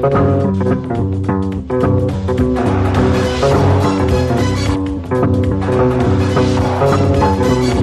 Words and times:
Thank 0.00 0.14
you. 7.72 7.77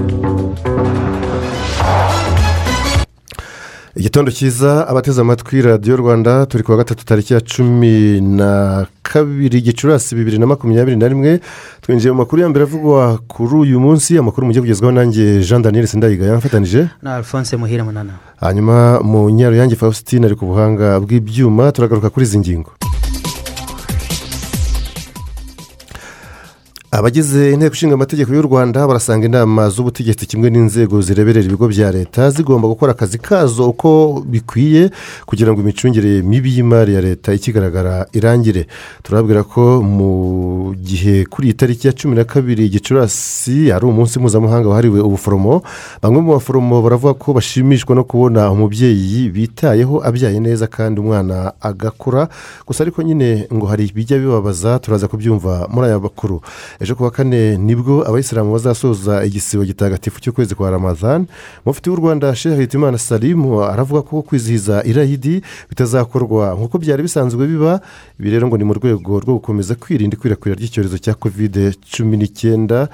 Igitondo 4.06 4.32
cyiza 4.32 4.88
abateze 4.88 5.22
amatwi 5.22 5.62
radiyo 5.62 5.96
rwanda 5.98 6.46
turi 6.46 6.64
kuwa 6.64 6.78
gatatu 6.78 7.06
tariki 7.06 7.34
ya 7.34 7.42
cumi 7.42 8.22
na 8.22 8.86
kabiri 9.04 9.62
gicurasi 9.62 10.16
bibiri 10.16 10.38
na 10.38 10.46
makumyabiri 10.46 10.98
na 10.98 11.08
rimwe. 11.08 11.40
Twinjiye 11.82 12.12
mu 12.12 12.18
makuru 12.18 12.42
ya 12.42 12.50
mbere 12.50 12.64
avugwa 12.66 13.18
kuri 13.28 13.56
uyu 13.56 13.80
munsi 13.80 14.18
amakuru 14.18 14.46
mujye 14.48 14.62
kugezwaho 14.62 14.92
nanjye 14.92 15.40
jean 15.42 15.62
daniel 15.62 15.88
sindayigaya 15.88 16.32
yamfatanyije 16.32 16.88
na 17.02 17.16
alphonse 17.16 17.58
muhire 17.58 17.84
munana. 17.84 18.14
Hanyuma 18.38 19.02
mu 19.02 19.30
nyaruyange 19.30 19.76
faustin 19.76 20.26
ari 20.26 20.36
ku 20.36 20.46
buhanga 20.46 21.00
bw'ibyuma 21.02 21.72
turagaruka 21.72 22.10
kuri 22.10 22.26
izi 22.26 22.40
ngingo. 22.40 22.72
Abagize 27.00 27.52
inteko 27.52 27.74
ishinga 27.76 27.94
amategeko 27.94 28.34
y'u 28.34 28.42
rwanda 28.42 28.88
barasanga 28.88 29.26
inama 29.26 29.70
z'ubutegetsi 29.70 30.26
kimwe 30.26 30.50
n'inzego 30.50 31.02
zireberera 31.02 31.46
ibigo 31.46 31.68
bya 31.68 31.92
leta 31.92 32.30
zigomba 32.30 32.68
gukora 32.68 32.92
akazi 32.92 33.18
kazo 33.18 33.70
uko 33.70 34.24
bikwiye 34.28 34.92
kugira 35.26 35.52
ngo 35.52 35.62
imicungire 35.62 36.22
mibi 36.22 36.50
y'imari 36.56 36.94
ya 36.94 37.02
leta 37.02 37.34
ikigaragara 37.34 38.06
irangire. 38.14 38.68
Turabwira 39.04 39.44
ko 39.44 39.82
mu 39.84 40.76
gihe 40.88 41.26
kuri 41.26 41.48
iyi 41.48 41.54
tariki 41.54 41.88
ya 41.88 41.94
cumi 41.94 42.16
na 42.16 42.24
kabiri 42.24 42.70
gicurasi 42.70 43.72
ari 43.76 43.86
umunsi 43.86 44.20
mpuzamahanga 44.20 44.70
wahariwe 44.70 45.00
ubuforomo 45.02 45.62
bamwe 46.02 46.22
mu 46.22 46.32
baforomo 46.34 46.82
baravuga 46.82 47.14
ko 47.14 47.34
bashimishwa 47.34 47.96
no 47.96 48.04
kubona 48.04 48.52
umubyeyi 48.52 49.30
bitayeho 49.30 50.00
abyaye 50.00 50.40
neza 50.40 50.68
kandi 50.68 51.02
umwana 51.02 51.52
agakura. 51.62 52.28
Gusa 52.68 52.84
ariko 52.84 53.02
nyine 53.04 53.48
ngo 53.54 53.66
hari 53.66 53.86
ibijya 53.92 54.18
bibabaza 54.18 54.80
turaza 54.80 55.08
kubyumva 55.08 55.68
muri 55.68 55.88
aya 55.88 56.00
makuru. 56.00 56.40
Ejo 56.86 56.96
kuwa 56.96 57.12
kane 57.12 57.58
ni 57.58 57.76
bwo 57.76 58.06
abayisilamu 58.08 58.52
bazasoza 58.54 59.26
igisibo 59.26 59.66
gitagatifu 59.66 60.22
cy'ukwezi 60.22 60.56
kwa 60.56 60.70
ramazan 60.72 61.26
mufti 61.66 61.90
w'u 61.90 61.96
rwanda 61.96 62.36
shehe 62.36 62.62
hitimana 62.62 62.98
salimu 62.98 63.64
aravuga 63.64 64.02
ko 64.02 64.22
kwizihiza 64.22 64.84
irahidi 64.86 65.42
bitazakorwa. 65.70 66.54
Nk'uko 66.56 66.78
byari 66.78 67.04
bisanzwe 67.04 67.48
biba 67.48 67.82
ibi 68.20 68.30
rero 68.30 68.48
ngo 68.48 68.58
ni 68.58 68.64
mu 68.64 68.74
rwego 68.74 69.20
rwo 69.20 69.34
gukomeza 69.42 69.76
kwirinda 69.76 70.14
ikwirakwira 70.18 70.56
ry'icyorezo 70.56 70.98
cya 71.02 71.14
kovide 71.18 71.74
cumi 71.98 72.18
n'icyenda. 72.18 72.88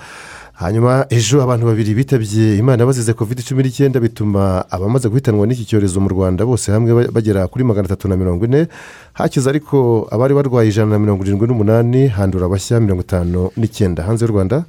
Hanyuma 0.61 1.05
ejo 1.09 1.41
abantu 1.41 1.65
babiri 1.65 1.97
bitabye 1.97 2.57
imana 2.61 2.85
bazize 2.85 3.13
kovide 3.13 3.41
cumi 3.41 3.63
n'icyenda 3.63 3.97
bituma 3.99 4.61
abamaze 4.69 5.09
guhitanwa 5.09 5.47
n'iki 5.47 5.65
cyorezo 5.65 5.97
mu 5.99 6.09
rwanda 6.13 6.45
bose 6.45 6.69
hamwe 6.71 7.09
bagera 7.09 7.47
kuri 7.49 7.63
magana 7.65 7.85
atatu 7.89 8.05
na 8.07 8.15
mirongo 8.17 8.45
ine 8.45 8.67
hakize 9.13 9.49
ariko 9.49 10.05
abari 10.11 10.33
barwaye 10.37 10.69
ijana 10.69 10.91
na 10.93 10.99
mirongo 10.99 11.25
irindwi 11.25 11.47
n'umunani 11.47 12.07
handura 12.07 12.45
abashya 12.45 12.79
mirongo 12.79 13.01
itanu 13.01 13.49
n'icyenda. 13.57 14.03
Hanze 14.05 14.25
y'u 14.25 14.31
rwanda 14.31 14.63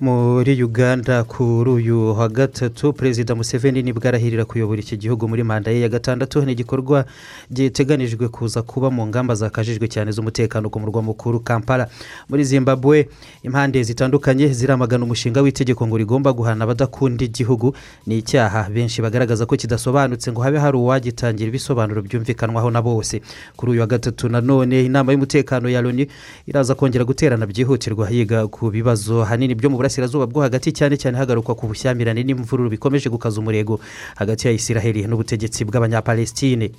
muri 0.00 0.62
uganda 0.64 1.24
kuri 1.24 1.70
uyu 1.70 2.14
wa 2.18 2.28
gatatu 2.28 2.92
perezida 2.92 3.34
museveni 3.34 3.82
ni 3.82 3.92
bwo 3.92 4.08
arahirira 4.08 4.44
kuyobora 4.44 4.80
iki 4.80 4.96
gihugu 4.96 5.28
muri 5.28 5.42
manda 5.44 5.70
ye 5.70 5.80
ya 5.80 5.88
gatandatu. 5.88 6.42
Ni 6.44 6.52
igikorwa 6.52 7.04
giteganijwe 7.52 8.28
kuza 8.28 8.62
kuba 8.62 8.90
mu 8.90 9.06
ngamba 9.06 9.34
zakajijwe 9.34 9.88
cyane 9.88 10.10
z'umutekano 10.12 10.70
ku 10.70 10.80
murwa 10.80 11.02
mukuru 11.02 11.40
kampala. 11.40 11.88
Muri 12.28 12.44
zimbabwe 12.44 13.08
impande 13.42 13.82
zitandukanye 13.82 14.48
ziramagana 14.48 15.04
umushinga 15.04 15.40
w'itegeko 15.42 15.86
ngo 15.86 15.96
rigomba 15.96 16.32
guhana 16.32 16.64
abadakunda 16.64 17.24
igihugu. 17.24 17.74
Ni 18.06 18.18
icyaha 18.18 18.70
benshi 18.74 19.02
bagaragaza 19.02 19.46
ko 19.46 19.56
kidasobanutse 19.56 20.32
ngo 20.32 20.42
habe 20.42 20.58
hari 20.58 20.76
uwagitangira 20.76 21.48
ibisobanuro 21.48 22.02
byumvikanwaho 22.02 22.70
na 22.70 22.82
bose. 22.82 23.22
Kuri 23.56 23.72
uyu 23.72 23.80
wa 23.80 23.86
gatatu 23.86 24.28
nanone 24.28 24.82
inama 24.84 25.12
y'umutekano 25.12 25.68
ya 25.70 25.78
loni 25.82 26.08
iraza 26.46 26.74
kongera 26.74 27.04
guterana 27.04 27.46
byihutirwa 27.46 28.10
yiga 28.10 28.46
ku 28.50 28.70
bibazo 28.70 29.22
hanini 29.24 29.54
byo 29.54 29.70
mu 29.70 29.78
burasirazuba 29.82 30.26
bwo 30.30 30.40
hagati 30.46 30.70
cyane 30.72 30.94
cyane 30.96 31.18
hagarukwa 31.18 31.58
ku 31.58 31.66
bushyamirane 31.66 32.22
n'imvururu 32.22 32.70
bikomeje 32.70 33.10
gukaza 33.10 33.42
umurego 33.42 33.80
hagati 34.14 34.46
ya 34.46 34.54
isiraheli 34.54 35.02
n'ubutegetsi 35.10 35.66
bw'abanyapalestine 35.66 36.70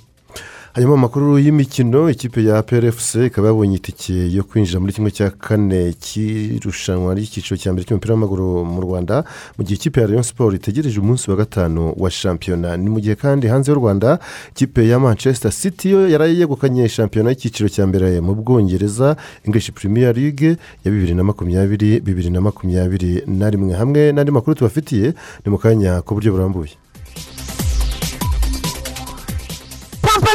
hanyuma 0.74 0.94
amakuru 0.94 1.38
y'imikino 1.38 2.10
ikipe 2.10 2.44
ya 2.44 2.62
prfc 2.62 3.14
ikaba 3.14 3.48
yabonye 3.48 3.76
itike 3.76 4.32
yo 4.36 4.42
kwinjira 4.44 4.80
muri 4.80 4.92
kimwe 4.92 5.10
cya 5.10 5.30
kane 5.30 5.92
cy'irushanwa 5.92 7.14
ry'icyiciro 7.14 7.56
cya 7.56 7.70
mbere 7.72 7.86
cy'umupira 7.86 8.14
w'amaguru 8.14 8.64
mu 8.66 8.80
rwanda 8.82 9.24
mu 9.58 9.62
gihe 9.64 9.74
ikipe 9.78 10.00
ya 10.00 10.06
rayon 10.06 10.22
siporo 10.22 10.56
itegereje 10.56 10.98
umunsi 11.00 11.30
wa 11.30 11.36
gatanu 11.36 11.94
wa 11.96 12.10
shampiyona. 12.10 12.76
Ni 12.76 12.90
mu 12.90 12.98
gihe 13.00 13.14
kandi 13.14 13.46
hanze 13.46 13.70
y'u 13.70 13.78
rwanda 13.78 14.18
ikipe 14.50 14.88
ya 14.88 14.98
manchester 14.98 15.52
city 15.52 15.90
yo 15.90 16.08
yaraye 16.08 16.34
yegukanye 16.38 16.88
shampiyona 16.88 17.30
y'icyiciro 17.30 17.68
cya 17.68 17.86
mbere 17.86 18.20
mu 18.20 18.34
bwongereza 18.34 19.16
english 19.46 19.70
premier 19.70 20.10
league 20.16 20.56
ya 20.84 20.90
bibiri 20.90 21.14
na 21.14 21.22
makumyabiri 21.24 22.00
bibiri 22.00 22.30
na 22.30 22.40
makumyabiri 22.40 23.22
na 23.26 23.46
rimwe. 23.50 23.74
Hamwe 23.78 24.12
n'andi 24.12 24.30
makuru 24.34 24.54
tubafitiye 24.58 25.14
ni 25.46 25.48
mu 25.54 25.58
kanya 25.58 26.02
ku 26.02 26.14
buryo 26.18 26.32
burambuye. 26.34 26.74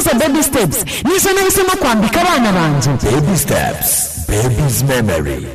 Pampasi 0.03 0.17
bebi 0.17 0.43
sitepusi 0.43 0.85
nizo 1.03 1.33
nahisemo 1.33 1.69
kwambika 1.69 2.21
abana 2.21 2.51
banjye 2.51 2.89
baby 3.11 3.37
steps. 3.37 4.09
Baby's 4.27 4.83
memory. 4.83 5.47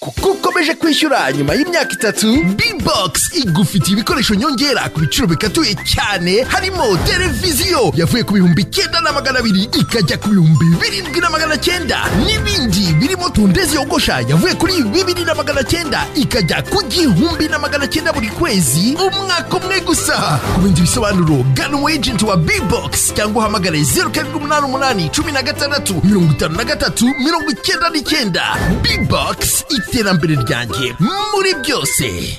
Kuko 0.00 0.28
ukomeje 0.30 0.74
kwishyura 0.74 1.32
nyuma 1.32 1.54
y'imyaka 1.54 1.92
itatu 1.92 2.44
bbox 2.44 3.34
igufitiye 3.36 3.92
ibikoresho 3.92 4.34
nyongera 4.34 4.88
ku 4.88 5.00
biciro 5.00 5.26
bikatuye 5.26 5.74
cyane 5.84 6.42
harimo 6.42 6.96
televiziyo. 7.06 7.92
Yavuye 7.96 8.24
ku 8.24 8.32
bihumbi 8.34 8.62
icyenda 8.62 9.00
na 9.00 9.12
magana 9.12 9.38
abiri 9.38 9.62
ikajya 9.62 10.16
ku 10.18 10.28
bihumbi 10.28 10.64
birindwi 10.80 11.20
na 11.20 11.30
magana 11.30 11.56
cyenda. 11.56 11.98
N'ibindi. 12.26 12.81
Birimo 12.94 13.28
tundezi 13.30 13.74
yogosha 13.76 14.20
yavuye 14.28 14.54
kuri 14.54 14.82
bibiri 14.82 15.24
na 15.24 15.34
magana 15.34 15.62
cyenda 15.64 16.06
ikajya 16.14 16.62
ku 16.62 16.82
gihumbi 16.88 17.48
na 17.48 17.58
magana 17.58 17.86
cyenda 17.86 18.12
buri 18.12 18.28
kwezi 18.28 18.94
umwaka 18.96 19.56
umwe 19.56 19.80
gusa. 19.80 20.40
Ku 20.54 20.60
bindi 20.60 20.80
bisobanuro 20.80 21.44
gana 21.54 21.76
umu 21.76 21.88
ejenti 21.90 22.24
wa 22.24 22.36
bbox 22.36 23.14
cyangwa 23.14 23.42
uhamagare 23.42 23.82
zeru 23.84 24.10
karindwi 24.10 24.38
umunani 24.38 24.66
umunani 24.66 25.08
cumi 25.10 25.32
na 25.32 25.42
gatandatu 25.42 26.00
mirongo 26.04 26.32
itanu 26.32 26.56
na 26.56 26.64
gatatu 26.64 27.04
mirongo 27.18 27.50
icyenda 27.50 27.90
n'icyenda. 27.90 28.42
Bbox 28.82 29.64
iterambere 29.70 30.34
ryanjye 30.36 30.94
muri 31.34 31.54
byose. 31.62 32.38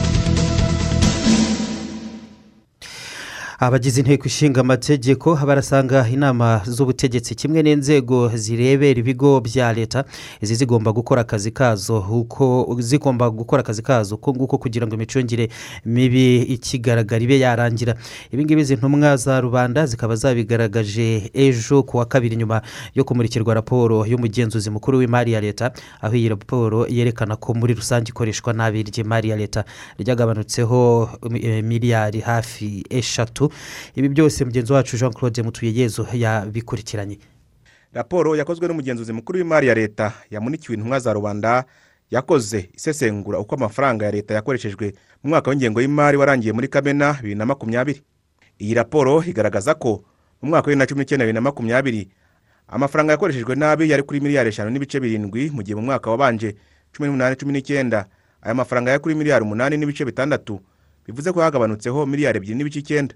Abagize 3.63 3.99
inteko 4.01 4.25
ishinga 4.25 4.61
amategeko 4.61 5.35
barasanga 5.35 6.07
inama 6.09 6.61
z'ubutegetsi 6.65 7.35
kimwe 7.35 7.61
n'inzego 7.63 8.31
zirebera 8.33 8.99
ibigo 8.99 9.41
bya 9.41 9.73
leta 9.73 10.03
izi 10.41 10.55
zigomba 10.55 10.91
gukora 10.91 11.21
akazi 11.21 11.51
kazo 11.51 12.25
zigomba 12.79 13.29
gukora 13.29 13.59
akazi 13.61 13.81
kazo 13.81 14.15
uko 14.15 14.33
nguko 14.33 14.57
kugira 14.57 14.87
ngo 14.87 14.95
imicungire 14.95 15.49
mibi 15.85 16.41
ikigaragara 16.41 17.21
ibe 17.23 17.39
yarangira. 17.39 17.93
Ibingibi 18.31 18.61
izi 18.61 18.75
ntumwa 18.75 19.17
za 19.17 19.41
rubanda 19.41 19.85
zikaba 19.85 20.15
zabigaragaje 20.15 21.29
ejo 21.33 21.83
ku 21.83 21.97
wa 21.97 22.05
kabiri 22.05 22.35
nyuma 22.35 22.61
yo 22.95 23.03
kumurikirwa 23.03 23.53
raporo 23.53 24.05
y'umugenzuzi 24.05 24.69
mukuru 24.69 24.97
w'imari 24.97 25.31
ya 25.31 25.41
leta 25.41 25.71
aho 26.01 26.15
iyi 26.15 26.29
raporo 26.29 26.87
yerekana 26.89 27.35
ko 27.35 27.53
muri 27.53 27.73
rusange 27.73 28.09
ikoreshwa 28.09 28.53
nabi 28.53 28.83
ry'imari 28.83 29.29
ya 29.29 29.37
leta. 29.37 29.65
Ryagabanutseho 29.99 31.09
eh, 31.41 31.63
miliyari 31.63 32.19
hafi 32.19 32.83
eshatu 32.89 33.50
ibi 33.95 34.09
byose 34.09 34.45
mugenzi 34.45 34.73
wacu 34.73 34.97
jean 34.97 35.13
claude 35.13 35.43
mutuyeyezo 35.43 36.07
yabikurikiranye. 36.13 37.19
Raporo 37.93 38.35
yakozwe 38.35 38.67
n'umugenzuzi 38.67 39.13
mukuru 39.13 39.37
w'imari 39.39 39.67
ya 39.67 39.73
leta 39.75 40.13
yamunikiwe 40.31 40.75
intumwa 40.77 40.99
za 40.99 41.13
rubanda 41.13 41.65
yakoze 42.11 42.69
isesengura 42.73 43.39
uko 43.39 43.55
amafaranga 43.55 44.05
ya 44.05 44.11
leta 44.11 44.33
yakoreshejwe 44.33 44.93
mu 45.23 45.29
mwaka 45.29 45.49
w'ingengo 45.49 45.81
y'imari 45.81 46.17
warangiye 46.17 46.53
muri 46.53 46.67
kamena 46.67 47.13
bibiri 47.13 47.35
na 47.35 47.45
makumyabiri. 47.45 48.01
Iyi 48.59 48.73
raporo 48.73 49.23
igaragaza 49.23 49.73
ko 49.75 50.03
mu 50.41 50.49
mwaka 50.49 50.57
wa 50.57 50.75
bibiri 50.75 50.79
na 50.79 50.85
cumi 50.87 50.99
n'icyenda 51.01 51.25
bibiri 51.25 51.33
na 51.35 51.41
makumyabiri 51.41 52.09
amafaranga 52.67 53.11
yakoreshejwe 53.13 53.55
nabi 53.55 53.89
yari 53.89 54.03
kuri 54.03 54.19
miliyari 54.21 54.49
eshanu 54.49 54.69
n'ibice 54.71 54.99
birindwi 54.99 55.49
mu 55.51 55.63
gihe 55.63 55.75
mu 55.75 55.81
mwaka 55.81 56.11
wabanje 56.11 56.55
cumi 56.95 57.07
n'umunani 57.07 57.35
cumi 57.35 57.53
n'icyenda. 57.53 58.05
Aya 58.41 58.55
mafaranga 58.55 58.91
ya 58.91 58.99
kuri 58.99 59.15
miliyari 59.15 59.43
umunani 59.43 59.77
n'ibice 59.77 60.05
bitandatu 60.05 60.59
bivuze 61.07 61.31
ko 61.31 61.41
hagabanutseho 61.41 62.05
miliyari 62.05 62.37
ebyiri 62.37 62.55
n'ibice 62.55 62.79
icyenda. 62.79 63.15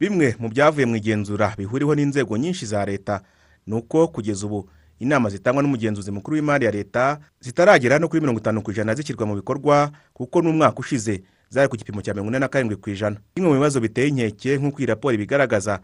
Bimwe 0.00 0.36
mu 0.38 0.48
byavuye 0.48 0.86
mu 0.86 0.96
igenzura 0.96 1.54
bihuriweho 1.58 1.94
n'inzego 1.94 2.36
nyinshi 2.36 2.66
za 2.66 2.84
leta 2.84 3.20
ni 3.66 3.74
uko 3.74 4.08
kugeza 4.08 4.46
ubu 4.46 4.68
inama 4.98 5.28
zitangwa 5.30 5.62
n'umugenzuzi 5.62 6.10
mukuru 6.10 6.34
w'imari 6.36 6.64
ya 6.64 6.70
leta 6.70 7.20
zitaragera 7.40 7.98
no 7.98 8.08
kuri 8.08 8.20
mirongo 8.20 8.40
itanu 8.40 8.62
ku 8.62 8.70
ijana 8.70 8.94
zishyirwa 8.94 9.26
mu 9.26 9.34
bikorwa 9.34 9.90
kuko 10.12 10.42
n'umwaka 10.42 10.78
ushize 10.80 11.22
zari 11.48 11.68
ku 11.68 11.76
gipimo 11.76 12.02
cya 12.02 12.14
mirongo 12.14 12.30
ine 12.30 12.38
na 12.38 12.48
karindwi 12.48 12.76
ku 12.76 12.90
ijana. 12.90 13.16
Bimwe 13.34 13.48
mu 13.50 13.56
bibazo 13.56 13.80
biteye 13.80 14.08
inkeke 14.08 14.56
nk'uko 14.58 14.78
iyi 14.80 14.86
raporo 14.86 15.14
ibigaragaza 15.14 15.80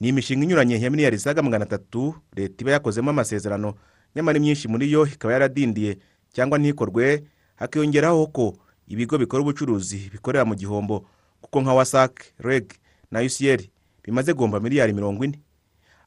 ni 0.00 0.08
imishinga 0.08 0.44
inyuranye 0.44 0.78
ya 0.80 0.90
miliyari 0.90 1.16
zisaga 1.16 1.42
magana 1.42 1.64
atatu 1.64 2.14
leta 2.36 2.62
iba 2.62 2.70
yakozemo 2.72 3.10
amasezerano 3.10 3.74
nyamara 4.16 4.38
imyinshi 4.38 4.68
muri 4.68 4.92
yo 4.92 5.06
ikaba 5.06 5.32
yaradindiye 5.32 5.98
cyangwa 6.32 6.58
ntikorwe 6.58 7.24
hakiyongeraho 7.56 8.26
ko 8.26 8.56
ibigo 8.86 9.18
bikora 9.18 9.42
ubucuruzi 9.42 10.10
bikorera 10.12 10.44
mu 10.44 10.54
gihombo 10.54 11.06
kuko 11.40 11.60
nka 11.62 11.72
wasac 11.74 12.14
reg 12.38 12.64
na 13.10 13.20
ucl 13.20 13.62
bimaze 14.04 14.32
guhomba 14.34 14.60
miliyari 14.60 14.92
mirongo 14.92 15.24
ine. 15.24 15.38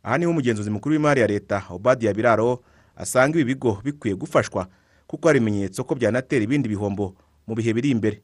Aha 0.03 0.17
ni 0.17 0.25
ho 0.25 0.31
umugenzuzi 0.31 0.69
mukuru 0.69 0.93
w'imari 0.95 1.21
ya 1.21 1.27
leta 1.27 1.63
obadiya 1.69 2.13
biraro 2.13 2.59
asanga 2.95 3.39
ibi 3.39 3.53
bigo 3.53 3.81
bikwiye 3.83 4.15
gufashwa 4.15 4.67
kuko 5.07 5.27
hari 5.27 5.37
ibimenyetso 5.39 5.83
ko 5.83 5.95
byanatera 5.95 6.43
ibindi 6.43 6.69
bihombo 6.69 7.13
mu 7.47 7.55
bihe 7.55 7.73
biri 7.73 7.89
imbere. 7.89 8.21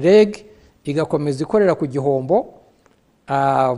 Reg 0.00 0.36
igakomeza 0.84 1.42
ikorera 1.44 1.74
ku 1.74 1.86
gihombo 1.86 2.60
ah, 3.28 3.76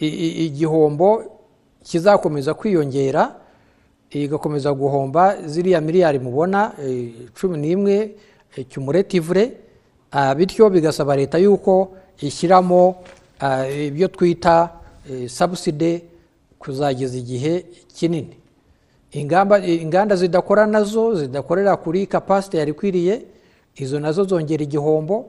igihombo 0.00 1.24
kizakomeza 1.82 2.54
kwiyongera 2.54 3.36
igakomeza 4.10 4.72
guhomba 4.72 5.48
ziriya 5.48 5.80
miliyari 5.80 6.18
mubona 6.18 6.72
eh, 6.82 7.12
cumi 7.40 7.58
n'imwe 7.58 8.14
eh, 8.56 8.66
cyumuretivure 8.68 9.52
ah, 10.10 10.34
bityo 10.34 10.70
bigasaba 10.70 11.16
leta 11.16 11.38
yuko 11.38 11.96
ishyiramo 12.20 12.96
ah, 13.40 13.68
ibyo 13.68 14.08
twita 14.08 14.70
sabuside 15.26 16.02
kuzageza 16.58 17.18
igihe 17.18 17.66
kinini. 17.94 18.36
Inganda 19.12 20.16
zidakora 20.16 20.66
na 20.66 20.82
zo 20.82 21.14
zidakorera 21.14 21.76
kuri 21.76 22.06
kapasite 22.06 22.58
yari 22.58 22.70
ikwiriye 22.70 23.22
izo 23.76 24.00
na 24.00 24.12
zo 24.12 24.24
zongera 24.24 24.62
igihombo. 24.62 25.26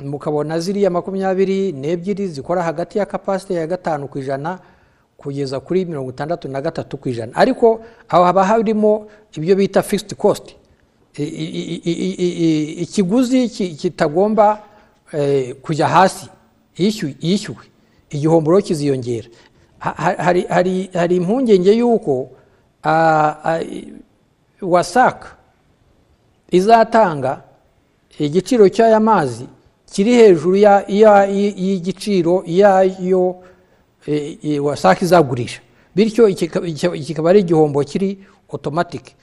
Mukabona 0.00 0.60
ziriya 0.60 0.90
makumyabiri 0.90 1.72
n'ebyiri 1.72 2.28
zikora 2.28 2.62
hagati 2.62 2.98
ya 2.98 3.06
kapasite 3.06 3.54
ya 3.54 3.66
gatanu 3.66 4.08
ku 4.08 4.18
ijana 4.18 4.58
kugeza 5.16 5.60
kuri 5.60 5.84
mirongo 5.84 6.10
itandatu 6.10 6.48
na 6.48 6.60
gatatu 6.60 6.96
ku 6.96 7.08
ijana. 7.08 7.32
Ariko 7.34 7.80
aho 8.08 8.24
haba 8.24 8.44
harimo 8.44 9.06
ibyo 9.36 9.56
bita 9.56 9.82
fixed 9.82 10.14
cost. 10.16 10.54
Ikiguzi 12.80 13.48
ki- 13.48 13.74
kitagomba 13.74 14.52
eh, 14.52 14.58
kujya 15.62 15.88
hasi. 15.88 16.26
Yishyuwe 16.76 17.14
yishyuwe 17.20 17.64
igihombo 18.10 18.50
rero 18.50 18.62
kiziyongera. 18.62 19.28
Ha- 19.78 19.94
ha- 20.18 20.34
hari 20.98 21.16
impungenge 21.16 21.72
y'uko 21.76 22.30
ah, 22.82 23.36
ah, 23.44 23.60
wasaka 24.60 25.36
izatanga 26.50 27.42
igiciro 28.18 28.68
cy'aya 28.68 29.00
mazi 29.00 29.46
kiri 29.92 30.12
hejuru 30.14 30.56
y'igiciro 30.56 32.42
yayo 32.46 33.42
eh, 34.06 34.38
eh, 34.44 34.64
wasaka 34.64 35.04
izagurisha. 35.04 35.60
Bityo 35.94 36.28
kika- 36.28 36.60
kika- 36.60 36.98
kikaba 36.98 37.30
ari 37.30 37.40
igihombo 37.40 37.84
kiri 37.84 38.18
otomatike 38.48 39.14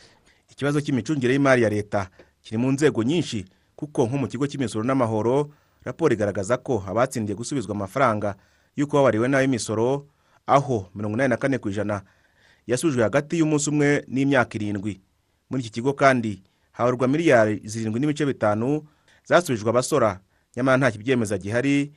ikibazo 0.51 0.81
cy'imicungire 0.81 1.33
y'imari 1.33 1.61
ya 1.63 1.69
leta 1.69 2.07
kiri 2.43 2.57
mu 2.57 2.71
nzego 2.71 3.03
nyinshi 3.03 3.45
kuko 3.75 4.05
nko 4.05 4.17
mu 4.17 4.27
kigo 4.27 4.47
cy'imisoro 4.47 4.83
n'amahoro 4.85 5.49
raporo 5.85 6.13
igaragaza 6.13 6.57
ko 6.57 6.83
abatsindiye 6.87 7.35
gusubizwa 7.35 7.75
amafaranga 7.75 8.35
y'uko 8.75 8.97
babariwe 8.97 9.27
nabi 9.27 9.45
imisoro 9.45 10.07
aho 10.47 10.89
mirongo 10.95 11.15
inani 11.15 11.29
na 11.29 11.37
kane 11.37 11.57
ku 11.57 11.69
ijana 11.69 12.01
yasubijwe 12.67 13.03
hagati 13.03 13.39
y'umunsi 13.39 13.69
umwe 13.69 14.03
n'imyaka 14.07 14.55
irindwi. 14.55 15.01
Muri 15.49 15.61
iki 15.63 15.71
kigo 15.71 15.93
kandi 15.93 16.43
habarwa 16.71 17.07
miliyari 17.07 17.61
zirindwi 17.63 17.99
n'ibice 17.99 18.25
bitanu 18.25 18.83
zasubijwe 19.25 19.69
abasora. 19.69 20.19
Nyamara 20.55 20.77
nta 20.77 20.91
kibyemeza 20.91 21.37
gihari 21.37 21.91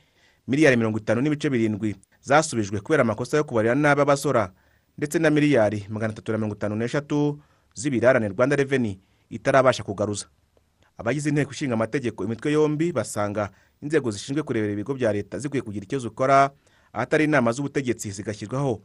miliyari 0.47 0.77
mirongo 0.77 0.97
itanu 0.97 1.21
n'ibice 1.21 1.49
birindwi 1.49 1.95
zasubijwe 2.21 2.79
kubera 2.79 3.01
amakosa 3.01 3.37
yo 3.37 3.43
kubarira 3.43 3.75
nabi 3.75 4.01
abasora 4.01 4.51
ndetse 4.97 5.19
na 5.19 5.29
miliyari 5.29 5.85
magana 5.89 6.13
atatu 6.13 6.31
na 6.31 6.37
mirongo 6.37 6.55
itanu 6.55 6.75
n'eshatu 6.75 7.39
z'ibirarane 7.75 8.27
rwanda 8.27 8.55
reveni 8.55 8.99
itarabasha 9.29 9.83
kugaruza. 9.83 10.25
Abagize 10.97 11.29
inteko 11.29 11.51
ishinga 11.51 11.73
amategeko 11.73 12.23
imitwe 12.25 12.51
yombi 12.51 12.91
basanga 12.91 13.49
inzego 13.83 14.11
zishinzwe 14.11 14.43
kurebera 14.43 14.73
ibigo 14.73 14.93
bya 14.93 15.13
leta 15.13 15.39
zikwiye 15.39 15.61
kugira 15.61 15.83
icyo 15.85 15.99
zikora 15.99 16.49
ahatari 16.93 17.23
inama 17.23 17.51
z'ubutegetsi 17.51 18.11
zigashyirwaho. 18.11 18.81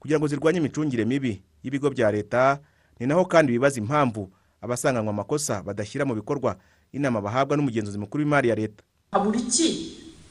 Kugira 0.00 0.18
ngo 0.18 0.26
zirwanye 0.28 0.58
imicungire 0.58 1.04
mibi 1.04 1.42
y'ibigo 1.62 1.90
bya 1.90 2.10
leta 2.10 2.58
ni 3.00 3.06
naho 3.06 3.24
kandi 3.24 3.52
bibaza 3.52 3.78
impamvu 3.80 4.30
abasanganywe 4.60 5.10
amakosa 5.10 5.62
badashyira 5.62 6.04
mu 6.04 6.14
bikorwa 6.14 6.56
inama 6.92 7.20
bahabwa 7.20 7.56
n'umugenzuzi 7.56 7.98
mukuru 7.98 8.24
w'imari 8.24 8.48
ya 8.48 8.54
leta. 8.58 8.82
Habura 9.12 9.38
iki 9.38 9.68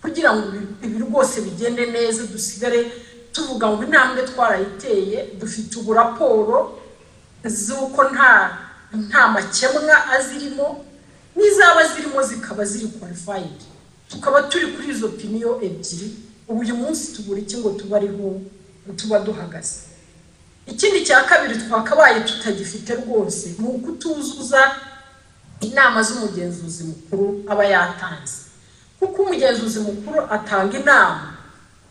kugira 0.01 0.35
ngo 0.35 0.43
ibi- 0.83 0.99
rwose 0.99 1.41
bigende 1.41 1.85
neza 1.91 2.27
dusigare 2.27 2.91
tuvuga 3.31 3.71
ngo 3.71 3.83
intambwe 3.83 4.23
twarayiteye 4.27 5.39
dufite 5.39 5.79
ubu 5.79 5.93
raporo 5.93 6.75
z'uko 7.45 8.03
nta 8.11 8.57
nta 9.07 9.27
makemwa 9.27 9.95
azirimo 10.11 10.85
n'izaba 11.35 11.81
zirimo 11.95 12.23
zikaba 12.23 12.65
ziri 12.65 12.87
kwalifayidi 12.87 13.65
tukaba 14.09 14.43
turi 14.43 14.67
kuri 14.67 14.87
izo 14.89 15.07
piniyo 15.09 15.59
ebyiri. 15.63 16.09
Ubu 16.47 16.59
uyu 16.61 16.75
munsi 16.75 17.13
tubura 17.15 17.39
iki 17.39 17.57
ngo 17.57 17.69
tuba 17.79 17.97
ariho 17.97 18.41
tuba 18.95 19.19
duhagaze. 19.19 19.75
Ikindi 20.67 21.05
cya 21.05 21.23
kabiri 21.23 21.55
twakabaye 21.59 22.19
tutagifite 22.23 22.95
rwose 22.95 23.55
ni 23.59 23.67
ukutuzuza 23.67 24.71
inama 25.61 26.03
z'umugenzuzi 26.03 26.83
mukuru 26.83 27.43
aba 27.47 27.65
yatanze. 27.65 28.33
Kuko 28.99 29.21
umugenzuzi 29.23 29.79
mukuru 29.79 30.21
atanga 30.29 30.79
inama 30.79 31.33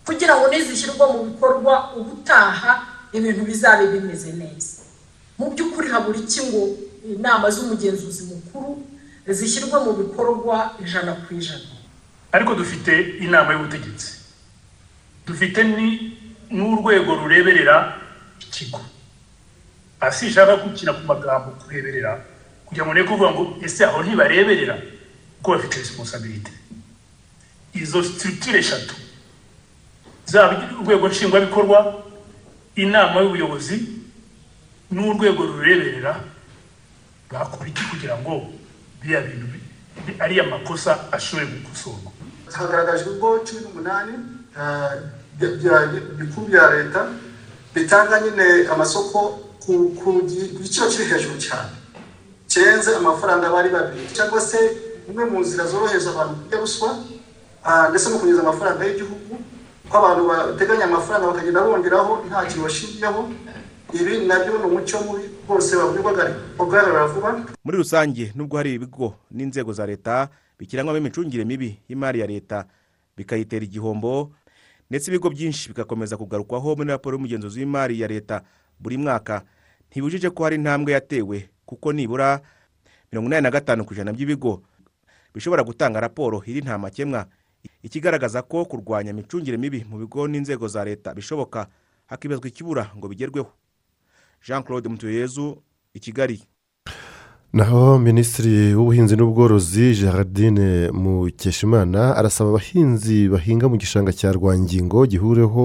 kugira 0.06 0.36
ngo 0.36 0.48
nizishyirwa 0.48 1.12
mu 1.12 1.24
bikorwa 1.24 1.96
ubutaha 1.96 2.86
ibintu 3.12 3.44
bizabe 3.44 3.86
bimeze 3.86 4.32
neza. 4.32 4.82
Mu 5.38 5.50
by'ukuri 5.50 5.88
habura 5.88 6.18
iki 6.18 6.40
ngo 6.46 6.62
inama 7.16 7.50
z'umugenzuzi 7.50 8.22
mukuru 8.28 8.82
zishyirwe 9.34 9.78
mu 9.84 9.92
bikorwa 9.92 10.74
ijana 10.84 11.12
ku 11.12 11.34
ijana. 11.34 11.70
Ariko 12.32 12.54
dufite 12.54 12.92
inama 13.20 13.52
y'ubutegetsi. 13.52 14.08
Dufite 15.26 15.60
n'urwego 16.50 17.14
rureberera 17.14 17.96
ikigo. 18.40 18.80
Aha 20.00 20.12
sinshaka 20.12 20.56
gukina 20.56 20.92
ku 20.92 21.02
magambo 21.06 21.50
kureberera 21.60 22.18
kugira 22.66 22.86
ngo 22.86 22.94
ne 22.94 23.02
kuvuga 23.04 23.30
ngo 23.30 23.42
ese 23.62 23.84
aho 23.84 24.02
ntibareberera? 24.02 24.76
Kuko 25.38 25.56
bafite 25.56 25.78
resiponsabilite 25.78 26.50
izo 27.74 28.02
structure 28.02 28.58
eshatu. 28.58 28.94
Zaba 30.26 30.70
urwego 30.80 31.08
nshingwabikorwa 31.08 32.02
inama 32.76 33.20
y'ubuyobozi 33.20 33.76
n'urwego 34.90 35.42
rureberera 35.46 36.20
bakora 37.30 37.68
iki 37.70 37.82
kugira 37.90 38.18
ngo 38.18 38.52
biriya 39.00 39.20
bintu 39.20 39.46
bi- 39.52 39.64
bi- 40.06 40.18
ariya 40.24 40.44
makosa 40.52 40.90
ashobore 41.12 41.46
gukosorwa 41.46 42.10
hagaragajwe 42.52 43.08
ubwo 43.14 43.38
cumi 43.46 43.60
n'umunani 43.64 44.12
bikuru 46.18 46.46
bya 46.46 46.70
leta 46.70 47.06
bitanga 47.74 48.20
nyine 48.20 48.66
amasoko 48.72 49.18
ku 49.62 49.94
ku 49.98 50.22
gi- 50.28 50.50
ku 50.54 50.62
giciro 50.62 50.86
kiri 50.88 51.04
hejuru 51.04 51.38
cyane. 51.38 51.70
Kirenze 52.48 52.96
amafaranga 52.96 53.46
bari 53.52 53.68
babiri. 53.70 54.08
Cyangwa 54.12 54.40
se 54.40 54.58
imwe 55.08 55.24
mu 55.24 55.40
nzira 55.40 55.66
zorohereza 55.66 56.10
abantu 56.10 56.34
kurya 56.44 56.60
ruswa 56.60 56.90
ah, 57.64 57.88
ndetse 57.88 58.08
no 58.10 58.18
kunyuza 58.18 58.42
amafaranga 58.42 58.84
y'igihugu 58.84 59.38
ko 59.88 59.94
abantu 59.98 60.22
bateganya 60.28 60.84
amafaranga 60.90 61.26
bakagenda 61.30 61.62
bongeraho 61.62 62.12
nta 62.26 62.46
kintu 62.48 62.62
bashingiyeho 62.66 63.20
ibi 63.92 64.26
na 64.26 64.38
byo 64.44 64.58
ni 64.58 64.64
umucyo 64.64 65.00
mubi. 65.02 65.24
Rwose 65.48 65.76
babwirwaga 65.76 66.36
ugaragara 66.58 67.06
vuba. 67.06 67.30
Muri 67.64 67.76
rusange 67.78 68.32
nubwo 68.34 68.56
hari 68.56 68.74
ibigo 68.74 69.14
n'inzego 69.30 69.72
za 69.72 69.86
leta 69.86 70.28
bikirangwamo 70.58 70.98
imicungire 70.98 71.44
mibi 71.44 71.78
y'imari 71.88 72.20
ya 72.20 72.26
leta 72.26 72.64
bikayitera 73.16 73.64
igihombo 73.64 74.30
ndetse 74.90 75.10
ibigo 75.10 75.30
byinshi 75.30 75.68
bigakomeza 75.68 76.16
kugarukwaho 76.16 76.76
muri 76.76 76.88
raporo 76.90 77.14
y'umugenzuzi 77.16 77.60
w'imari 77.60 78.00
ya 78.00 78.08
leta 78.08 78.42
buri 78.80 78.96
mwaka. 78.96 79.42
Ntibujije 79.90 80.30
ko 80.30 80.44
hari 80.44 80.56
intambwe 80.56 80.92
yatewe 80.92 81.48
kuko 81.66 81.92
nibura 81.92 82.40
mirongo 83.12 83.26
inani 83.28 83.42
na 83.42 83.50
gatanu 83.50 83.84
ku 83.84 83.94
ijana 83.94 84.12
by'ibigo 84.12 84.62
bishobora 85.34 85.62
gutanga 85.66 86.00
raporo 86.00 86.42
iri 86.46 86.60
nta 86.60 86.78
makemwa. 86.78 87.26
Ikigaragaza 87.82 88.42
ko 88.42 88.64
kurwanya 88.64 89.10
imicungire 89.10 89.56
mibi 89.58 89.84
mu 89.90 89.98
bigo 89.98 90.28
n'inzego 90.28 90.68
za 90.68 90.84
leta 90.84 91.14
bishoboka 91.14 91.66
hakibazwa 92.06 92.48
ikibura 92.48 92.90
ngo 92.96 93.08
bigerweho. 93.08 93.50
Jean 94.40 94.62
claude 94.62 94.88
mutuyezu 94.88 95.62
i 95.94 96.00
kigali. 96.00 96.42
Naho 97.52 97.98
minisitiri 97.98 98.74
w'ubuhinzi 98.74 99.14
n'ubworozi 99.16 99.94
gerardine 100.00 100.90
mukeshimana 101.02 102.00
arasaba 102.18 102.50
abahinzi 102.50 103.18
bahinga 103.32 103.66
mu 103.68 103.76
gishanga 103.82 104.12
cya 104.18 104.30
rwangingo 104.32 104.98
gihureho 105.12 105.64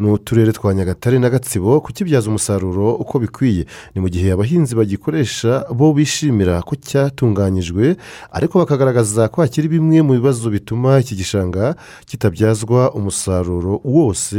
n'uturere 0.00 0.52
twa 0.52 0.74
nyagatare 0.74 1.16
na 1.18 1.30
gatsibo 1.32 1.80
kukibyaza 1.80 2.28
umusaruro 2.28 2.86
uko 3.02 3.14
bikwiye. 3.18 3.64
Ni 3.94 3.98
mu 4.02 4.08
gihe 4.12 4.28
abahinzi 4.32 4.72
bagikoresha 4.76 5.52
bo 5.78 5.86
bishimira 5.96 6.60
ko 6.68 6.76
cyatunganyijwe 6.88 7.96
ariko 8.36 8.54
bakagaragaza 8.60 9.28
ko 9.32 9.40
hakiri 9.42 9.68
bimwe 9.74 9.98
mu 10.06 10.12
bibazo 10.18 10.46
bituma 10.52 11.00
iki 11.00 11.14
gishanga 11.16 11.64
kitabyazwa 12.08 12.92
umusaruro 12.98 13.80
wose 13.84 14.38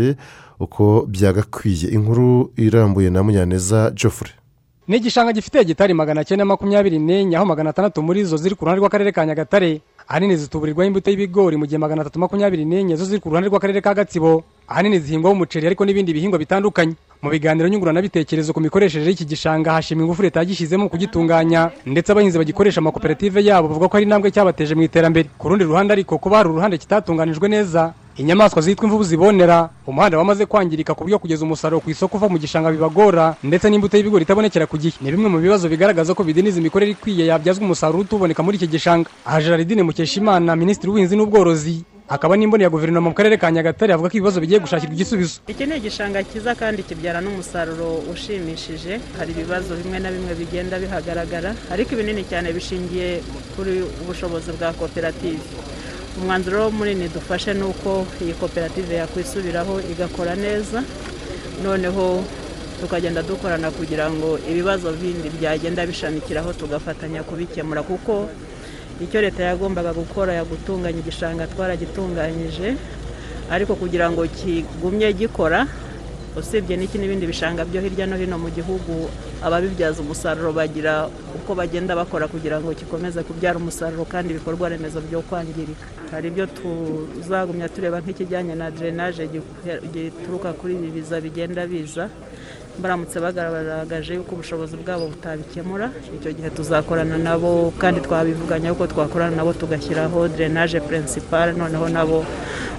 uko 0.66 0.84
byagakwiye. 1.14 1.88
Inkuru 1.98 2.54
irambuye 2.66 3.10
na 3.10 3.24
munyaneza 3.26 3.80
Geoffrey. 3.98 4.43
Ni 4.88 4.98
igishanga 4.98 5.32
gifite 5.34 5.58
hegitari 5.58 5.94
magana 5.94 6.24
cyenda 6.24 6.46
makumyabiri 6.46 7.00
n'enye 7.00 7.38
aho 7.38 7.46
magana 7.46 7.70
atandatu 7.70 8.02
muri 8.04 8.24
zo 8.26 8.38
ziri 8.38 8.56
ku 8.56 8.66
ruhande 8.66 8.80
rw'akarere 8.82 9.12
ka 9.12 9.26
nyagatare. 9.26 9.82
Ahanini 10.08 10.36
zituburirwaho 10.36 10.88
imbuto 10.88 11.08
y'ibigori 11.12 11.56
mu 11.58 11.66
gihe 11.66 11.78
magana 11.80 12.02
atatu 12.02 12.20
makumyabiri 12.20 12.66
n'enye 12.66 12.96
zo 13.00 13.06
ziri 13.06 13.20
ku 13.24 13.30
ruhande 13.32 13.48
rw'akarere 13.48 13.80
ka 13.82 13.94
gatsibo. 13.96 14.44
Ahanini 14.68 15.00
zihingwaho 15.00 15.36
umuceri 15.36 15.68
ariko 15.68 15.86
n'ibindi 15.86 16.12
bihingwa 16.14 16.36
bitandukanye. 16.40 16.96
Mu 17.24 17.30
biganiro 17.32 17.68
nyunguranabitekerezo 17.72 18.52
ku 18.54 18.60
mikoreshereze 18.60 19.10
y'iki 19.10 19.26
gishanga 19.26 19.72
hashimwa 19.72 20.04
ingufu 20.04 20.22
leta 20.22 20.40
yagishyizemo 20.44 20.90
kugitunganya 20.92 21.72
ndetse 21.88 22.12
abahinzi 22.12 22.36
bagikoresha 22.38 22.84
amakoperative 22.84 23.40
yabo 23.40 23.68
bavuga 23.72 23.88
ko 23.88 23.96
ari 23.98 24.04
intambwe 24.04 24.32
cyabateje 24.36 24.76
mu 24.76 24.84
iterambere. 24.84 25.30
Ku 25.40 25.48
rundi 25.48 25.64
ruhande 25.64 25.94
ariko 25.96 26.18
kuba 26.20 26.38
hari 26.44 26.50
uruhande 26.52 26.76
kitatunganijwe 26.78 27.48
neza 27.48 27.94
inyamaswa 28.18 28.62
zitwa 28.62 28.86
imvubu 28.86 29.04
zibonera 29.04 29.70
umuhanda 29.88 30.18
wamaze 30.18 30.46
kwangirika 30.46 30.94
ku 30.94 31.04
buryo 31.04 31.20
kugeza 31.20 31.46
umusaruro 31.46 31.80
ku 31.82 31.90
isoko 31.90 32.18
uva 32.18 32.30
mu 32.30 32.38
gishanga 32.38 32.72
bibagora 32.72 33.36
ndetse 33.44 33.70
n'imbuto 33.70 33.98
y'ibigori 33.98 34.24
itabonekera 34.24 34.66
ku 34.70 34.78
gihe. 34.78 34.94
Ni 35.02 35.12
bimwe 35.12 35.30
mu 35.30 35.38
bibazo 35.42 35.66
bigaragaza 35.70 36.14
ko 36.14 36.24
bidiniza 36.24 36.60
imikorere 36.62 36.92
ikwiye 36.94 37.26
yabyazwa 37.26 37.66
umusaruro 37.66 38.02
utuboneka 38.06 38.44
muri 38.44 38.58
iki 38.58 38.68
gishanga. 38.68 39.10
Aha 39.26 39.42
gerardine 39.42 39.84
mukeshimana 39.84 40.56
minisitiri 40.56 40.88
w'ubuhinzi 40.90 41.16
n'ubworozi 41.18 41.82
akaba 42.08 42.38
n'imboni 42.38 42.64
ya 42.64 42.70
guverinoma 42.70 43.10
mu 43.10 43.16
karere 43.16 43.38
ka 43.42 43.50
nyagatare 43.52 43.94
avuga 43.94 44.10
ko 44.12 44.18
ibibazo 44.22 44.38
bigiye 44.44 44.60
gushakirwa 44.62 44.94
igisubizo. 44.94 45.42
Iki 45.48 45.66
ni 45.66 45.76
igishanga 45.82 46.22
cyiza 46.24 46.54
kandi 46.56 46.84
kibyara 46.86 47.18
n'umusaruro 47.24 48.04
ushimishije. 48.14 49.00
Hari 49.18 49.32
ibibazo 49.34 49.74
bimwe 49.76 49.98
na 50.00 50.12
bimwe 50.14 50.36
bigenda 50.38 50.78
bihagaragara 50.78 51.56
ariko 51.74 51.96
ibinini 51.98 52.22
cyane 52.30 52.54
bishingiye 52.54 53.24
kuri 53.58 53.82
ubushobozi 54.06 54.52
bwa 54.54 54.70
koperative. 54.78 55.42
Umwanzuro 56.22 56.72
munini 56.72 57.08
dufashe 57.10 57.54
ni 57.54 57.64
uko 57.64 58.06
iyi 58.24 58.34
koperative 58.34 58.96
yakwisubiraho 58.96 59.82
igakora 59.92 60.36
neza 60.36 60.84
noneho 61.64 62.24
tukagenda 62.82 63.22
dukorana 63.24 63.72
kugira 63.72 64.06
ngo 64.12 64.40
ibibazo 64.52 64.92
bindi 64.94 65.30
byagenda 65.38 65.86
bishamikiraho 65.90 66.54
tugafatanya 66.54 67.24
kubikemura 67.24 67.82
kuko 67.84 68.30
icyo 69.02 69.22
leta 69.22 69.44
yagombaga 69.44 69.94
gukora 69.94 70.34
yagutunganya 70.34 71.00
igishanga 71.00 71.48
twaragitunganyije 71.48 72.76
ariko 73.50 73.76
kugira 73.76 74.12
ngo 74.12 74.22
kigumye 74.28 75.14
gikora 75.14 75.66
usibye 76.40 76.78
n'iki 76.78 76.98
n'ibindi 76.98 77.26
bishanga 77.30 77.66
byo 77.66 77.82
hirya 77.82 78.06
no 78.08 78.16
hino 78.18 78.38
mu 78.42 78.50
gihugu 78.50 79.10
ababibyaza 79.46 80.02
umusaruro 80.02 80.50
bagira 80.54 81.08
uko 81.38 81.52
bagenda 81.56 81.96
bakora 81.96 82.26
kugira 82.28 82.58
ngo 82.60 82.74
gikomeze 82.74 83.20
kubyara 83.28 83.58
umusaruro 83.62 84.06
kandi 84.06 84.34
ibikorwa 84.34 84.70
remezo 84.70 85.00
byo 85.08 85.22
kwangirika. 85.28 85.86
Hari 86.12 86.28
ibyo 86.32 86.46
tuzagumya 86.58 87.70
tureba 87.70 87.98
nk'ikijyanye 88.02 88.54
na 88.56 88.72
drenaje 88.72 89.30
gituruka 89.94 90.54
kuri 90.54 90.74
ibi 90.78 90.90
biza 90.96 91.22
bigenda 91.22 91.68
biza. 91.68 92.10
Baramutse 92.82 93.20
bagaragaje 93.22 94.14
yuko 94.18 94.34
ubushobozi 94.34 94.74
bwabo 94.82 95.06
butabikemura. 95.14 95.94
Icyo 96.18 96.32
gihe 96.34 96.50
tuzakorana 96.50 97.18
nabo 97.18 97.74
kandi 97.78 98.02
twabivuganya 98.02 98.70
yuko 98.74 98.88
twakorana 98.88 99.36
nabo 99.38 99.54
tugashyiraho 99.54 100.28
drenaje 100.34 100.80
principal 100.82 101.54
noneho 101.54 101.86
nabo 101.90 102.26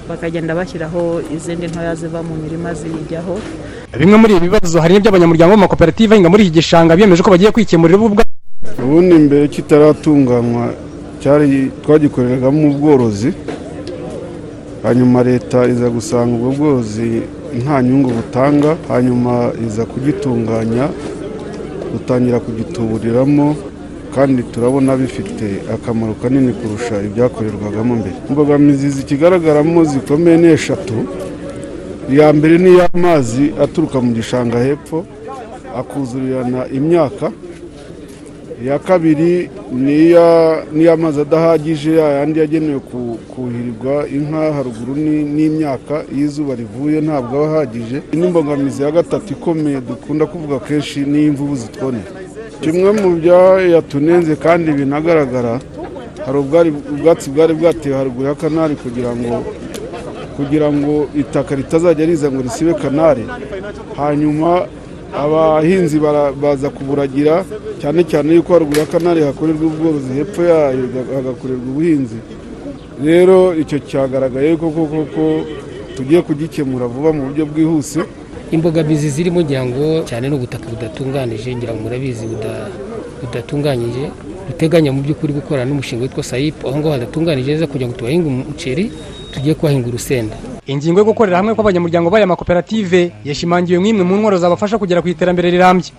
bakagenda 0.09 0.55
bashyiraho 0.55 1.23
izindi 1.37 1.67
ntoya 1.67 1.95
ziva 1.95 2.21
mu 2.23 2.35
mirima 2.43 2.75
ziyijyaho. 2.75 3.35
Bimwe 3.99 4.17
muri 4.17 4.33
ibi 4.37 4.47
bibazo 4.49 4.77
hari 4.83 4.95
n'iby'abanyamuryango 4.95 5.53
b'amakoperative 5.55 6.11
ahinga 6.15 6.29
muri 6.33 6.43
iki 6.45 6.53
gishanga 6.59 6.97
biyemeje 6.97 7.23
ko 7.23 7.31
bagiye 7.31 7.51
kwikemurira 7.55 7.99
bo 7.99 8.07
ubwabo 8.11 8.31
ubundi 8.85 9.15
mbere 9.27 9.45
kitaratunganywa 9.55 10.65
cyari 11.23 11.71
twagikoreragamo 11.83 12.69
ubworozi 12.75 13.31
hanyuma 14.85 15.23
leta 15.23 15.59
iza 15.73 15.89
gusanga 15.97 16.33
ubwo 16.37 16.51
bworozi 16.57 17.23
nta 17.63 17.77
nyungu 17.83 18.11
butanga 18.19 18.71
hanyuma 18.91 19.33
iza 19.67 19.83
kugitunganya 19.87 20.85
dutangira 21.93 22.39
kugituburiramo. 22.45 23.57
Kandi 24.15 24.43
turabona 24.53 24.97
bifite 24.97 25.47
akamaro 25.75 26.15
kanini 26.23 26.53
kurusha 26.53 27.03
ibyakorerwagamo 27.03 27.95
mbere. 28.01 28.15
Imbogamizi 28.31 28.89
zikigaragaramo 28.91 29.85
zikomeye 29.85 30.37
ni 30.39 30.49
eshatu. 30.57 30.95
Iya 32.13 32.33
mbere 32.33 32.59
ni 32.59 32.71
iy'amazi 32.75 33.45
aturuka 33.65 34.01
mu 34.01 34.13
gishanga 34.13 34.59
hepfo 34.59 35.05
akuzurirana 35.81 36.61
imyaka. 36.79 37.27
Iya 38.63 38.79
kabiri 38.79 39.51
ni 39.73 39.97
iy'amazi 40.81 41.21
adahagije 41.21 41.91
yayandi 42.01 42.39
yagenewe 42.41 42.81
kuhirirwa 43.33 43.95
inka 44.17 44.53
haruguru 44.57 44.93
n'imyaka 45.37 45.95
iyo 46.15 46.25
izuba 46.27 46.55
rivuye 46.55 46.99
ntabwo 47.07 47.35
aba 47.37 47.47
ahagije. 47.51 47.99
N'imbogamizi 48.19 48.83
ya 48.83 48.91
gatatu 48.97 49.29
ikomeye 49.37 49.79
dukunda 49.89 50.25
kuvuga 50.27 50.57
kenshi 50.67 50.99
n'iy'imvubu 51.11 51.57
zitwonera. 51.57 52.11
Kimwe 52.63 52.91
mu 53.01 53.09
byayatunenze 53.21 54.33
kandi 54.45 54.69
binagaragara 54.79 55.55
hari 56.27 56.39
ubwatsi 56.93 57.31
bwari 57.31 57.53
bwatewe 57.55 57.97
haruguru 57.97 58.27
ya 58.29 58.35
kanari 58.35 58.75
kugira 58.77 59.11
ngo 59.17 59.35
kugira 60.37 60.69
ngo 60.73 61.07
itaka 61.23 61.55
ritazajya 61.55 62.07
riza 62.07 62.31
ngo 62.31 62.43
risibe 62.43 62.75
kanari. 62.75 63.25
Hanyuma 63.97 64.67
abahinzi 65.23 65.97
baza 66.43 66.69
kuburagira 66.71 67.45
cyane 67.81 68.01
cyane 68.11 68.35
yuko 68.35 68.53
haruguru 68.53 68.79
ya 68.81 68.87
kanari 68.87 69.21
hakorerwa 69.23 69.67
ubworozi 69.67 70.13
hepfo 70.19 70.43
yayo 70.43 70.85
hagakorerwa 71.15 71.67
ubuhinzi. 71.71 72.17
Rero 73.05 73.55
icyo 73.55 73.79
cyagaragaye 73.79 74.57
koko 74.57 74.83
koko 74.87 75.25
tugiye 75.97 76.23
kugikemura 76.23 76.87
vuba 76.87 77.13
mu 77.13 77.23
buryo 77.27 77.45
bwihuse. 77.47 78.01
Imbogamizi 78.55 79.09
zirimo 79.11 79.41
ngira 79.43 79.63
ngo 79.67 79.85
cyane 80.09 80.29
n'ubutaka 80.31 80.67
budatunganije 80.71 81.51
ngira 81.57 81.73
ngo 81.75 81.81
murabizi 81.85 82.25
budatunganyije 83.23 84.05
duteganya 84.49 84.91
mu 84.93 85.01
by'ukuri 85.03 85.33
gukorana 85.33 85.67
n'umushinga 85.69 86.03
witwa 86.05 86.23
sayipu 86.23 86.69
aho 86.69 86.77
ngaho 86.79 86.93
hadatunganije 86.97 87.51
neza 87.53 87.67
kugira 87.67 87.89
ngo 87.89 87.97
tubahinge 87.99 88.27
umuceri 88.29 88.85
tugiye 89.33 89.55
kuhahinga 89.55 89.89
urusenda. 89.89 90.37
Ingingo 90.67 91.01
yo 91.01 91.07
gukorera 91.11 91.37
hamwe 91.41 91.53
kw'abanyamuryango 91.55 92.09
b'aya 92.09 92.27
makoperative 92.27 93.13
yashimangiwe 93.25 93.77
nk'imwe 93.81 94.05
mu 94.05 94.15
ntwaro 94.17 94.37
zabafasha 94.39 94.79
kugera 94.79 95.03
ku 95.03 95.09
iterambere 95.09 95.51
rirambye. 95.51 95.91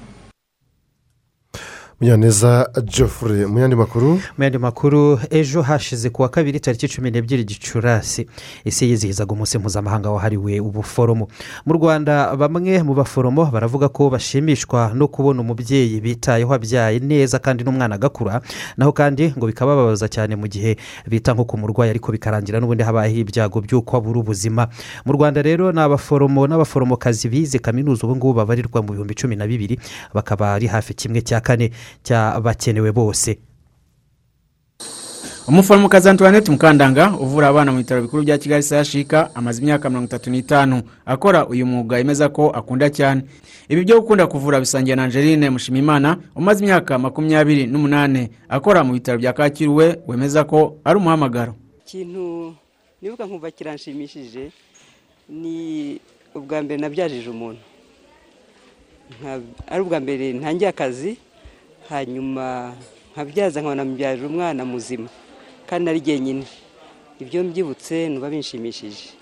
Munyaneza 2.10 2.70
Geoffrey. 2.84 3.46
Mu 3.46 3.60
yandi 3.60 3.76
makuru? 3.76 4.20
Mu 4.38 4.44
yandi 4.44 4.58
makuru 4.58 5.20
ejo 5.30 5.62
hashize 5.62 6.10
ku 6.10 6.22
wa 6.22 6.30
kabiri 6.30 6.60
tariki 6.60 6.88
cumi 6.88 7.12
n'ebyiri 7.12 7.44
gicurasi. 7.44 8.28
Isi 8.66 8.86
yizihizaga 8.90 9.34
umunsi 9.34 9.58
mpuzamahanga 9.58 10.10
wahariwe 10.10 10.60
ubuforomo. 10.60 11.28
Mu 11.66 11.74
rwanda 11.74 12.36
bamwe 12.36 12.84
mu 12.84 12.94
baforomo 12.94 13.46
baravuga 13.46 13.90
ko 13.90 14.10
bashimishwa 14.10 14.92
no 14.94 15.08
kubona 15.08 15.42
umubyeyi 15.42 16.02
bitayeho 16.02 16.54
abyaye 16.54 17.00
neza 17.00 17.40
kandi 17.40 17.64
n'umwana 17.64 17.96
agakura 17.96 18.42
naho 18.78 18.92
kandi 18.94 19.34
ngo 19.38 19.48
bikabababaza 19.48 20.06
cyane 20.08 20.36
mu 20.36 20.46
gihe 20.48 20.78
bita 21.10 21.34
nko 21.34 21.46
ku 21.46 21.58
murwayi 21.58 21.90
ariko 21.90 22.12
bikarangira 22.14 22.60
n'ubundi 22.62 22.84
habayeho 22.86 23.18
ibyago 23.26 23.62
by'uko 23.66 23.98
abura 23.98 24.20
ubuzima. 24.22 24.68
Mu 25.06 25.14
rwanda 25.18 25.42
rero 25.42 25.72
ni 25.74 25.82
abaforomo 25.82 26.46
n'abaforomokazi 26.48 27.30
bize 27.34 27.58
kaminuza 27.60 28.06
ubu 28.06 28.16
ngubu 28.16 28.34
babarirwa 28.46 28.82
mu 28.86 28.94
bihumbi 28.94 29.16
cumi 29.18 29.36
na 29.36 29.48
bibiri 29.50 29.80
bakaba 30.14 30.54
ari 30.54 30.68
hafi 30.70 30.94
kimwe 30.94 31.22
cya 31.26 31.42
kane. 31.42 31.72
Cy'abakenewe 32.04 32.92
bose. 32.92 33.40
Umuforomokazi 35.48 36.10
antoinette 36.10 36.52
mukandanga 36.52 37.14
uvura 37.20 37.48
abana 37.48 37.72
mu 37.72 37.78
bitaro 37.78 38.02
bikuru 38.02 38.24
bya 38.24 38.38
kigali 38.38 38.64
sashika 38.64 39.30
amaze 39.36 39.62
imyaka 39.62 39.90
mirongo 39.90 40.06
itatu 40.08 40.30
n'itanu. 40.30 40.82
Akora 41.06 41.48
uyu 41.48 41.66
mwuga 41.66 41.98
yemeza 41.98 42.30
ko 42.30 42.50
akunda 42.50 42.90
cyane. 42.90 43.22
Ibi 43.70 43.84
byo 43.86 44.02
gukunda 44.02 44.28
kuvura 44.28 44.60
bisangiye 44.60 44.96
na 44.96 45.04
angeline 45.04 45.50
mushimimana 45.50 46.18
umaze 46.36 46.64
imyaka 46.64 46.98
makumyabiri 47.00 47.68
n'umunani 47.68 48.30
akora 48.50 48.84
mu 48.84 48.94
bitaro 48.94 49.18
bya 49.18 49.34
kacyiru 49.34 49.76
we 49.76 49.98
wemeza 50.08 50.44
ko 50.44 50.78
ari 50.84 50.98
umuhamagaro. 50.98 51.54
Ikintu 51.86 52.56
nibuka 53.02 53.26
nkumva 53.26 53.52
kiranshimishije 53.52 54.50
ni 55.30 56.00
ubwa 56.36 56.62
mbere 56.62 56.82
nabyajije 56.82 57.30
umuntu. 57.30 57.62
Ari 59.70 59.82
ubwa 59.82 60.00
mbere 60.00 60.34
ntangiye 60.34 60.70
akazi 60.70 61.18
hanyuma 61.90 62.74
nkabyaza 63.14 63.60
nkabona 63.62 63.86
mbyaje 63.86 64.26
umwana 64.26 64.66
muzima 64.66 65.10
kandi 65.70 65.86
ari 65.90 66.00
jyenyine. 66.02 66.46
Ibyo 67.20 67.44
mbyibutse 67.44 68.10
nuba 68.10 68.30
binshimishije. 68.30 69.16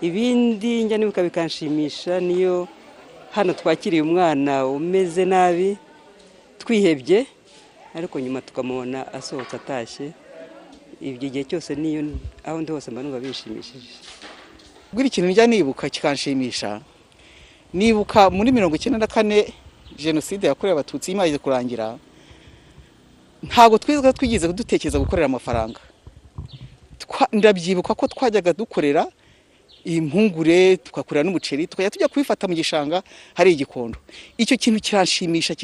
Ibindi 0.00 0.84
njya 0.84 0.98
nibuka 0.98 1.22
bikanshimisha 1.22 2.20
niyo 2.20 2.68
hano 3.30 3.52
twakiriye 3.52 4.02
umwana 4.02 4.66
umeze 4.66 5.24
nabi 5.24 5.76
twihebye 6.58 7.26
ariko 7.94 8.20
nyuma 8.20 8.40
tukamubona 8.40 9.12
asohotse 9.12 9.56
atashye. 9.56 10.10
Ibyo 11.00 11.28
gihe 11.30 11.44
cyose 11.44 11.74
niyo 11.74 12.02
aho 12.44 12.58
ndi 12.62 12.72
hose 12.72 12.90
mba 12.90 13.02
numva 13.02 13.20
bishimishije 13.20 13.90
bwira 14.92 15.06
ikintu 15.06 15.30
njya 15.30 15.46
nibuka 15.46 15.84
kikanshimisha 15.90 16.80
nibuka 17.76 18.30
muri 18.30 18.52
mirongo 18.52 18.74
icyenda 18.76 18.98
na 18.98 19.06
kane 19.06 19.52
jenoside 19.96 20.46
yakorewe 20.46 20.72
abatutsi 20.80 21.12
imaze 21.12 21.38
kurangira 21.38 21.98
ntabwo 23.42 23.78
twiza 23.78 24.12
twigeze 24.12 24.48
dutekereza 24.52 24.98
gukorera 24.98 25.26
amafaranga. 25.26 25.80
Ndabyibuka 27.32 27.94
ko 27.94 28.06
twajyaga 28.08 28.52
dukorera 28.52 29.06
impungure 29.84 30.76
tugakorera 30.76 31.24
n'umuceri 31.24 31.66
tukajya 31.66 31.90
tujya 31.90 32.08
kubifata 32.08 32.48
mu 32.48 32.54
gishanga 32.54 33.02
hari 33.34 33.52
igikondo. 33.54 33.98
Icyo 34.38 34.56
kintu 34.58 34.80
kiranshimisha 34.80 35.54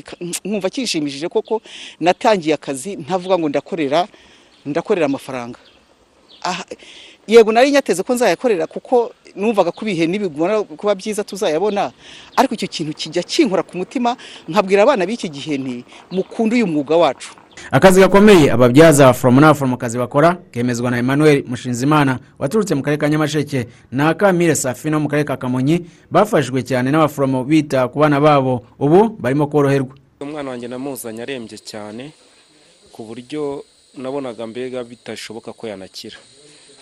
nkumva 0.45 0.71
kinshimishije 0.71 1.29
koko 1.29 1.61
natangiye 2.01 2.55
akazi 2.55 2.97
ntavuga 2.97 3.39
ngo 3.39 3.49
ndakorera 3.51 4.09
ndakorera 4.65 5.07
amafaranga. 5.07 5.59
Yego 7.27 7.53
nari 7.53 7.71
nyateze 7.71 8.03
ko 8.03 8.15
nzayakorera 8.15 8.67
kuko 8.67 9.13
numvaga 9.37 9.71
ko 9.73 9.83
ibihe 9.85 10.07
nibigomba 10.07 10.63
kuba 10.65 10.95
byiza 10.95 11.25
tuzayabona. 11.25 11.93
Ariko 12.37 12.55
icyo 12.55 12.69
kintu 12.69 12.93
kijya 12.95 13.23
kinkora 13.23 13.63
ku 13.63 13.77
mutima 13.77 14.17
nkabwira 14.49 14.83
abana 14.83 15.07
b'iki 15.07 15.29
gihe 15.29 15.59
nti 15.59 15.85
mukunde 16.11 16.55
uyu 16.57 16.67
mwuga 16.67 16.97
wacu. 16.97 17.35
Akazi 17.71 18.01
gakomeye 18.01 18.51
ababyaza 18.51 19.05
abaforomo 19.07 19.41
n'abaforomokazi 19.41 19.99
bakora 19.99 20.35
kemezwa 20.51 20.91
na 20.91 20.99
emmanuel 20.99 21.45
mushinzimana 21.47 22.19
waturutse 22.39 22.75
mu 22.75 22.83
karere 22.83 22.99
ka 23.01 23.09
nyamasheke. 23.09 23.67
Na 23.95 24.15
kamire 24.15 24.55
safina 24.55 24.97
wo 24.97 25.03
mu 25.03 25.09
karere 25.09 25.25
ka 25.25 25.37
kamonyi 25.39 25.87
bafashijwe 26.11 26.63
cyane 26.67 26.91
n'abaforomo 26.91 27.45
bita 27.47 27.87
ku 27.89 27.99
bana 28.03 28.19
babo. 28.21 28.67
Ubu 28.79 29.15
barimo 29.23 29.47
koroherwa. 29.47 29.95
Umwana 30.21 30.51
wanjye 30.51 30.67
namuzanye 30.69 31.23
arembye 31.23 31.59
cyane 31.59 32.11
ku 32.93 33.07
buryo 33.07 33.63
nabonaga 33.95 34.47
mbega 34.47 34.83
bitashoboka 34.85 35.53
ko 35.55 35.67
yanakira. 35.71 36.19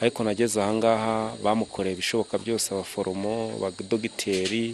Ariko 0.03 0.19
nageze 0.27 0.57
ahangaha 0.63 1.15
bamukoreye 1.45 1.95
ibishoboka 1.95 2.35
byose 2.43 2.67
abaforomo 2.75 3.35
abadogiteri 3.57 4.65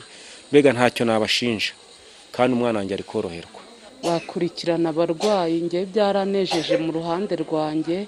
mbega 0.51 0.73
ntacyo 0.73 1.03
nabashinja. 1.05 1.73
Kandi 2.35 2.51
umwana 2.57 2.79
wanjye 2.79 2.95
ari 2.97 3.05
koroherwa. 3.11 3.61
Bakurikirana 4.05 4.89
abarwayi 4.93 5.61
njye 5.67 5.81
byaranejeje 5.93 6.75
mu 6.85 6.91
ruhande 6.97 7.35
rwanjye 7.45 7.99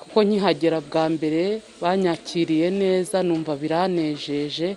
kuko 0.00 0.18
nkihagera 0.26 0.78
bwa 0.88 1.04
mbere 1.14 1.42
banyakiriye 1.82 2.68
neza 2.82 3.16
numva 3.26 3.52
biranejeje 3.62 4.68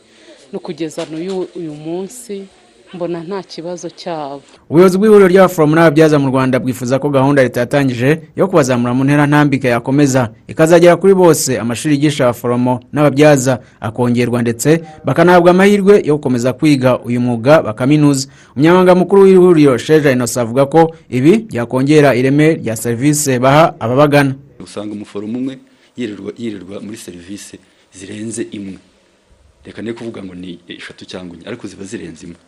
no 0.51 0.60
kugeza 0.65 1.01
n'uyu 1.10 1.38
uyu 1.60 1.74
munsi. 1.86 2.36
Mbona 2.93 3.24
nta 3.24 3.43
kibazo 3.43 3.89
cyabo. 3.89 4.41
Ubuyobozi 4.69 4.98
bw'ihuriro 4.98 5.27
ry'abaforomo 5.27 5.75
n'ababyaza 5.75 6.19
mu 6.19 6.27
rwanda 6.27 6.60
bwifuza 6.60 7.00
ko 7.00 7.10
gahunda 7.10 7.43
leta 7.43 7.60
yatangije 7.63 8.21
yo 8.36 8.48
kubazamura 8.48 8.93
mu 8.93 9.03
ntera 9.03 9.27
ntambike 9.27 9.67
yakomeza. 9.67 10.29
Ikazagera 10.48 10.95
kuri 11.00 11.13
bose 11.15 11.60
amashuri 11.60 11.93
yigisha 11.95 12.24
abaforomo 12.27 12.79
n'ababyaza 12.93 13.60
akongerwa 13.79 14.41
ndetse 14.41 14.83
bakanahabwa 15.05 15.51
amahirwe 15.51 16.03
yo 16.05 16.15
gukomeza 16.19 16.53
kwiga 16.53 17.00
uyu 17.00 17.19
mwuga 17.21 17.62
bakaminuza 17.63 18.27
umunyamabanga 18.55 18.95
mukuru 18.95 19.21
w'ihuriro 19.24 19.77
sheja 19.77 20.12
inosa 20.12 20.41
avuga 20.41 20.65
ko 20.65 20.95
ibi 21.10 21.38
byakongera 21.50 22.15
ireme 22.15 22.53
rya 22.60 22.75
serivisi 22.75 23.39
baha 23.39 23.74
ababagana. 23.79 24.36
Usanga 24.63 24.93
umuforomo 24.93 25.38
umwe 25.39 25.57
yirirwa 25.98 26.31
yirirwa 26.38 26.75
muri 26.83 26.98
serivisi 26.98 27.55
zirenze 27.95 28.48
imwe. 28.51 28.77
Reka 29.65 29.82
ne 29.82 29.94
kuvuga 29.94 30.24
ngo 30.24 30.34
ni 30.36 30.60
eshatu 30.68 31.06
cyangwa 31.06 31.38
enye 31.38 31.46
ariko 31.48 31.68
ziba 31.68 31.84
zirenze 31.86 32.25
imwe. 32.25 32.39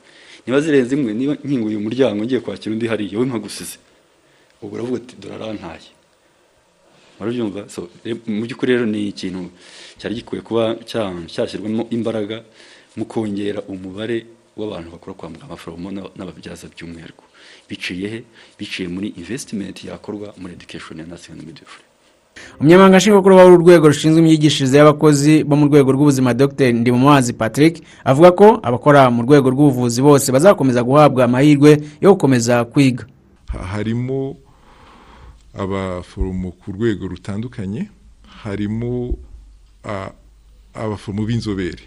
Niba 0.46 0.60
zirenze 0.62 0.92
imwe 0.96 1.12
niba 1.14 1.34
nkinguye 1.44 1.78
umuryango 1.78 2.24
ngiye 2.24 2.40
kwakira 2.42 2.72
undi 2.74 2.88
hariya 2.92 3.20
we 3.20 3.26
mpagusize. 3.26 3.78
Ubwo 4.62 4.74
uravuga 4.76 4.98
ati 5.02 5.16
dore 5.22 5.36
arantaye. 5.36 5.90
Murabyumva? 7.20 7.62
Mu 8.28 8.42
by'ukuri 8.46 8.74
rero 8.74 8.86
ni 8.90 9.08
ikintu 9.14 9.52
cyari 10.00 10.16
gikwiye 10.18 10.42
kuba 10.42 10.64
cya- 10.90 11.26
cyashyirwamo 11.34 11.88
imbaraga 11.98 12.38
mu 12.98 13.06
kongera 13.06 13.60
umubare 13.72 14.26
w'abantu 14.58 14.88
bakora 14.94 15.14
kwa 15.18 15.30
muganga 15.30 15.46
abaforomo 15.50 15.88
n'aba- 15.94 16.14
n'ababyaza 16.18 16.66
by'umwihariko. 16.74 17.24
Biciye 17.70 18.08
he? 18.14 18.20
Biciye 18.58 18.88
muri 18.96 19.08
invesitimenti 19.22 19.88
yakorwa 19.88 20.34
muri 20.42 20.54
education 20.58 20.98
ya 21.00 21.06
and 21.06 21.42
midwifery 21.48 21.86
umunyamabanga 22.60 22.98
nshingwabikorwa 22.98 23.44
w'uru 23.44 23.58
rwego 23.64 23.88
rushinzwe 23.88 24.20
imyigishirize 24.22 24.78
y'abakozi 24.78 25.44
bo 25.44 25.56
mu 25.56 25.66
rwego 25.68 25.92
rw'ubuzima 25.92 26.34
dr. 26.34 26.72
Ndimumazi 26.74 27.34
patrick 27.34 27.84
avuga 28.06 28.32
ko 28.32 28.48
abakora 28.64 29.10
mu 29.12 29.24
rwego 29.24 29.50
rw'ubuvuzi 29.50 30.02
bose 30.02 30.32
bazakomeza 30.32 30.84
guhabwa 30.84 31.24
amahirwe 31.26 31.82
yo 32.02 32.14
gukomeza 32.14 32.66
kwiga. 32.66 33.06
Ha- 33.52 33.66
harimo 33.78 34.36
abaforomo 35.54 36.52
ku 36.52 36.72
rwego 36.72 37.08
rutandukanye 37.08 37.90
harimo 38.44 39.18
abaforomo 40.74 41.26
b'inzobere 41.26 41.84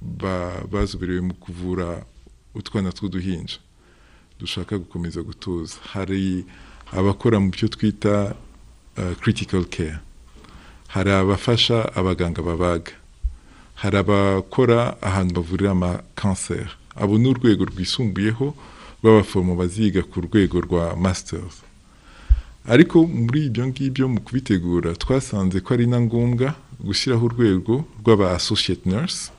ba- 0.00 0.62
bazoberewe 0.72 1.20
mu 1.20 1.34
kuvura 1.34 2.04
utwana 2.54 2.92
tw'uduhinja 2.92 3.56
dushaka 4.40 4.78
gukomeza 4.78 5.22
gutuza 5.22 5.74
hari 5.92 6.44
abakora 6.92 7.40
mu 7.40 7.50
byo 7.50 7.68
twita 7.68 8.34
critical 9.20 9.64
care. 9.64 9.98
Hari 10.88 11.10
abafasha 11.10 11.94
abaganga 11.94 12.42
babaga. 12.42 12.92
Hari 13.74 13.96
abakora 13.98 14.96
ahantu 15.02 15.34
bavurira 15.34 15.70
amakanseri 15.70 16.70
abo 16.96 17.18
ni 17.18 17.28
urwego 17.28 17.64
rwisumbuyeho 17.64 18.54
rw'abaforomo 19.00 19.56
baziga 19.56 20.02
ku 20.02 20.20
rwego 20.20 20.60
rwa 20.60 20.96
masters. 20.96 21.62
Ariko 22.68 23.06
muri 23.06 23.46
ibyo 23.46 23.66
ngibyo 23.66 24.08
mu 24.08 24.20
kubitegura 24.20 24.94
twasanze 24.94 25.60
ko 25.60 25.74
ari 25.74 25.86
na 25.86 25.98
ngombwa 26.00 26.54
gushyiraho 26.80 27.26
urwego 27.26 27.84
rw'aba 28.00 28.36
associate 28.36 28.84
nurse. 28.86 29.32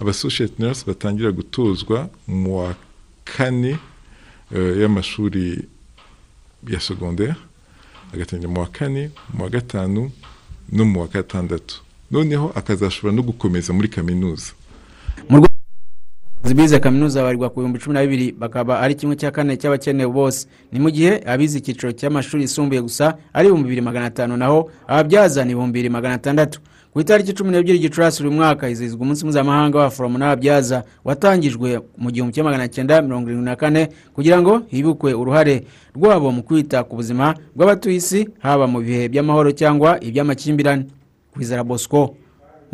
Aba 0.00 0.10
associate 0.10 0.54
nurse 0.58 0.86
batangira 0.86 1.30
gutozwa 1.32 2.08
mu 2.26 2.56
wa 2.62 2.74
kane 3.24 3.76
eh, 4.54 4.72
y'amashuri 4.80 5.68
ya 6.68 6.80
secondaire. 6.80 7.34
Agatangira 8.14 8.48
mu 8.50 8.60
wa 8.60 8.66
kane 8.66 9.10
mu 9.34 9.42
wa 9.44 9.50
gatanu 9.50 10.10
no 10.72 10.84
mu 10.84 11.00
wa 11.00 11.06
gatandatu 11.06 11.82
noneho 12.10 12.52
akazashobora 12.54 13.14
no 13.16 13.22
gukomeza 13.22 13.72
muri 13.72 13.88
kaminuza 13.88 14.52
mu 15.28 15.36
rwego 15.38 15.54
bize 16.54 16.78
kaminuza 16.80 17.20
babarirwa 17.20 17.50
ku 17.50 17.60
bihumbi 17.60 17.78
cumi 17.78 17.94
na 17.94 18.02
bibiri 18.02 18.32
bakaba 18.32 18.80
ari 18.80 18.94
kimwe 18.94 19.16
cya 19.16 19.30
kane 19.30 19.56
cy'abakenewe 19.56 20.12
bose. 20.12 20.46
Ni 20.72 20.78
mu 20.80 20.90
gihe 20.90 21.24
abize 21.26 21.58
icyiciro 21.58 21.92
cy'amashuri 21.92 22.42
yisumbuye 22.44 22.80
gusa 22.84 23.16
ari 23.32 23.48
ibihumbi 23.48 23.64
bibiri 23.68 23.80
magana 23.82 24.06
atanu 24.06 24.36
naho 24.36 24.70
ababyaza 24.86 25.44
ni 25.44 25.50
ibihumbi 25.56 25.72
bibiri 25.72 25.88
magana 25.90 26.14
atandatu. 26.14 26.60
Ku 26.94 27.00
itariki 27.00 27.34
cumi 27.34 27.50
n'ebyiri 27.50 27.78
gicurasi 27.78 28.22
buri 28.22 28.34
mwaka 28.34 28.66
hizihizwa 28.66 29.00
umunsi 29.02 29.24
mpuzamahanga 29.24 29.78
w'abaforomo 29.78 30.18
n'ababyaza 30.18 30.84
watangijwe 31.04 31.80
mu 31.98 32.10
gihumbi 32.10 32.34
kimwe 32.34 32.44
magana 32.50 32.68
cyenda 32.68 33.02
mirongo 33.02 33.26
irindwi 33.28 33.44
na 33.50 33.56
kane 33.56 33.88
kugira 34.14 34.38
ngo 34.42 34.62
hibukwe 34.70 35.14
uruhare 35.14 35.64
rwabo 35.96 36.30
mu 36.32 36.42
kwita 36.42 36.84
ku 36.86 36.96
buzima 36.96 37.34
bw'abatuye 37.56 37.96
isi 37.98 38.28
haba 38.38 38.66
mu 38.70 38.78
bihe 38.80 39.08
by'amahoro 39.08 39.50
cyangwa 39.52 39.98
iby'amakimbirane. 40.00 40.86
Kwizera 41.34 41.64
bosco. 41.66 42.14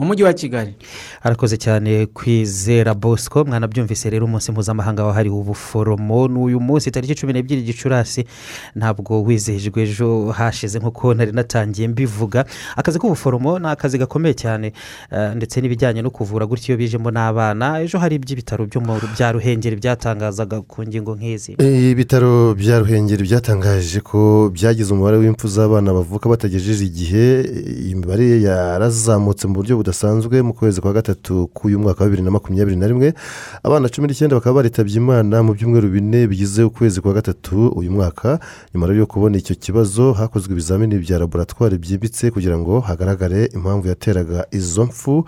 Mu 0.00 0.06
mujyi 0.06 0.22
wa 0.24 0.32
kigali. 0.32 0.74
Arakoze 1.22 1.56
cyane 1.56 2.06
kwizera 2.06 2.94
bosco 2.94 3.44
mwanabyumvise 3.44 4.10
rero 4.10 4.24
umunsi 4.26 4.52
mpuzamahanga 4.52 5.04
wahariwe 5.04 5.36
ubuforomo 5.36 6.28
n'uyu 6.28 6.60
munsi 6.60 6.90
tariki 6.90 7.14
cumi 7.14 7.32
n'ebyiri 7.32 7.62
gicurasi 7.62 8.24
ntabwo 8.74 9.22
wizihijwe 9.22 9.82
ejo 9.82 10.30
hashize 10.32 10.78
nk'uko 10.78 11.14
nari 11.14 11.32
natangiye 11.32 11.88
mbivuga. 11.88 12.44
Akazi 12.76 12.98
k'ubuforomo 12.98 13.58
ni 13.58 13.66
akazi 13.68 13.98
gakomeye 13.98 14.34
cyane 14.34 14.72
eh, 15.12 15.30
ndetse 15.36 15.60
n'ibijyanye 15.60 16.02
no 16.02 16.10
kuvura 16.10 16.46
gutyo 16.46 16.72
iyo 16.72 16.78
bijemo 16.78 17.10
n'abana. 17.10 17.80
Ejo 17.84 17.98
hari 17.98 18.16
iby'ibitaro 18.16 18.64
byo 18.66 18.80
mu 18.80 18.96
bya 19.14 19.32
ruhengeri 19.32 19.76
byatangazaga 19.76 20.60
ku 20.64 20.80
ngingo 20.82 21.12
nk'izi. 21.16 21.52
Ibitaro 21.92 22.54
bya 22.56 22.78
ruhengeri 22.80 23.22
byatangaje 23.28 24.00
ko 24.00 24.48
byagize 24.54 24.88
umubare 24.94 25.16
w'impfu 25.20 25.44
z'abana 25.48 25.92
bavuka 25.92 26.24
batagejeje 26.28 26.84
igihe 26.88 27.24
iyi 27.84 27.94
mibare 27.94 28.40
yarazamutse 28.40 29.44
mu 29.46 29.54
buryo 29.60 29.76
budasanzwe 29.94 30.42
mu 30.42 30.52
kwezi 30.54 30.80
kwa 30.80 30.92
gatatu 30.92 31.48
k'uyu 31.54 31.78
mwaka 31.78 32.04
wa 32.04 32.10
bibiri 32.10 32.22
na 32.22 32.30
makumyabiri 32.30 32.76
na 32.76 32.86
rimwe 32.86 33.14
abana 33.62 33.88
cumi 33.88 34.06
n'icyenda 34.08 34.36
bakaba 34.36 34.54
baritabye 34.62 34.96
imana 34.96 35.42
mu 35.42 35.54
byumweru 35.54 35.88
bine 35.90 36.26
bigize 36.26 36.62
ukwezi 36.62 37.00
kwa 37.00 37.12
gatatu 37.12 37.68
uyu 37.68 37.90
mwaka. 37.90 38.38
Nyuma 38.74 38.86
yo 38.94 39.06
kubona 39.06 39.38
icyo 39.38 39.54
kibazo 39.56 40.12
hakozwe 40.12 40.52
ibizamini 40.52 40.98
bya 40.98 41.18
laboratwari 41.18 41.78
byimbitse 41.78 42.30
kugira 42.30 42.58
ngo 42.58 42.80
hagaragare 42.80 43.46
impamvu 43.54 43.88
yateraga 43.88 44.46
izo 44.50 44.84
mfu 44.84 45.24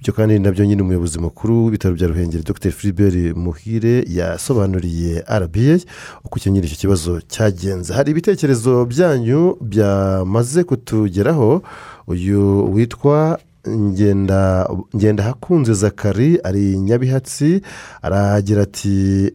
ibyo 0.00 0.12
kandi 0.12 0.38
na 0.38 0.50
byo 0.52 0.64
nyine 0.66 0.82
umuyobozi 0.82 1.18
mukuru 1.18 1.64
w'ibitaro 1.64 1.94
bya 1.94 2.08
ruhengeri 2.08 2.42
dr. 2.42 2.70
Philibert 2.70 3.36
muhire 3.36 4.04
yasobanuriye 4.08 5.24
rba 5.28 5.78
uko 6.24 6.36
icyo 6.38 6.52
nyine 6.52 6.66
icyo 6.66 6.76
kibazo 6.76 7.20
cyagenze. 7.28 7.94
Hari 7.94 8.10
ibitekerezo 8.10 8.84
byanyu 8.84 9.56
byamaze 9.60 10.64
kutugeraho. 10.64 11.62
Uyu 12.06 12.72
witwa 12.74 13.38
ngenda 13.68 15.22
hakunze 15.22 15.74
zakari 15.74 16.38
ari 16.44 16.78
nyabihatsi 16.78 17.62
aragira 18.02 18.62
ati 18.62 19.30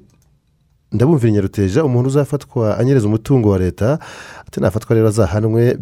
ndabumvira 0.92 1.32
nyaruteja 1.34 1.84
umuntu 1.84 2.08
uzafatwa 2.10 2.78
anyereza 2.78 3.08
umutungo 3.08 3.50
wa 3.50 3.58
leta 3.58 4.00
ati 4.48 4.60
nafatwa 4.62 4.96
rero 4.96 5.08
azahanwe 5.08 5.78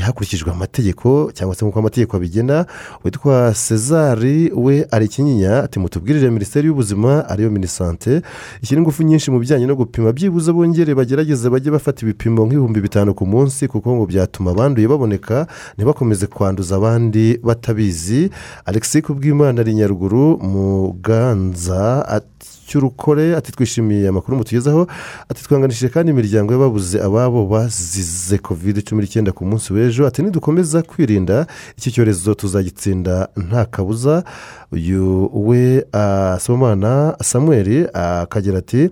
hakurikijwe 0.00 0.50
amategeko 0.52 1.30
cyangwa 1.34 1.54
se 1.56 1.64
nk'uko 1.64 1.78
amategeko 1.78 2.16
abigena 2.16 2.66
witwa 3.04 3.52
cezari 3.66 4.52
we 4.56 4.86
ari 4.90 5.04
ikinyinya 5.06 5.62
ati 5.64 5.78
mutubwirire 5.78 6.30
minisiteri 6.30 6.66
y'ubuzima 6.68 7.28
ariyo 7.28 7.50
minisante 7.50 8.22
ishyira 8.62 8.80
ingufu 8.80 9.02
nyinshi 9.02 9.30
mu 9.30 9.38
bijyanye 9.38 9.66
no 9.66 9.76
gupima 9.76 10.12
byibuze 10.12 10.52
bongere 10.52 10.94
bagerageze 10.94 11.48
bajye 11.50 11.70
bafata 11.72 12.02
ibipimo 12.04 12.44
nk'ibihumbi 12.46 12.80
bitanu 12.80 13.14
ku 13.14 13.24
munsi 13.26 13.68
kuko 13.68 13.96
ngo 13.96 14.06
byatuma 14.06 14.50
abanduye 14.50 14.88
baboneka 14.88 15.46
ntibakomeze 15.76 16.26
kwanduza 16.26 16.76
abandi 16.76 17.40
batabizi. 17.42 18.30
Alexis 18.68 19.02
kubwimana 19.02 19.60
ari 19.60 19.74
nyaruguru 19.74 20.36
muganza 20.38 22.04
ati 22.08 22.57
cy'urukore 22.68 23.36
ati 23.38 23.52
twishimiye 23.52 24.08
amakuru 24.08 24.36
mutugezaho 24.38 24.82
ati 25.30 25.40
twanganishije 25.44 25.88
kandi 25.88 26.10
imiryango 26.12 26.52
y'ababuze 26.52 26.96
ababo 27.02 27.46
bazize 27.52 28.38
kovide 28.38 28.80
cumi 28.86 29.02
n'icyenda 29.02 29.32
ku 29.32 29.42
munsi 29.48 29.72
w'ejo 29.72 30.06
ati 30.06 30.22
nidukomeza 30.22 30.82
kwirinda 30.82 31.46
iki 31.78 31.90
cyorezo 31.94 32.34
tuzagitsinda 32.34 33.28
nta 33.36 33.64
kabuza. 33.64 34.24
Uyu 34.72 35.30
we 35.32 35.84
asomana 35.92 37.16
samuel 37.22 37.88
akagira 37.94 38.58
ati 38.58 38.76
ni 38.76 38.90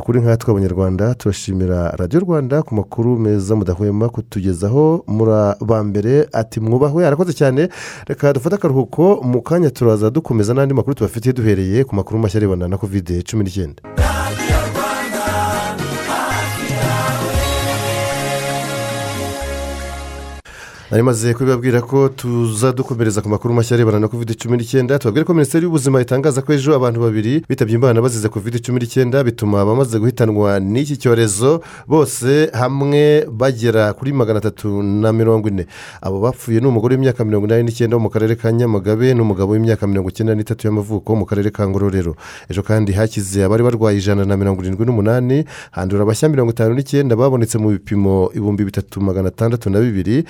ukuri 0.00 0.20
nkatwe 0.20 0.50
abanyarwanda 0.52 1.14
turashimira 1.14 1.90
radiyo 1.90 2.20
rwanda 2.20 2.62
ku 2.62 2.74
makuru 2.74 3.18
meza 3.18 3.56
mudahwema 3.56 4.08
kutugezaho. 4.08 5.04
Ba 5.66 5.84
mbere 5.84 6.28
ati 6.32 6.60
mwubahwe 6.60 7.06
arakoze 7.06 7.32
cyane. 7.32 7.68
Reka 8.06 8.32
dufate 8.32 8.54
akaruhuko 8.54 9.20
mu 9.24 9.42
kanya 9.42 9.70
turaza 9.70 10.10
dukomeza 10.10 10.54
n'andi 10.54 10.74
makuru 10.74 10.94
tubafitiye 10.94 11.32
duhereye 11.32 11.84
ku 11.84 11.94
makuru 11.94 12.18
mashya 12.18 12.38
arebana 12.38 12.68
na 12.68 12.76
kovide 12.78 13.22
cumi 13.22 13.44
n'icyenda. 13.44 13.82
Nari 20.90 21.02
maze 21.02 21.34
kubibabwira 21.34 21.80
ko 21.82 22.08
tuza 22.08 22.72
dukomereza 22.72 23.20
ku 23.22 23.28
makuru 23.28 23.54
mashya 23.54 23.76
arebana 23.76 24.00
na 24.00 24.08
kovide 24.08 24.32
cumi 24.34 24.56
n'icyenda 24.56 24.98
tubabwire 24.98 25.24
ko 25.24 25.34
minisiteri 25.34 25.64
y'ubuzima 25.68 26.00
itangaza 26.00 26.40
ko 26.42 26.52
ejo 26.56 26.72
abantu 26.72 27.00
babiri 27.04 27.44
bitabye 27.48 27.74
imana 27.76 28.00
bazize 28.00 28.28
kovide 28.28 28.56
cumi 28.58 28.80
n'icyenda 28.80 29.20
bituma 29.24 29.60
abamaze 29.60 29.98
guhitanwa 30.00 30.56
n'iki 30.60 30.96
cyorezo 30.96 31.60
bose 31.86 32.48
hamwe 32.56 33.28
bagera 33.28 33.92
kuri 33.92 34.12
magana 34.16 34.38
atatu 34.40 34.80
na 34.82 35.12
mirongo 35.12 35.48
ine. 35.48 35.66
Abo 36.00 36.20
bapfuye 36.24 36.60
ni 36.60 36.66
umugore 36.66 36.96
w'imyaka 36.96 37.20
mirongo 37.24 37.44
inani 37.46 37.62
n'icyenda 37.68 37.96
wo 37.96 38.02
mu 38.02 38.08
karere 38.08 38.32
ka 38.40 38.48
nyamagabe 38.52 39.12
n'umugabo 39.12 39.52
w'imyaka 39.52 39.84
mirongo 39.86 40.08
icyenda 40.08 40.32
n'itatu 40.34 40.66
y'amavuko 40.72 41.12
wo 41.12 41.18
mu 41.20 41.26
karere 41.28 41.50
ka 41.52 41.68
ngororero. 41.68 42.16
Ejo 42.48 42.62
kandi 42.64 42.92
hakize 42.96 43.44
abari 43.44 43.60
barwaye 43.62 43.98
ijana 44.00 44.24
na 44.24 44.36
mirongo 44.40 44.64
irindwi 44.64 44.88
n'umunani 44.88 45.44
handura 45.70 46.08
abashya 46.08 46.32
mirongo 46.32 46.56
itanu 46.56 46.72
n'icyenda 46.74 47.12
babonetse 47.12 47.60
mu 47.60 47.76
bipimo 47.76 48.32
ibihumbi 48.32 48.64
bitatu 48.64 49.04
magana 49.04 49.28
atandatu 49.28 49.68
na 49.68 49.80
bibiri 49.84 50.24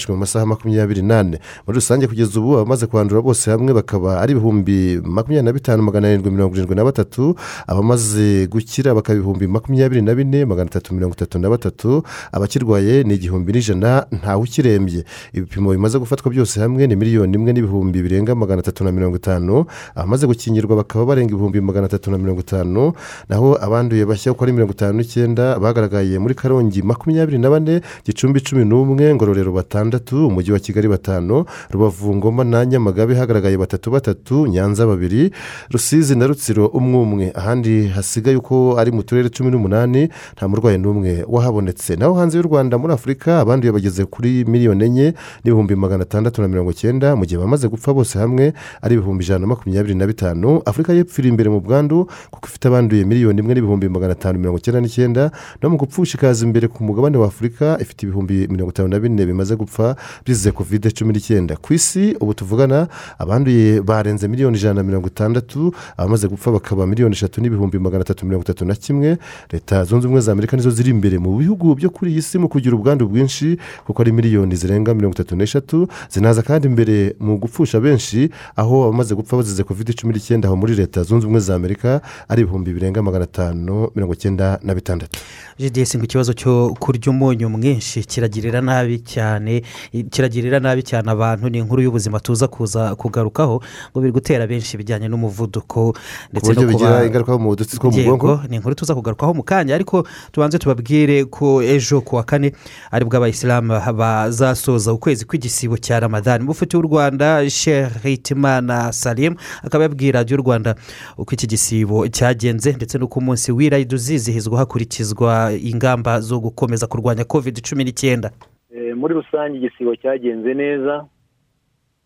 byafashwe 0.00 0.12
mu 0.14 0.20
masaha 0.20 0.46
makumyabiri 0.46 1.02
n'ane. 1.02 1.38
Muri 1.66 1.76
rusange 1.76 2.06
kugeza 2.06 2.40
ubu 2.40 2.54
abamaze 2.58 2.86
kwandura 2.86 3.20
bose 3.20 3.50
hamwe 3.50 3.72
bakaba 3.72 4.20
ari 4.20 4.32
ibihumbi 4.32 5.00
makumyabiri 5.04 5.44
na 5.44 5.52
bitanu 5.52 5.82
magana 5.82 6.08
arindwi 6.08 6.30
mirongo 6.30 6.54
irindwi 6.56 6.74
na 6.76 6.84
batatu. 6.84 7.34
Abamaze 7.66 8.46
gukira 8.46 8.94
bakaba 8.94 9.18
ibihumbi 9.18 9.46
makumyabiri 9.46 10.02
na 10.02 10.14
bine 10.14 10.44
magana 10.44 10.70
atatu 10.70 10.94
mirongo 10.94 11.14
itatu 11.14 11.38
na 11.38 11.48
batatu. 11.50 12.02
Abakirwaye 12.32 13.04
ni 13.04 13.14
igihumbi 13.14 13.52
n'ijana 13.52 14.06
ntawe 14.12 14.42
ukirembye. 14.42 15.04
Ibipimo 15.32 15.70
bimaze 15.72 15.98
gufatwa 15.98 16.30
byose 16.32 16.60
hamwe 16.60 16.86
ni 16.86 16.96
miliyoni 16.96 17.34
imwe 17.36 17.52
n'ibihumbi 17.52 18.02
birenga 18.02 18.34
magana 18.34 18.60
atatu 18.60 18.84
na 18.84 18.92
mirongo 18.92 19.16
itanu. 19.16 19.64
Abamaze 19.94 20.26
gukingirwa 20.26 20.76
bakaba 20.76 21.04
barenga 21.06 21.32
ibihumbi 21.32 21.60
magana 21.60 21.86
atatu 21.86 22.10
na 22.10 22.18
mirongo 22.18 22.40
itanu. 22.40 22.92
Naho 23.28 23.58
abanduye 23.60 24.04
bashya 24.06 24.32
uko 24.32 24.44
ari 24.44 24.52
mirongo 24.52 24.72
itanu 24.72 24.98
n'icyenda 24.98 25.58
bagaragaye 25.58 26.18
muri 26.18 26.34
karongi 26.34 26.82
makumyabiri 26.82 27.38
na 27.38 27.50
bane 27.50 27.80
gicumbi 28.04 28.40
cumi 28.40 28.64
n'umwe 28.64 29.14
ngororero 29.14 29.52
batandatu 29.90 30.26
umujyi 30.26 30.52
wa 30.52 30.58
kigali 30.58 30.88
batanu 30.88 31.44
rubavu 31.70 32.14
ngoma 32.16 32.44
na 32.44 32.66
nyamagabe 32.66 33.14
hagaragaye 33.14 33.56
batatu 33.58 33.90
batatu 33.90 34.46
nyanza 34.46 34.86
babiri 34.86 35.30
rusizi 35.70 36.14
na 36.16 36.26
rutsiro 36.26 36.66
umwe 36.66 36.98
umwe. 37.02 37.32
Ahandi 37.34 37.86
hasigaye 37.88 38.36
uko 38.36 38.78
ari 38.78 38.92
mu 38.92 39.02
turere 39.02 39.28
cumi 39.28 39.50
n'umunani 39.50 40.08
nta 40.36 40.48
murwayi 40.48 40.78
n'umwe 40.78 41.24
wahabonetse. 41.28 41.96
Naho 41.96 42.14
hanze 42.14 42.38
y'u 42.38 42.46
rwanda 42.46 42.78
muri 42.78 42.92
afurika 42.94 43.40
abanduye 43.40 43.72
bageze 43.72 44.04
kuri 44.04 44.44
miliyoni 44.44 44.84
enye 44.84 45.14
n'ibihumbi 45.44 45.74
magana 45.76 46.02
atandatu 46.02 46.42
na 46.42 46.48
mirongo 46.48 46.70
icyenda 46.70 47.16
mu 47.16 47.24
gihe 47.26 47.38
bamaze 47.40 47.66
gupfa 47.68 47.92
bose 47.94 48.18
hamwe 48.18 48.52
ari 48.82 48.94
ibihumbi 48.94 49.24
ijana 49.24 49.40
na 49.40 49.46
makumyabiri 49.46 49.94
na 49.94 50.06
bitanu. 50.06 50.62
Afurika 50.66 50.92
y'epfo 50.94 51.18
iri 51.20 51.28
imbere 51.28 51.50
mu 51.50 51.60
bwandu 51.60 52.06
kuko 52.30 52.46
ifite 52.48 52.64
abanduye 52.68 53.02
miliyoni 53.04 53.40
imwe 53.42 53.54
n'ibihumbi 53.54 53.88
magana 53.88 54.12
atanu 54.14 54.38
mirongo 54.38 54.58
icyenda 54.58 54.80
n'icyenda. 54.80 55.22
No 55.62 55.66
mu 55.70 55.76
gupfusha 55.76 56.14
ikaza 56.18 56.46
imbere 56.46 56.68
ku 56.68 56.84
mugabane 56.84 57.16
wa 57.18 57.26
afurika 57.26 57.78
ifite 57.82 58.02
ibihumbi 58.06 58.46
mirongo 58.48 58.70
itanu 58.70 58.88
na 58.88 58.98
bine 59.00 59.26
bimaze 59.26 59.56
gupfa. 59.56 59.79
Bizize 60.26 60.50
kovide 60.52 60.90
cumi 60.90 61.12
n'icyenda. 61.12 61.56
Ku 61.56 61.74
isi 61.74 62.16
ubu 62.20 62.34
tuvugana 62.34 62.88
abanduye 63.18 63.80
barenze 63.82 64.28
miliyoni 64.28 64.56
ijana 64.56 64.74
na 64.74 64.82
mirongo 64.82 65.06
itandatu 65.08 65.74
abamaze 65.96 66.28
gupfa 66.28 66.50
bakaba 66.52 66.86
miliyoni 66.86 67.12
eshatu 67.14 67.40
n'ibihumbi 67.40 67.78
magana 67.78 68.02
atatu 68.02 68.26
mirongo 68.26 68.42
itatu 68.44 68.64
na 68.64 68.74
kimwe. 68.74 69.18
Leta 69.52 69.84
zunze 69.84 70.06
ubumwe 70.06 70.20
za 70.20 70.32
amerika 70.32 70.56
nizo 70.56 70.70
ziri 70.70 70.90
imbere 70.90 71.18
mu 71.18 71.36
bihugu 71.38 71.74
byo 71.74 71.90
kuri 71.90 72.10
iyi 72.12 72.22
si 72.22 72.38
mu 72.38 72.48
kugira 72.48 72.76
ubwandu 72.76 73.08
bwinshi 73.08 73.58
kuko 73.86 74.02
ari 74.02 74.12
miliyoni 74.12 74.56
zirenga 74.56 74.94
mirongo 74.94 75.14
itatu 75.14 75.36
n'eshatu 75.36 75.88
zinaza 76.10 76.42
kandi 76.42 76.66
imbere 76.68 77.16
mu 77.20 77.38
gupfusha 77.38 77.80
benshi 77.80 78.30
aho 78.56 78.84
abamaze 78.84 79.14
gupfa 79.14 79.36
bazize 79.36 79.62
kovide 79.64 79.92
cumi 79.92 80.12
n'icyenda 80.14 80.48
aho 80.48 80.56
muri 80.56 80.74
leta 80.74 81.02
zunze 81.02 81.24
ubumwe 81.26 81.40
za 81.40 81.54
amerika 81.54 82.00
ari 82.28 82.42
ibihumbi 82.42 82.72
birenga 82.72 83.02
magana 83.02 83.24
atanu 83.24 83.88
mirongo 83.94 84.14
icyenda 84.14 84.58
na 84.62 84.74
bitandatu. 84.74 85.18
Gds 85.58 85.96
ngo 85.96 86.04
ikibazo 86.04 86.32
cyo 86.32 86.74
kurya 86.80 87.10
umunyu 87.10 87.48
mwinshi 87.48 88.00
kiragirira 88.04 88.60
nabi 88.60 88.98
cyane. 89.04 89.62
Kiragirira 90.10 90.60
nabi 90.60 90.82
cyane 90.82 91.10
abantu 91.10 91.48
ni 91.48 91.58
inkuru 91.58 91.82
y'ubuzima 91.82 92.20
tuza 92.20 92.48
kuza 92.48 92.94
kugarukaho 92.94 93.62
ngo 93.92 94.00
biri 94.00 94.12
gutera 94.12 94.46
benshi 94.46 94.74
ibijyanye 94.76 95.08
n'umuvuduko 95.08 95.94
ndetse 96.32 96.52
no 96.52 96.72
kuba 96.72 97.04
ingaruka 97.06 97.38
mu 97.38 97.56
dutsi 97.56 97.78
two 97.78 97.90
mu 97.90 98.02
bwonko. 98.04 98.40
ni 98.48 98.56
inkuru 98.56 98.74
tuza 98.74 98.94
kugarukaho 98.94 99.34
mu 99.34 99.42
kanya. 99.42 99.74
Ariko 99.74 100.06
tubanze 100.32 100.58
tubabwire 100.58 101.24
ko 101.24 101.62
ejo 101.62 102.00
ku 102.00 102.16
wa 102.16 102.22
kane 102.24 102.52
ari 102.90 103.04
bwo 103.04 103.16
abayisilamu 103.16 103.80
bazasoza 103.96 104.92
ukwezi 104.92 105.24
kw'igisibo 105.24 105.76
cya 105.78 106.00
ramadani 106.00 106.44
mufite 106.44 106.76
w'u 106.76 106.82
rwanda 106.86 107.50
sheritimana 107.50 108.92
salim 108.92 109.34
akaba 109.62 109.84
yabwiye 109.84 110.12
radiyo 110.12 110.36
rwanda 110.36 110.74
uko 111.18 111.34
iki 111.34 111.46
gisibo 111.46 112.08
cyagenze 112.08 112.72
ndetse 112.72 112.98
n'uko 112.98 113.18
umunsi 113.18 113.52
w'irayidi 113.52 113.94
uzizihizwa 113.94 114.58
hakurikizwa 114.58 115.52
ingamba 115.62 116.20
zo 116.20 116.40
gukomeza 116.40 116.86
kurwanya 116.86 117.24
covid 117.24 117.60
cumi 117.60 117.84
n'icyenda. 117.84 118.30
Muri 118.70 119.14
rusange 119.14 119.58
igisibo 119.58 119.96
cyagenze 119.96 120.54
neza. 120.54 121.06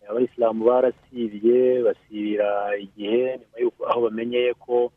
Abayisilamu 0.08 0.64
barasibye 0.64 1.82
basibira 1.86 2.76
igihe 2.76 3.40
nyuma 3.40 3.56
y'uko 3.62 3.80
aho 3.88 3.98
bamenyeye 4.04 4.52
ko 4.54 4.92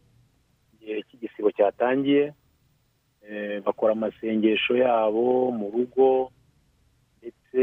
igihe 0.73 1.03
cy'igisibo 1.08 1.51
cyatangiye. 1.51 2.34
Eh, 3.27 3.60
bakora 3.65 3.91
amasengesho 3.91 4.75
yabo 4.80 5.51
mu 5.51 5.67
rugo 5.71 6.32
ndetse 7.19 7.62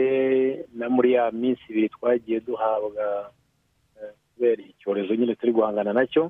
na 0.76 0.88
muri 0.92 1.12
ya 1.16 1.30
minsi 1.32 1.64
ibiri 1.68 1.88
twagiye 1.88 2.40
duhabwa 2.40 3.32
eh, 3.96 4.12
kubera 4.34 4.60
icyorezo 4.62 5.14
nyine 5.16 5.34
turi 5.36 5.52
guhangana 5.52 5.92
na 5.92 6.04
cyo. 6.06 6.28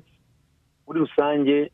Muri 0.87 0.99
rusange 0.99 1.57
eh, 1.67 1.71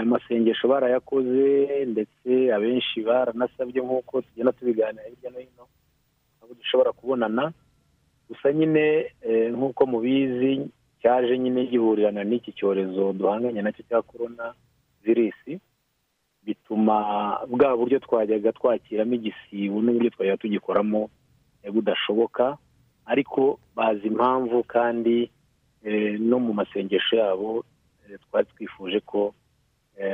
amasengesho 0.00 0.68
barayakoze 0.68 1.84
ndetse 1.86 2.52
abenshi 2.54 3.00
baranasabye 3.02 3.80
nk'uko 3.82 4.22
tugenda 4.22 4.52
tubiganira 4.52 5.08
hirya 5.08 5.30
no 5.30 5.38
hino 5.38 5.64
aho 6.42 6.54
dushobora 6.54 6.92
kubonana. 6.92 7.52
Gusa 8.28 8.52
nyine 8.52 9.12
eh, 9.22 9.52
nk'uko 9.52 9.86
mubizi 9.86 10.68
cyaje 11.00 11.38
nyine 11.38 11.66
gihurirana 11.66 12.24
n'iki 12.24 12.52
cyorezo 12.52 13.12
duhanganye 13.12 13.62
na 13.62 13.72
cyo 13.72 13.82
cya 13.88 14.02
korona 14.02 14.54
virusi 15.04 15.60
bituma 16.44 16.96
bwa 17.48 17.76
buryo 17.76 17.98
twajyaga 18.04 18.52
twakiramo 18.52 19.14
igisibo 19.14 19.80
n'uburyo 19.82 20.10
twajyaga 20.10 20.40
tugikoramo 20.42 21.08
eh, 21.62 21.72
budashoboka. 21.72 22.56
Ariko 23.06 23.58
bazi 23.76 24.06
impamvu 24.08 24.62
kandi 24.64 25.30
eh, 25.84 26.20
no 26.20 26.36
mu 26.40 26.52
masengesho 26.52 27.16
yabo 27.16 27.64
eh, 28.08 28.16
twari 28.28 28.46
twifuje 28.56 29.00
ko 29.00 29.20
eh, 29.28 29.34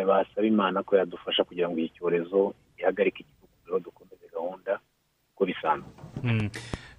basaba 0.07 0.47
imana 0.47 0.83
ko 0.83 0.97
yadufasha 0.97 1.45
kugira 1.45 1.69
ngo 1.69 1.79
iki 1.79 1.95
cyorezo 1.99 2.55
gihagarike 2.79 3.23
igihugu 3.25 3.49
rero 3.67 3.79
dukomeze 3.81 4.27
gahunda 4.33 4.81
uko 5.35 5.45
bisanzwe. 5.47 5.89
Mm. 6.23 6.51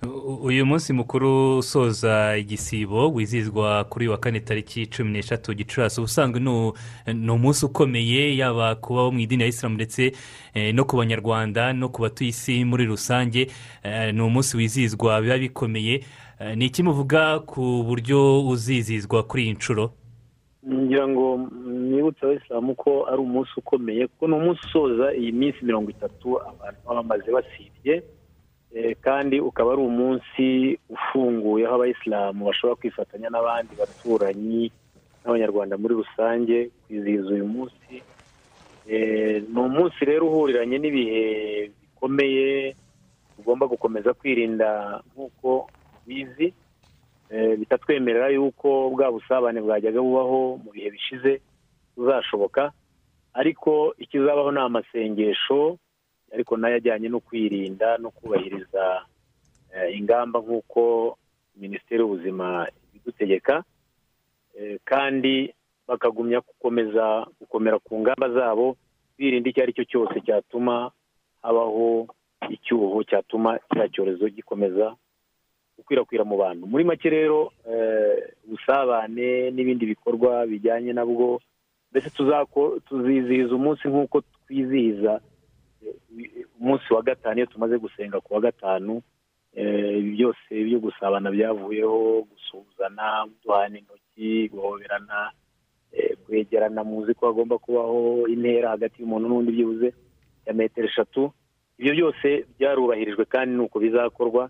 U- 0.03 0.35
uyu 0.49 0.65
munsi 0.65 0.93
mukuru 0.93 1.57
usoza 1.57 2.37
igisibo 2.37 3.11
wizihizwa 3.13 3.83
kuri 3.83 4.07
wa 4.07 4.17
kane 4.17 4.39
tariki 4.39 4.87
cumi 4.87 5.11
n'eshatu 5.11 5.53
gicurasi. 5.53 5.99
Ubusanzwe 6.01 6.39
ni 7.13 7.29
umunsi 7.31 7.65
ukomeye 7.65 8.37
yaba 8.37 8.75
ku 8.75 8.93
mu 9.13 9.19
idini 9.19 9.43
ya 9.43 9.49
isilamu 9.49 9.75
ndetse 9.75 10.11
eh, 10.53 10.73
no 10.75 10.85
ku 10.85 10.97
banyarwanda 10.97 11.73
no 11.73 11.89
ku 11.89 12.01
batuye 12.01 12.29
isi 12.29 12.65
muri 12.65 12.85
rusange. 12.85 13.51
Eh, 13.83 14.13
ni 14.13 14.21
umunsi 14.21 14.57
wizihizwa 14.57 15.21
biba 15.21 15.37
bikomeye. 15.37 16.03
Eh, 16.39 16.57
ni 16.57 16.65
iki 16.65 16.83
muvuga 16.83 17.39
ku 17.39 17.83
buryo 17.85 18.47
uzizihizwa 18.47 19.23
kuri 19.23 19.43
iyi 19.43 19.53
nshuro? 19.53 19.93
Ngira 20.61 21.07
ngo 21.07 21.49
nibutse 21.65 22.21
abayisilamu 22.25 22.75
ko 22.75 22.91
ari 23.09 23.21
umunsi 23.21 23.51
ukomeye 23.57 24.07
kuko 24.07 24.27
ni 24.27 24.33
umunsi 24.35 24.61
usoza 24.69 25.13
iyi 25.17 25.31
minsi 25.31 25.65
mirongo 25.65 25.89
itatu 25.89 26.37
abantu 26.37 26.79
baba 26.85 27.01
bamaze 27.01 27.29
basibye 27.31 28.03
Eh, 28.71 28.95
kandi 29.03 29.35
ukaba 29.43 29.73
ari 29.75 29.81
umunsi 29.83 30.79
ufunguye 30.87 31.67
aho 31.67 31.75
abayisilamu 31.75 32.45
bashobora 32.47 32.79
kwifatanya 32.79 33.27
n'abandi 33.29 33.75
baturanyi 33.75 34.71
n'abanyarwanda 35.25 35.75
muri 35.75 35.93
rusange 35.99 36.71
kwizihiza 36.87 37.29
uyu 37.35 37.47
munsi. 37.51 37.93
Eh, 38.87 39.43
ni 39.43 39.59
umunsi 39.59 39.99
rero 40.07 40.23
uhuriranye 40.31 40.77
n'ibihe 40.79 41.23
bikomeye 41.83 42.75
tugomba 43.35 43.67
gukomeza 43.67 44.13
kwirinda 44.15 45.03
nk'uko 45.11 45.67
bizi 46.07 46.53
bitatwemerera 47.59 48.29
yuko 48.29 48.89
bwa 48.89 49.11
busabane 49.11 49.61
bwajyaga 49.61 50.01
bubaho 50.01 50.59
mu 50.63 50.71
bihe 50.71 50.89
bishize 50.91 51.41
buzashoboka. 51.97 52.71
Ariko 53.33 53.95
ikizabaho 53.97 54.51
ni 54.51 54.59
amasengesho 54.59 55.77
ariko 56.33 56.57
na 56.57 56.69
yo 56.69 56.75
ajyanye 56.75 57.07
no 57.09 57.19
kwirinda 57.19 57.97
no 57.97 58.11
kubahiriza 58.11 59.05
eh, 59.75 59.97
ingamba 59.97 60.39
nk'uko 60.39 61.17
minisiteri 61.55 62.01
y'ubuzima 62.01 62.67
ibidutegeka 62.91 63.63
Eh, 64.51 64.79
kandi 64.83 65.53
bakagumya 65.87 66.43
gukomeza 66.43 67.23
gukomera 67.39 67.79
ku 67.79 67.95
ngamba 68.03 68.29
zabo 68.35 68.75
birinda 69.17 69.47
icyo 69.49 69.63
ari 69.63 69.73
cyo 69.73 69.85
cyose 69.87 70.19
cyatuma 70.27 70.91
habaho 71.41 72.07
icyuho 72.51 72.99
cyatuma 73.07 73.59
kiriya 73.71 73.87
cyorezo 73.95 74.27
gikomeza 74.29 74.95
gukwirakwira 75.81 76.23
mu 76.23 76.37
bantu. 76.37 76.63
Muri 76.69 76.83
make 76.85 77.09
rero 77.09 77.51
eh, 77.65 78.37
ubusabane 78.45 79.51
n'ibindi 79.51 79.85
bikorwa 79.85 80.45
bijyanye 80.45 80.93
nabwo 80.93 81.41
mbese 81.91 82.09
tuzizihiza 82.87 83.55
umunsi 83.55 83.87
nk'uko 83.89 84.21
twizihiza 84.45 85.19
eh, 85.81 86.45
umunsi 86.61 86.87
wa 86.93 87.01
gatanu 87.01 87.37
iyo 87.37 87.45
tumaze 87.45 87.77
gusenga 87.77 88.21
ku 88.21 88.33
wa 88.33 88.41
gatanu 88.41 89.01
eh, 89.57 89.97
ibi 89.99 90.11
byose 90.15 90.49
byo 90.67 90.79
gusabana 90.79 91.31
byavuyeho 91.31 92.21
gusuhuzana 92.29 93.27
duhana 93.43 93.77
intoki 93.79 94.47
guhoberana 94.53 95.31
kwegerana 96.25 96.83
muzi 96.83 97.13
ko 97.13 97.25
hagomba 97.27 97.57
kubaho 97.57 98.27
intera 98.31 98.69
hagati 98.71 99.01
y'umuntu 99.03 99.27
n'undi 99.27 99.51
byibuze 99.51 99.93
ya 100.45 100.53
metero 100.53 100.87
eshatu. 100.87 101.31
Ibyo 101.77 101.93
byose 101.93 102.45
byarubahirijwe 102.55 103.25
kandi 103.25 103.55
ni 103.55 103.61
uko 103.67 103.79
bizakorwa. 103.79 104.49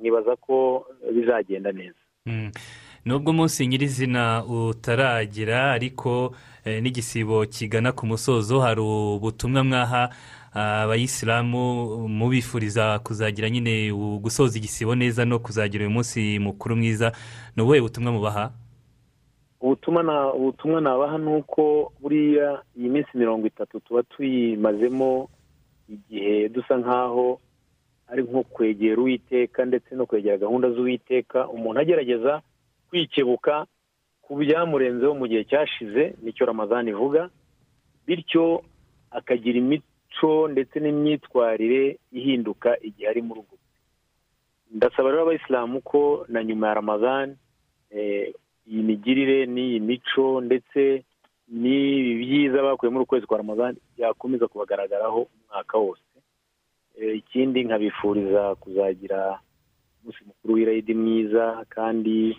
Nibaza 0.00 0.36
ko 0.36 0.86
bizagenda 1.14 1.72
neza. 1.72 1.98
Mm. 2.26 2.50
nubwo 3.04 3.30
umunsi 3.30 3.66
nyirizina 3.66 4.44
utaragera 4.44 5.72
ariko 5.72 6.34
eh, 6.64 6.82
n'igisibo 6.82 7.46
kigana 7.46 7.92
ku 7.92 8.06
musozo 8.06 8.60
hari 8.60 8.80
ubutumwa 8.80 9.64
mwaha 9.64 10.10
ah, 10.54 10.82
abayisilamu 10.82 11.58
mubifuriza 12.08 12.98
kuzagira 12.98 13.50
nyine 13.50 13.92
gusoza 14.22 14.58
igisibo 14.58 14.94
neza 14.94 15.24
no 15.24 15.38
kuzagira 15.38 15.82
uyu 15.84 15.90
munsi 15.90 16.38
mukuru 16.38 16.76
mwiza. 16.76 17.12
Ni 17.56 17.62
ubuhe 17.62 17.80
butumwa 17.80 18.12
mubaha? 18.12 18.52
Ubutumwa 19.60 20.80
nabaha 20.80 21.18
ni 21.18 21.34
uko 21.36 21.92
buriya 22.00 22.62
iyi 22.78 22.88
minsi 22.88 23.10
mirongo 23.14 23.46
itatu 23.46 23.80
tuba 23.80 24.02
tuyimazemo 24.02 25.28
igihe 25.88 26.48
dusa 26.48 26.78
nk'aho 26.78 27.40
ari 28.12 28.22
nko 28.28 28.42
kwegera 28.42 29.00
uwiteka 29.00 29.64
ndetse 29.64 29.94
no 29.96 30.04
kwegera 30.06 30.38
gahunda 30.44 30.70
z'uwiteka 30.70 31.48
umuntu 31.48 31.80
agerageza 31.80 32.42
kwikebuka 32.88 33.66
ku 34.22 34.36
byamurenzeho 34.36 35.14
mu 35.16 35.26
gihe 35.28 35.44
cyashize 35.48 36.14
ni 36.22 36.32
cyo 36.36 36.44
ramazani 36.46 36.90
ivuga 36.92 37.30
bityo 38.06 38.62
akagira 39.10 39.58
imico 39.58 40.48
ndetse 40.52 40.76
n'imyitwarire 40.80 41.98
ihinduka 42.12 42.76
igihe 42.80 43.08
ari 43.08 43.22
muri 43.24 43.40
ubwo 43.40 43.56
ndasaba 44.74 45.10
rero 45.10 45.22
abayisilamu 45.22 45.80
ko 45.80 46.24
na 46.28 46.44
nyuma 46.44 46.68
ya 46.68 46.74
ramazani 46.74 47.34
eh, 47.90 48.34
iyi 48.68 48.82
migirire 48.82 49.46
n'iyi 49.46 49.80
mico 49.80 50.40
ndetse 50.40 51.04
n'ibi 51.48 52.12
byiza 52.22 52.62
bakuye 52.62 52.90
muri 52.92 53.04
ukwezi 53.04 53.26
kwa 53.26 53.38
ramazani 53.38 53.78
byakomeza 53.96 54.48
kubagaragaraho 54.48 55.28
umwaka 55.34 55.78
wose. 55.78 56.02
Ikindi 57.00 57.64
nkabifuriza 57.64 58.54
kuzagira 58.54 59.38
umunsi 60.02 60.24
mukuru 60.26 60.54
w'irayidi 60.54 60.94
mwiza 60.94 61.64
kandi 61.68 62.36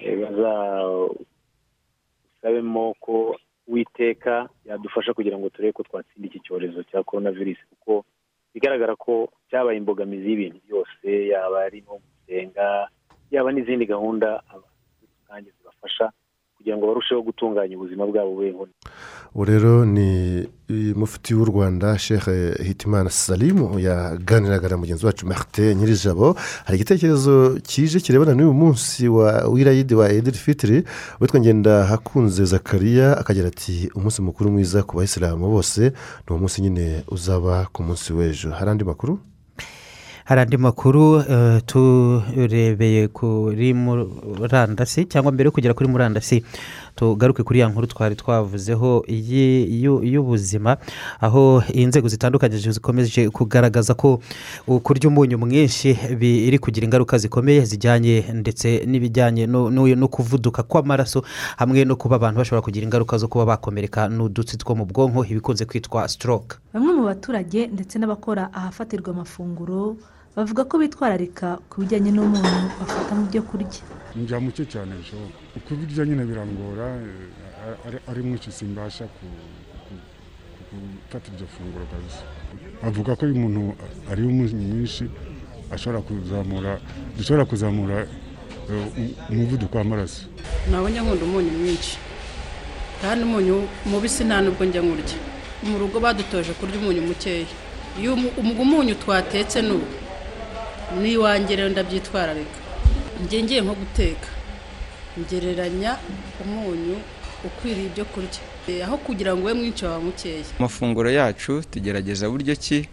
eh, 0.00 0.18
bazawusabemo 0.20 2.94
ko 3.00 3.36
uwiteka 3.68 4.48
yadufasha 4.68 5.14
kugira 5.14 5.38
ngo 5.38 5.48
turebe 5.48 5.72
ko 5.72 5.82
twatsinda 5.82 6.28
iki 6.28 6.40
cyorezo 6.40 6.82
cya 6.82 7.02
korona 7.02 7.30
virusi 7.32 7.62
kuko 7.70 8.04
bigaragara 8.54 8.96
ko 8.96 9.28
cyabaye 9.50 9.78
imbogamizi 9.78 10.28
y'ibintu 10.28 10.58
byose 10.68 11.26
yaba 11.32 11.64
ari 11.64 11.80
nko 11.80 11.96
gusenga 12.04 12.88
yaba 13.32 13.52
n'izindi 13.52 13.86
gahunda 13.88 14.42
abantu 14.52 15.08
rusange 15.16 15.50
zibafasha 15.58 16.12
kugira 16.56 16.76
ngo 16.76 16.86
barusheho 16.86 17.22
gutunganya 17.24 17.76
ubuzima 17.76 18.04
bwabo 18.06 18.44
nk'undi 18.44 18.74
ubu 19.34 19.44
rero 19.44 19.84
ni 19.84 20.46
mufti 20.94 21.34
w'u 21.34 21.44
rwanda 21.44 21.98
shehe 21.98 22.54
hitimana 22.64 23.10
salimu 23.10 23.78
yaganiraga 23.78 24.68
na 24.68 24.76
mugenzi 24.76 25.06
wacu 25.06 25.26
marite 25.26 25.74
nyirijabo. 25.74 26.36
Hari 26.64 26.76
igitekerezo 26.78 27.58
kije 27.62 28.00
kirebana 28.00 28.34
n'uyu 28.34 28.52
munsi 28.54 29.08
wa 29.08 29.48
w'irayidi 29.48 29.94
wa 29.94 30.08
ediri 30.12 30.38
fitiri 30.38 30.84
witwa 31.20 31.40
ngenda 31.40 31.84
hakunze 31.84 32.44
zakariya 32.44 33.18
akagira 33.18 33.48
ati 33.48 33.90
umunsi 33.94 34.22
mukuru 34.22 34.50
mwiza 34.50 34.82
ku 34.82 34.96
bayisilamu 34.96 35.50
bose 35.50 35.92
ni 36.28 36.36
umunsi 36.36 36.62
nyine 36.62 37.02
uzaba 37.08 37.66
ku 37.72 37.82
munsi 37.82 38.12
w'ejo. 38.12 38.50
Hari 38.50 38.70
andi 38.70 38.84
makuru? 38.84 39.18
Hari 40.24 40.40
andi 40.40 40.56
makuru 40.56 41.20
eh, 41.20 41.60
turebeye 41.66 43.08
kuri 43.08 43.74
murandasi 43.74 45.04
cyangwa 45.04 45.32
mbere 45.32 45.46
yo 45.48 45.52
kugera 45.52 45.74
kuri 45.74 45.88
murandasi. 45.88 46.44
Tugaruke 46.96 47.42
kuri 47.42 47.58
ya 47.60 47.68
nkuru 47.68 47.86
twari 47.86 48.14
twavuzeho 48.16 49.04
y'ubuzima 50.12 50.76
aho 51.20 51.62
inzego 51.72 52.08
zitandukanye 52.08 52.56
zikomeje 52.58 53.30
kugaragaza 53.30 53.94
ko 53.94 54.20
kurya 54.82 55.08
umunyu 55.08 55.38
mwinshi 55.38 55.98
biri 56.18 56.58
kugira 56.58 56.84
ingaruka 56.84 57.18
zikomeye 57.18 57.64
zijyanye 57.64 58.24
ndetse 58.34 58.86
n'ibijyanye 58.86 59.46
no 59.46 60.08
kuvuduka 60.08 60.62
kw'amaraso 60.62 61.22
hamwe 61.56 61.84
no 61.84 61.96
kuba 61.96 62.16
abantu 62.16 62.38
bashobora 62.38 62.62
kugira 62.62 62.84
ingaruka 62.84 63.18
zo 63.18 63.28
kuba 63.28 63.44
bakomereka 63.46 64.08
n'udutsi 64.08 64.56
two 64.58 64.74
mu 64.74 64.84
bwonko 64.86 65.24
ibikunze 65.24 65.64
kwitwa 65.64 66.08
stroke. 66.08 66.56
Bamwe 66.74 66.92
mu 66.94 67.04
baturage 67.04 67.66
ndetse 67.66 67.98
n'abakora 67.98 68.52
ahafatirwa 68.54 69.10
amafunguro 69.12 69.96
bavuga 70.36 70.64
ko 70.64 70.78
bitwararika 70.78 71.58
ku 71.70 71.80
bijyanye 71.80 72.10
n'umunyu 72.10 72.70
bafata 72.80 73.14
mu 73.14 73.26
byo 73.30 73.42
kurya 73.42 73.82
njya 74.16 74.40
muke 74.40 74.64
cyane 74.72 74.92
bishoboka 75.00 75.36
kubirya 75.68 76.04
nyine 76.06 76.24
birangora 76.24 76.86
ari- 78.10 78.22
mwinshi 78.22 78.52
simbasha 78.52 79.04
gufata 80.70 81.26
iryo 81.34 81.46
funguro 81.46 81.84
kabisa. 81.92 82.22
Bavuga 82.82 83.16
ko 83.16 83.26
iyo 83.26 83.34
umuntu 83.34 83.74
ariye 84.10 84.28
umunyu 84.28 84.56
mwinshi 84.70 85.04
ashobora 85.74 86.00
kuzamura 86.02 86.72
dushobora 87.16 87.44
kuzamura 87.44 88.06
eh, 88.70 89.10
umuvuduko 89.30 89.78
w'amaraso. 89.78 90.22
Nabonye 90.70 91.00
nkunda 91.00 91.24
umunyu 91.24 91.50
mwinshi. 91.62 91.98
Kandi 93.02 93.22
umunyu 93.24 93.56
mubisi 93.86 94.24
nta 94.24 94.40
nubwo 94.42 94.64
njya 94.64 94.82
nkurya 94.82 95.16
mu 95.68 95.78
rugo 95.78 95.96
badutoje 96.00 96.52
kurya 96.58 96.76
umunyu 96.78 97.02
mukeya. 97.08 97.46
Umunyu 98.62 98.94
twatetse 99.02 99.58
n'ubu 99.62 99.86
n'iwanjye 101.00 101.56
rero 101.56 101.68
ndabyitwararika. 101.70 102.58
Ngiye 103.24 103.60
nko 103.60 103.74
guteka. 103.74 104.28
Ngereranya 105.20 105.96
umunyu 106.44 106.96
ukwiriye 107.44 107.86
ibyo 107.86 108.04
kurya. 108.04 108.42
Eh, 108.68 108.84
aho 108.84 108.96
kugira 108.96 109.36
ngo 109.36 109.42
ube 109.44 109.54
mwinshi 109.54 109.84
waba 109.84 110.00
mukeya 110.00 110.44
amafunguro 110.58 111.10
yacu 111.10 111.62
tugerageza 111.70 112.30
buryo 112.30 112.56
ki 112.56 112.88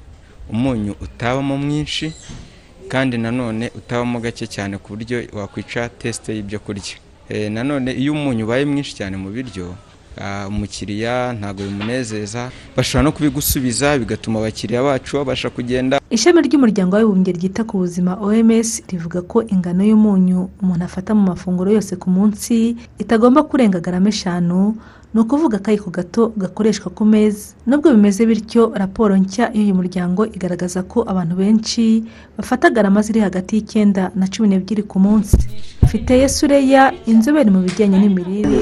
umunyu 0.50 0.96
utabamo 1.02 1.58
mwinshi 1.58 2.12
kandi 2.92 3.18
nanone 3.18 3.72
utabamo 3.76 4.20
gake 4.20 4.48
cyane 4.48 4.78
ku 4.78 4.88
buryo 4.96 5.24
wakwica 5.34 5.90
tesite 6.00 6.36
y'ibyo 6.36 6.60
kurya. 6.60 6.96
Eh, 7.30 7.52
nanone 7.52 7.92
iyo 7.96 8.12
umunyu 8.14 8.44
ubaye 8.46 8.66
mwinshi 8.66 8.96
cyane 8.96 9.16
mu 9.18 9.30
biryo 9.32 9.76
umukiriya 10.50 11.34
ntabwo 11.40 11.64
bimunezeza. 11.64 12.52
Bashobora 12.78 13.04
no 13.04 13.12
kubigusubiza 13.12 13.98
bigatuma 14.00 14.40
abakiriya 14.40 14.84
bacu 14.84 15.18
babasha 15.18 15.50
kugenda. 15.50 16.00
Ishami 16.10 16.42
ry'umuryango 16.48 16.96
w'abibumbye 16.96 17.32
ryita 17.34 17.64
ku 17.64 17.78
buzima 17.80 18.18
oms 18.20 18.84
rivuga 18.92 19.22
ko 19.22 19.44
ingano 19.48 19.84
y'umunyu 19.84 20.50
umuntu 20.62 20.84
afata 20.86 21.16
mu 21.16 21.24
mafunguro 21.32 21.72
yose 21.72 21.96
ku 21.96 22.10
munsi 22.10 22.76
itagomba 23.00 23.44
kurenga 23.44 23.80
garama 23.80 24.10
eshanu. 24.10 24.76
Ni 25.14 25.20
ukuvuga 25.20 25.58
akayiko 25.60 25.90
gato 25.92 26.32
gakoreshwa 26.40 26.88
ku 26.96 27.04
meza 27.04 27.52
nubwo 27.68 27.92
bimeze 27.92 28.24
bityo 28.26 28.72
raporo 28.76 29.12
nshya 29.20 29.52
y'uyu 29.54 29.76
muryango 29.76 30.24
igaragaza 30.26 30.84
ko 30.88 31.04
abantu 31.04 31.36
benshi 31.36 32.04
bafata 32.38 32.70
garama 32.72 33.02
ziri 33.04 33.20
hagati 33.20 33.56
y'icyenda 33.56 34.12
na 34.16 34.28
cumi 34.32 34.48
n'ebyiri 34.48 34.84
ku 34.88 35.00
munsi. 35.04 35.36
Mfite 35.84 36.16
sureya 36.32 36.94
inzobere 37.12 37.52
mu 37.52 37.60
bijyanye 37.60 38.00
n'imirire. 38.00 38.60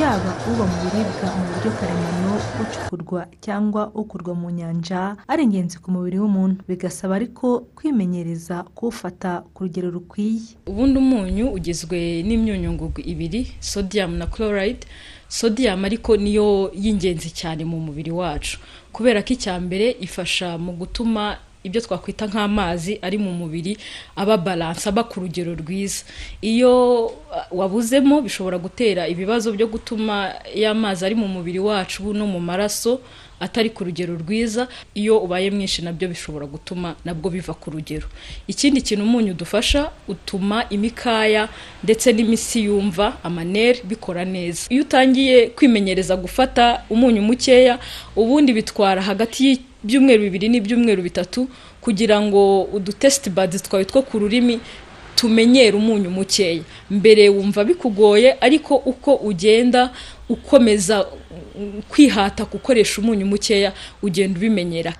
Yaba 0.00 0.32
uba 0.50 0.64
mu 0.64 0.76
biribwa 0.82 1.28
mu 1.36 1.44
buryo 1.52 1.70
karemano 1.78 2.32
ucukurwa 2.62 3.26
cyangwa 3.40 3.82
ukurwa 3.94 4.34
mu 4.34 4.50
nyanja 4.50 5.16
ari 5.28 5.42
ingenzi 5.44 5.78
ku 5.78 5.90
mubiri 5.90 6.18
w'umuntu. 6.18 6.64
Bigasaba 6.68 7.14
ariko 7.16 7.60
kwimenyereza 7.76 8.62
kuwufata 8.74 9.44
ku 9.54 9.64
rugero 9.64 9.90
rukwiye. 9.90 10.56
Ubundi 10.66 10.98
umunyu 10.98 11.46
ugizwe 11.52 12.22
n'imyunyungugu 12.26 13.00
ibiri 13.04 13.52
sodium 13.60 14.16
na 14.16 14.26
chloride. 14.26 14.86
Sodium 15.28 15.84
ariko 15.84 16.16
niyo 16.16 16.70
y'ingenzi 16.74 17.30
cyane 17.30 17.64
mu 17.64 17.76
mubiri 17.80 18.10
wacu. 18.10 18.58
Kubera 18.92 19.22
ko 19.22 19.32
icya 19.36 19.60
mbere 19.60 19.96
ifasha 20.00 20.58
mu 20.58 20.72
gutuma 20.72 21.36
ibyo 21.64 21.80
twakwita 21.80 22.26
nk'amazi 22.26 22.98
ari 23.02 23.18
mu 23.18 23.32
mubiri 23.32 23.78
aba 24.16 24.36
balanse 24.36 24.88
aba 24.88 25.04
ku 25.04 25.20
rugero 25.20 25.54
rwiza. 25.54 26.04
Iyo 26.42 27.06
uh, 27.06 27.12
wabuzemo 27.50 28.20
bishobora 28.22 28.58
gutera 28.58 29.08
ibibazo 29.08 29.52
byo 29.52 29.66
gutuma 29.66 30.34
ya 30.54 30.74
mazi 30.74 31.04
ari 31.06 31.14
mu 31.14 31.28
mubiri 31.28 31.58
wacu 31.58 32.12
no 32.14 32.26
mu 32.26 32.40
maraso 32.40 33.00
atari 33.40 33.70
ku 33.70 33.84
rugero 33.84 34.14
rwiza. 34.18 34.68
Iyo 34.94 35.18
ubaye 35.18 35.50
mwinshi 35.50 35.82
na 35.82 35.92
byo 35.92 36.08
bishobora 36.08 36.46
gutuma 36.46 36.94
nabwo 37.04 37.30
biva 37.30 37.54
ku 37.54 37.70
rugero. 37.70 38.06
Ikindi 38.46 38.82
kintu 38.82 39.04
umunyu 39.04 39.30
udufasha 39.34 39.90
utuma 40.08 40.64
imikaya 40.70 41.48
ndetse 41.84 42.12
n'imisi 42.12 42.64
yumva 42.66 43.18
amaneri 43.24 43.80
bikora 43.84 44.24
neza. 44.24 44.66
Iyo 44.70 44.82
utangiye 44.82 45.46
kwimenyereza 45.54 46.16
gufata 46.16 46.82
umunyu 46.90 47.22
mukeya 47.22 47.78
ubundi 48.16 48.52
bitwara 48.52 49.02
hagati 49.02 49.60
y'ibyumweru 49.84 50.22
bibiri 50.22 50.48
n'ibyumweru 50.48 51.02
bitatu 51.02 51.48
kugira 51.80 52.20
ngo 52.20 52.62
udutesiti 52.72 53.30
badi 53.30 53.58
twawe 53.58 53.84
two 53.84 54.02
ku 54.02 54.18
rurimi 54.18 54.60
tumenyere 55.16 55.76
umunyu 55.76 56.10
mukeya. 56.10 56.62
Mbere 56.90 57.28
wumva 57.28 57.64
bikugoye 57.64 58.36
ariko 58.40 58.76
uko 58.76 59.14
ugenda 59.14 59.90
ukomeza 60.28 61.06
kwihata 61.88 62.44
gukoresha 62.44 63.00
umunyu 63.02 63.26
mukeya 63.26 63.72
ugenda 64.02 64.38
ubimenyera. 64.38 64.92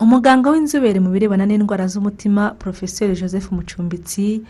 Umuganga 0.00 0.50
w'inzobere 0.50 1.00
mu 1.00 1.10
birebana 1.10 1.46
n'indwara 1.46 1.86
z'umutima 1.88 2.50
porofeseri 2.60 3.16
joseph 3.16 3.48
mucumbitsi 3.52 4.42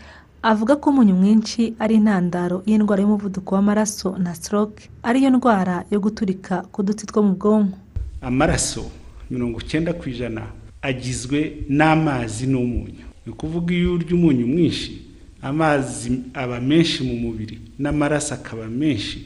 avuga 0.43 0.75
ko 0.75 0.89
umunyu 0.91 1.15
mwinshi 1.15 1.73
ari 1.79 1.95
intandaro 1.95 2.61
y'indwara 2.67 3.01
y'umuvuduko 3.01 3.55
w'amaraso 3.55 4.17
na 4.19 4.35
stroke 4.35 4.89
ariyo 5.03 5.29
ndwara 5.29 5.83
yo 5.91 5.99
guturika 5.99 6.61
ku 6.71 6.83
dutsi 6.83 7.07
two 7.07 7.23
mu 7.23 7.33
bwonko. 7.39 7.77
Amaraso. 8.21 8.85
Mirongo 9.29 9.59
icyenda 9.61 9.93
ku 9.93 10.09
ijana 10.09 10.47
agizwe 10.81 11.53
n'amazi 11.69 12.47
n'umunyu. 12.47 13.05
Ni 13.25 13.31
ukuvuga 13.33 13.73
iyo 13.75 13.93
urya 13.93 14.13
umunyu 14.15 14.47
mwinshi 14.47 15.01
amazi 15.41 16.11
aba 16.33 16.61
menshi 16.61 17.03
mu 17.03 17.15
mubiri 17.15 17.59
n'amaraso 17.79 18.33
akaba 18.33 18.67
menshi 18.67 19.25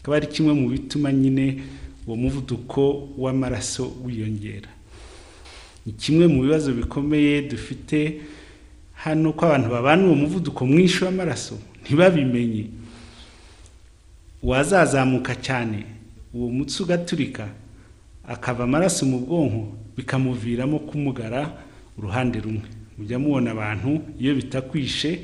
akaba 0.00 0.16
ari 0.16 0.26
kimwe 0.26 0.52
mu 0.54 0.68
bituma 0.68 1.12
nyine 1.12 1.62
uwo 2.06 2.16
muvuduko 2.16 3.08
w'amaraso 3.18 3.92
wiyongera. 4.04 4.68
Ni 5.86 5.92
kimwe 5.92 6.26
mu 6.26 6.42
bibazo 6.42 6.72
bikomeye 6.72 7.42
dufite 7.42 8.20
hano 8.94 9.32
ko 9.32 9.46
abantu 9.46 9.68
babana 9.70 10.06
uwo 10.06 10.14
muvuduko 10.14 10.66
mwinshi 10.66 11.04
w'amaraso 11.04 11.58
ntibabimenye. 11.82 12.64
Wazazamuka 14.42 15.34
cyane 15.34 15.84
uwo 16.34 16.48
mutsi 16.48 16.82
ugaturika 16.82 17.48
akava 18.28 18.64
amaraso 18.64 19.06
mu 19.06 19.18
bwonko 19.20 19.76
bikamuviramo 19.96 20.78
kumugara 20.78 21.52
uruhande 21.98 22.40
rumwe. 22.40 22.62
Mujya 22.98 23.18
mubona 23.18 23.50
abantu 23.50 24.00
iyo 24.20 24.34
bitakwishe 24.34 25.20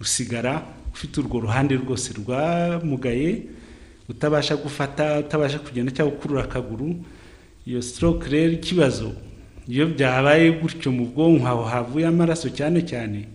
usigara 0.00 0.62
ufite 0.92 1.20
urwo 1.20 1.40
ruhande 1.40 1.74
rwose 1.76 2.12
rwamugaye 2.12 3.42
utabasha 4.08 4.56
gufata 4.56 5.18
utabasha 5.18 5.58
kugenda 5.58 5.92
cyangwa 5.92 6.14
gukurura 6.14 6.44
akaguru 6.44 6.96
iyo 7.66 7.82
stroke 7.82 8.28
rero 8.28 8.52
ikibazo 8.52 9.12
iyo 9.68 9.86
byabaye 9.86 10.50
gutyo 10.60 10.92
mu 10.92 11.06
bwonko 11.06 11.46
aho 11.46 11.62
havuye 11.64 12.06
amaraso 12.06 12.48
cyane 12.50 12.82
cyane 12.82 13.28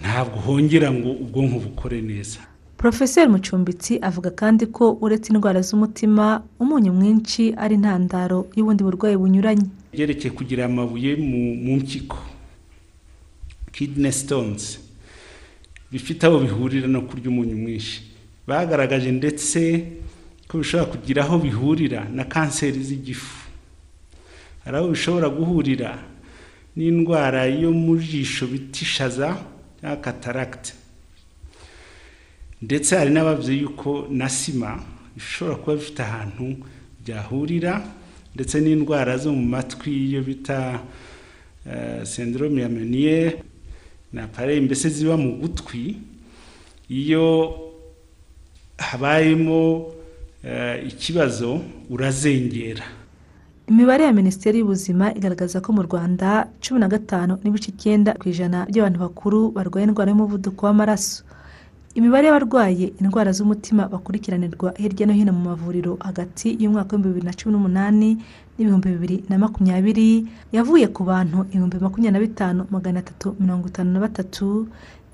ntabwo 0.00 0.36
hongera 0.40 0.92
ngo 0.92 1.10
ubwonko 1.12 1.58
bukore 1.58 2.00
neza. 2.00 2.40
Porofeseri 2.80 3.28
mucumbitsi 3.28 3.98
avuga 4.08 4.30
kandi 4.40 4.66
ko 4.72 4.96
uretse 5.04 5.28
indwara 5.32 5.60
z'umutima 5.60 6.40
umunyu 6.62 6.92
mwinshi 6.96 7.52
ari 7.62 7.74
intandaro 7.76 8.48
y'ubundi 8.56 8.80
burwayi 8.84 9.16
bunyuranye. 9.20 9.68
Byerekeye 9.92 10.32
kugira 10.32 10.64
amabuye 10.64 11.10
mu 11.16 11.76
mpyiko 11.76 12.16
kidney 13.72 14.12
stones 14.12 14.80
bifite 15.92 16.24
aho 16.26 16.38
bihurira 16.40 16.88
no 16.88 17.00
kurya 17.04 17.28
umunyu 17.28 17.56
mwinshi. 17.62 18.00
Bagaragaje 18.48 19.10
ndetse 19.12 19.60
ko 20.48 20.58
bishobora 20.58 20.88
kugira 20.90 21.20
aho 21.24 21.36
bihurira 21.38 22.08
na 22.08 22.24
kanseri 22.24 22.80
z'igifu. 22.88 23.44
Hari 24.64 24.76
aho 24.76 24.88
bishobora 24.88 25.28
guhurira 25.28 26.00
n'indwara 26.76 27.44
yo 27.44 27.70
mu 27.76 27.96
jisho 28.00 28.46
bita 28.48 28.80
ishaza 28.82 29.36
cyangwa 29.80 30.00
kataragite 30.00 30.79
ndetse 32.62 32.96
hari 32.96 33.10
n'ababyeyi 33.10 33.60
yuko 33.62 34.06
na 34.10 34.28
sima 34.28 34.78
bishobora 35.16 35.56
kuba 35.56 35.76
bifite 35.76 36.00
ahantu 36.02 36.46
byahurira 37.04 37.82
ndetse 38.34 38.60
n'indwara 38.60 39.16
zo 39.18 39.32
mu 39.32 39.42
matwi 39.48 39.90
iyo 40.08 40.20
bita 40.22 40.80
sendrome 42.04 42.62
ya 42.62 42.68
meniyeri 42.68 43.36
na 44.12 44.26
pareye 44.26 44.60
mbese 44.60 44.88
ziba 44.88 45.16
mu 45.16 45.36
gutwi. 45.40 45.96
Iyo 46.90 47.54
habayemo 48.78 49.86
ikibazo 50.88 51.60
urazengera. 51.90 52.82
Imibare 53.68 54.04
ya 54.04 54.12
minisiteri 54.12 54.58
y'ubuzima 54.58 55.14
igaragaza 55.14 55.60
ko 55.60 55.72
mu 55.72 55.82
rwanda 55.82 56.48
cumi 56.60 56.80
na 56.80 56.88
gatanu 56.88 57.38
n'ibice 57.44 57.70
icyenda 57.70 58.14
ku 58.18 58.28
ijana 58.28 58.66
by'abantu 58.66 58.98
bakuru 58.98 59.38
barwaye 59.54 59.86
indwara 59.86 60.10
y'umuvuduko 60.10 60.66
w'amaraso. 60.66 61.22
Imibare 61.94 62.26
y'abarwaye 62.26 62.86
indwara 63.00 63.30
z'umutima 63.32 63.88
bakurikiranirwa 63.92 64.68
hirya 64.78 65.06
no 65.06 65.12
hino 65.12 65.32
mu 65.32 65.42
mavuriro 65.50 65.92
hagati 66.00 66.48
y'umwaka 66.62 66.90
w'ibihumbi 66.96 67.08
bibiri 67.08 67.26
na 67.26 67.32
cumi 67.38 67.52
n'umunani 67.54 68.10
n'ibihumbi 68.56 68.88
bibiri 68.94 69.16
na 69.28 69.36
makumyabiri 69.42 70.26
yavuye 70.54 70.86
ku 70.94 71.02
bantu 71.04 71.38
ibihumbi 71.50 71.76
makumyabiri 71.82 72.14
na 72.14 72.20
bitanu 72.26 72.60
magana 72.70 72.98
atatu 73.02 73.34
mirongo 73.40 73.64
itanu 73.68 73.90
na 73.92 74.00
batatu 74.00 74.68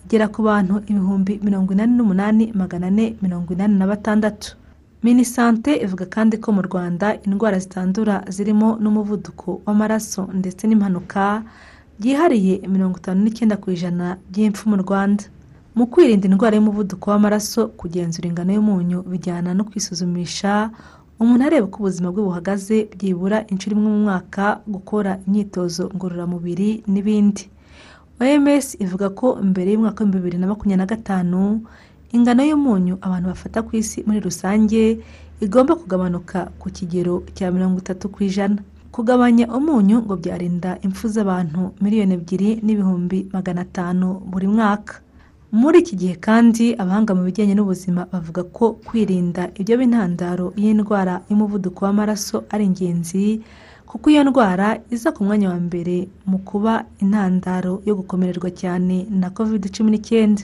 igera 0.04 0.28
ku 0.28 0.40
bantu 0.42 0.74
ibihumbi 0.90 1.40
mirongo 1.42 1.72
inani 1.72 1.92
n'umunani 1.96 2.44
magana 2.52 2.86
ane 2.92 3.16
mirongo 3.22 3.48
inani 3.54 3.74
na 3.78 3.86
batandatu. 3.86 4.56
Minisante 5.02 5.70
ivuga 5.84 6.04
kandi 6.06 6.36
ko 6.42 6.52
mu 6.56 6.62
rwanda 6.62 7.16
indwara 7.26 7.58
zitandura 7.58 8.24
zirimo 8.28 8.76
n'umuvuduko 8.82 9.60
w'amaraso 9.66 10.28
ndetse 10.34 10.66
n'impanuka 10.66 11.42
byihariye 12.00 12.54
mirongo 12.68 12.98
itanu 13.00 13.22
n'icyenda 13.24 13.56
ku 13.56 13.70
ijana 13.70 14.16
by'impfu 14.30 14.68
mu 14.68 14.76
rwanda. 14.84 15.24
Mu 15.76 15.84
kwirinda 15.92 16.24
indwara 16.28 16.56
y'umuvuduko 16.56 17.04
w'amaraso 17.10 17.60
kugenzura 17.80 18.26
ingano 18.28 18.50
y'umunyu 18.56 18.98
bijyana 19.10 19.50
no 19.54 19.64
kwisuzumisha 19.68 20.70
umuntu 21.20 21.42
areba 21.46 21.66
uko 21.68 21.78
ubuzima 21.80 22.08
bwe 22.12 22.22
buhagaze 22.28 22.76
byibura 22.96 23.38
inshuro 23.52 23.72
imwe 23.76 23.90
mu 23.94 24.00
mwaka 24.06 24.44
gukora 24.74 25.12
imyitozo 25.26 25.84
ngororamubiri 25.94 26.70
n'ibindi. 26.92 27.44
Oms 28.20 28.66
ivuga 28.84 29.06
ko 29.18 29.26
mbere 29.50 29.68
y'umwaka 29.72 30.00
w'ibihumbi 30.04 30.18
bibiri 30.18 30.38
na 30.40 30.46
makumyabiri 30.50 30.80
na 30.80 30.86
gatanu 30.92 31.40
ingano 32.16 32.42
y'umunyu 32.48 32.94
abantu 33.06 33.26
bafata 33.32 33.58
ku 33.66 33.76
isi 33.76 33.98
muri 34.06 34.20
rusange 34.24 34.82
igomba 35.44 35.76
kugabanuka 35.76 36.38
ku 36.60 36.66
kigero 36.72 37.14
cya 37.36 37.52
mirongo 37.52 37.76
itatu 37.84 38.08
ku 38.08 38.24
ijana. 38.24 38.60
Kugabanya 38.92 39.44
umunyu 39.52 40.00
ngo 40.00 40.16
byarinda 40.16 40.80
impfu 40.80 41.04
z'abantu 41.12 41.76
miliyoni 41.84 42.14
ebyiri 42.16 42.50
n'ibihumbi 42.64 43.28
magana 43.32 43.60
atanu 43.68 44.08
buri 44.24 44.48
mwaka. 44.48 45.04
Muri 45.52 45.78
iki 45.80 45.96
gihe 45.96 46.14
kandi 46.18 46.74
abahanga 46.78 47.14
mu 47.14 47.22
bijyanye 47.24 47.54
n'ubuzima 47.54 48.06
bavuga 48.12 48.42
ko 48.56 48.64
kwirinda 48.86 49.50
ibyo 49.60 49.74
b'intandaro 49.78 50.52
y'indwara 50.56 51.22
y'umuvuduko 51.30 51.84
w'amaraso 51.86 52.44
ari 52.52 52.64
ingenzi 52.66 53.40
kuko 53.86 54.10
iyo 54.10 54.22
ndwara 54.26 54.78
iza 54.90 55.12
ku 55.14 55.24
mwanya 55.24 55.48
wa 55.54 55.58
mbere 55.62 56.08
mu 56.26 56.38
kuba 56.42 56.84
intandaro 56.98 57.82
yo 57.86 57.94
gukomererwa 57.94 58.50
cyane 58.50 59.06
na 59.10 59.30
covid 59.30 59.62
cumi 59.74 59.90
n'icyenda. 59.94 60.42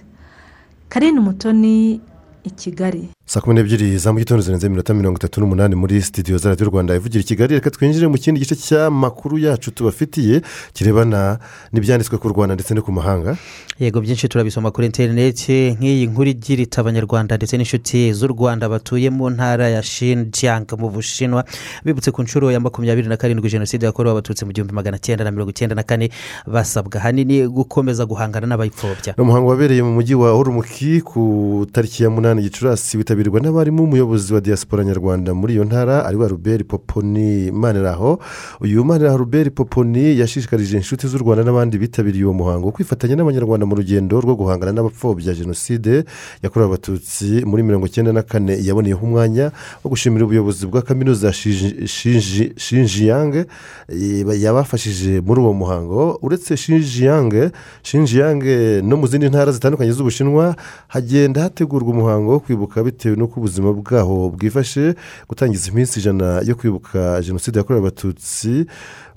Karine 0.88 1.18
umutoni 1.18 2.00
i 2.44 2.50
kigali. 2.50 3.08
Saa 3.32 3.40
kumi 3.40 3.54
n'ebyiri 3.54 3.98
za 3.98 4.12
mu 4.12 4.18
gitondo 4.18 4.42
zirenze 4.42 4.66
iminota 4.66 4.94
mirongo 4.94 5.16
itatu 5.16 5.40
n'umunani 5.40 5.74
muri 5.74 6.02
sitidiyo 6.02 6.38
za 6.38 6.48
radiyo 6.48 6.68
rwanda 6.70 6.94
ivugira 6.94 7.20
i 7.20 7.24
kigali. 7.24 7.54
Reka 7.54 7.70
twinjire 7.70 8.08
mu 8.08 8.18
kindi 8.18 8.40
gice 8.40 8.54
cy'amakuru 8.56 9.38
yacu 9.38 9.70
tubafitiye 9.70 10.42
kirebana 10.72 11.38
n'ibyanditswe 11.72 12.18
ku 12.18 12.28
rwanda 12.28 12.54
ndetse 12.54 12.74
no 12.74 12.82
ku 12.82 12.92
mahanga. 12.92 13.36
Yego 13.80 14.00
byinshi 14.00 14.28
turabisoma 14.28 14.70
kuri 14.70 14.86
interineti 14.86 15.72
nk'iyi 15.80 16.06
nkuru 16.06 16.28
igira 16.30 16.62
iti 16.62 16.80
abanyarwanda 16.80 17.36
ndetse 17.36 17.56
n'inshuti 17.56 18.12
z'u 18.12 18.26
rwanda 18.28 18.68
batuye 18.68 19.08
mu 19.10 19.30
ntara 19.30 19.68
ya 19.68 19.82
shinjang 19.82 20.68
mu 20.78 20.90
bushinwa 20.92 21.44
bibutse 21.84 22.10
ku 22.12 22.22
nshuro 22.22 22.50
ya 22.52 22.60
makumyabiri 22.60 23.08
na 23.08 23.16
karindwi 23.16 23.48
jenoside 23.48 23.86
yakorewe 23.86 24.12
abatutsi 24.12 24.44
mu 24.44 24.52
gihumbi 24.52 24.74
magana 24.76 24.98
cyenda 25.00 25.24
na 25.24 25.30
mirongo 25.32 25.50
icyenda 25.50 25.74
na 25.74 25.82
kane 25.82 26.10
basabwa 26.46 27.00
ahanini 27.00 27.48
gukomeza 27.48 28.04
guhangana 28.06 28.46
n'abayipfobya. 28.46 29.14
Ni 29.16 29.22
umuhango 29.24 29.48
wabereye 29.48 29.82
mu 29.82 29.92
mujyi 29.96 30.14
wa 30.14 30.36
urumuki 30.36 31.00
ku 31.00 31.64
tariki 31.72 32.02
ya 32.04 32.10
munani 32.10 32.42
gicurasi 32.42 32.98
witabirwa 33.22 33.40
n'abarimu 33.40 33.82
umuyobozi 33.84 34.34
wa 34.34 34.40
diaspora 34.40 34.84
nyarwanda 34.84 35.34
muri 35.34 35.54
iyo 35.54 35.64
ntara 35.64 36.04
ari 36.04 36.16
wa 36.16 36.28
ruberi 36.28 36.64
poponi 36.64 37.50
maniraho. 37.52 38.18
Uyu 38.60 38.84
maniraho 38.84 39.16
ruberi 39.18 39.50
poponi 39.50 40.18
yashishikarije 40.18 40.76
inshuti 40.76 41.06
z'u 41.06 41.18
rwanda 41.18 41.44
n'abandi 41.44 41.78
bitabiriye 41.78 42.24
uwo 42.24 42.34
muhango 42.34 42.72
kwifatanya 42.72 43.14
n'abanyarwanda 43.16 43.66
mu 43.66 43.74
rugendo 43.78 44.20
rwo 44.20 44.34
guhangana 44.34 44.72
n'abapfobya 44.72 45.34
jenoside 45.34 46.04
yakorewe 46.42 46.66
abatutsi 46.74 47.44
muri 47.46 47.62
mirongo 47.62 47.86
icyenda 47.86 48.12
na 48.12 48.22
kane. 48.22 48.58
Yaboneyeho 48.58 49.06
umwanya 49.06 49.52
wo 49.84 49.90
gushimira 49.90 50.24
ubuyobozi 50.26 50.66
bwa 50.66 50.82
kaminuza 50.82 51.26
ya 51.26 51.32
Shinji- 51.32 51.86
Shinji- 51.86 52.52
shinjiyange 52.58 53.46
eh, 53.88 54.26
yabafashije 54.42 55.20
muri 55.22 55.40
uwo 55.40 55.52
muhango. 55.54 56.18
Uretse 56.22 56.56
shinjiyange 56.56 57.50
shinjiyange 57.82 58.82
no 58.82 58.96
mu 58.96 59.06
zindi 59.06 59.28
ntara 59.30 59.52
zitandukanye 59.52 59.92
z'ubushinwa 59.92 60.56
hagenda 60.88 61.42
hategurwa 61.42 61.90
umuhango 61.94 62.32
wo 62.32 62.40
kwibuka 62.40 62.82
bitewe 62.82 63.01
n'uko 63.08 63.40
ubuzima 63.40 63.72
bwaho 63.72 64.30
bwifashe 64.30 64.94
gutangiza 65.28 65.70
iminsi 65.70 66.00
ijana 66.00 66.40
yo 66.46 66.54
kwibuka 66.54 67.22
jenoside 67.22 67.58
yakorewe 67.58 67.80
abatutsi 67.86 68.66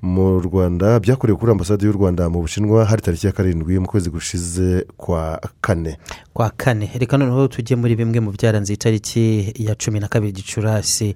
mu 0.02 0.40
rwanda 0.40 1.00
byakorewe 1.00 1.38
kuri 1.40 1.52
ambasade 1.52 1.86
y'u 1.86 1.92
rwanda 1.92 2.30
mu 2.30 2.42
bushinwa 2.42 2.86
hari 2.86 3.02
tariki 3.02 3.28
ya 3.28 3.32
karindwi 3.34 3.80
mu 3.80 3.88
kwezi 3.88 4.10
gushize 4.10 4.86
kwa 4.98 5.40
kane. 5.62 5.98
Kwa 6.34 6.50
kane. 6.50 6.90
Reka 7.00 7.18
noneho 7.18 7.48
tujye 7.48 7.76
muri 7.76 7.96
bimwe 7.96 8.20
mu 8.20 8.32
byaranze 8.32 8.74
itariki 8.74 9.54
ya 9.56 9.76
cumi 9.76 10.00
na 10.00 10.08
kabiri 10.08 10.32
gicurasi 10.32 11.16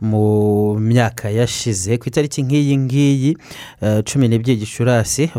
mu 0.00 0.78
myaka 0.80 1.30
yashize. 1.30 1.98
Ku 1.98 2.08
itariki 2.08 2.42
nk'iyi 2.42 2.78
ngiyi 2.78 3.36
eh, 3.82 4.02
cumi 4.04 4.28
n'ebyiri 4.28 4.56
gicurasi 4.60 5.30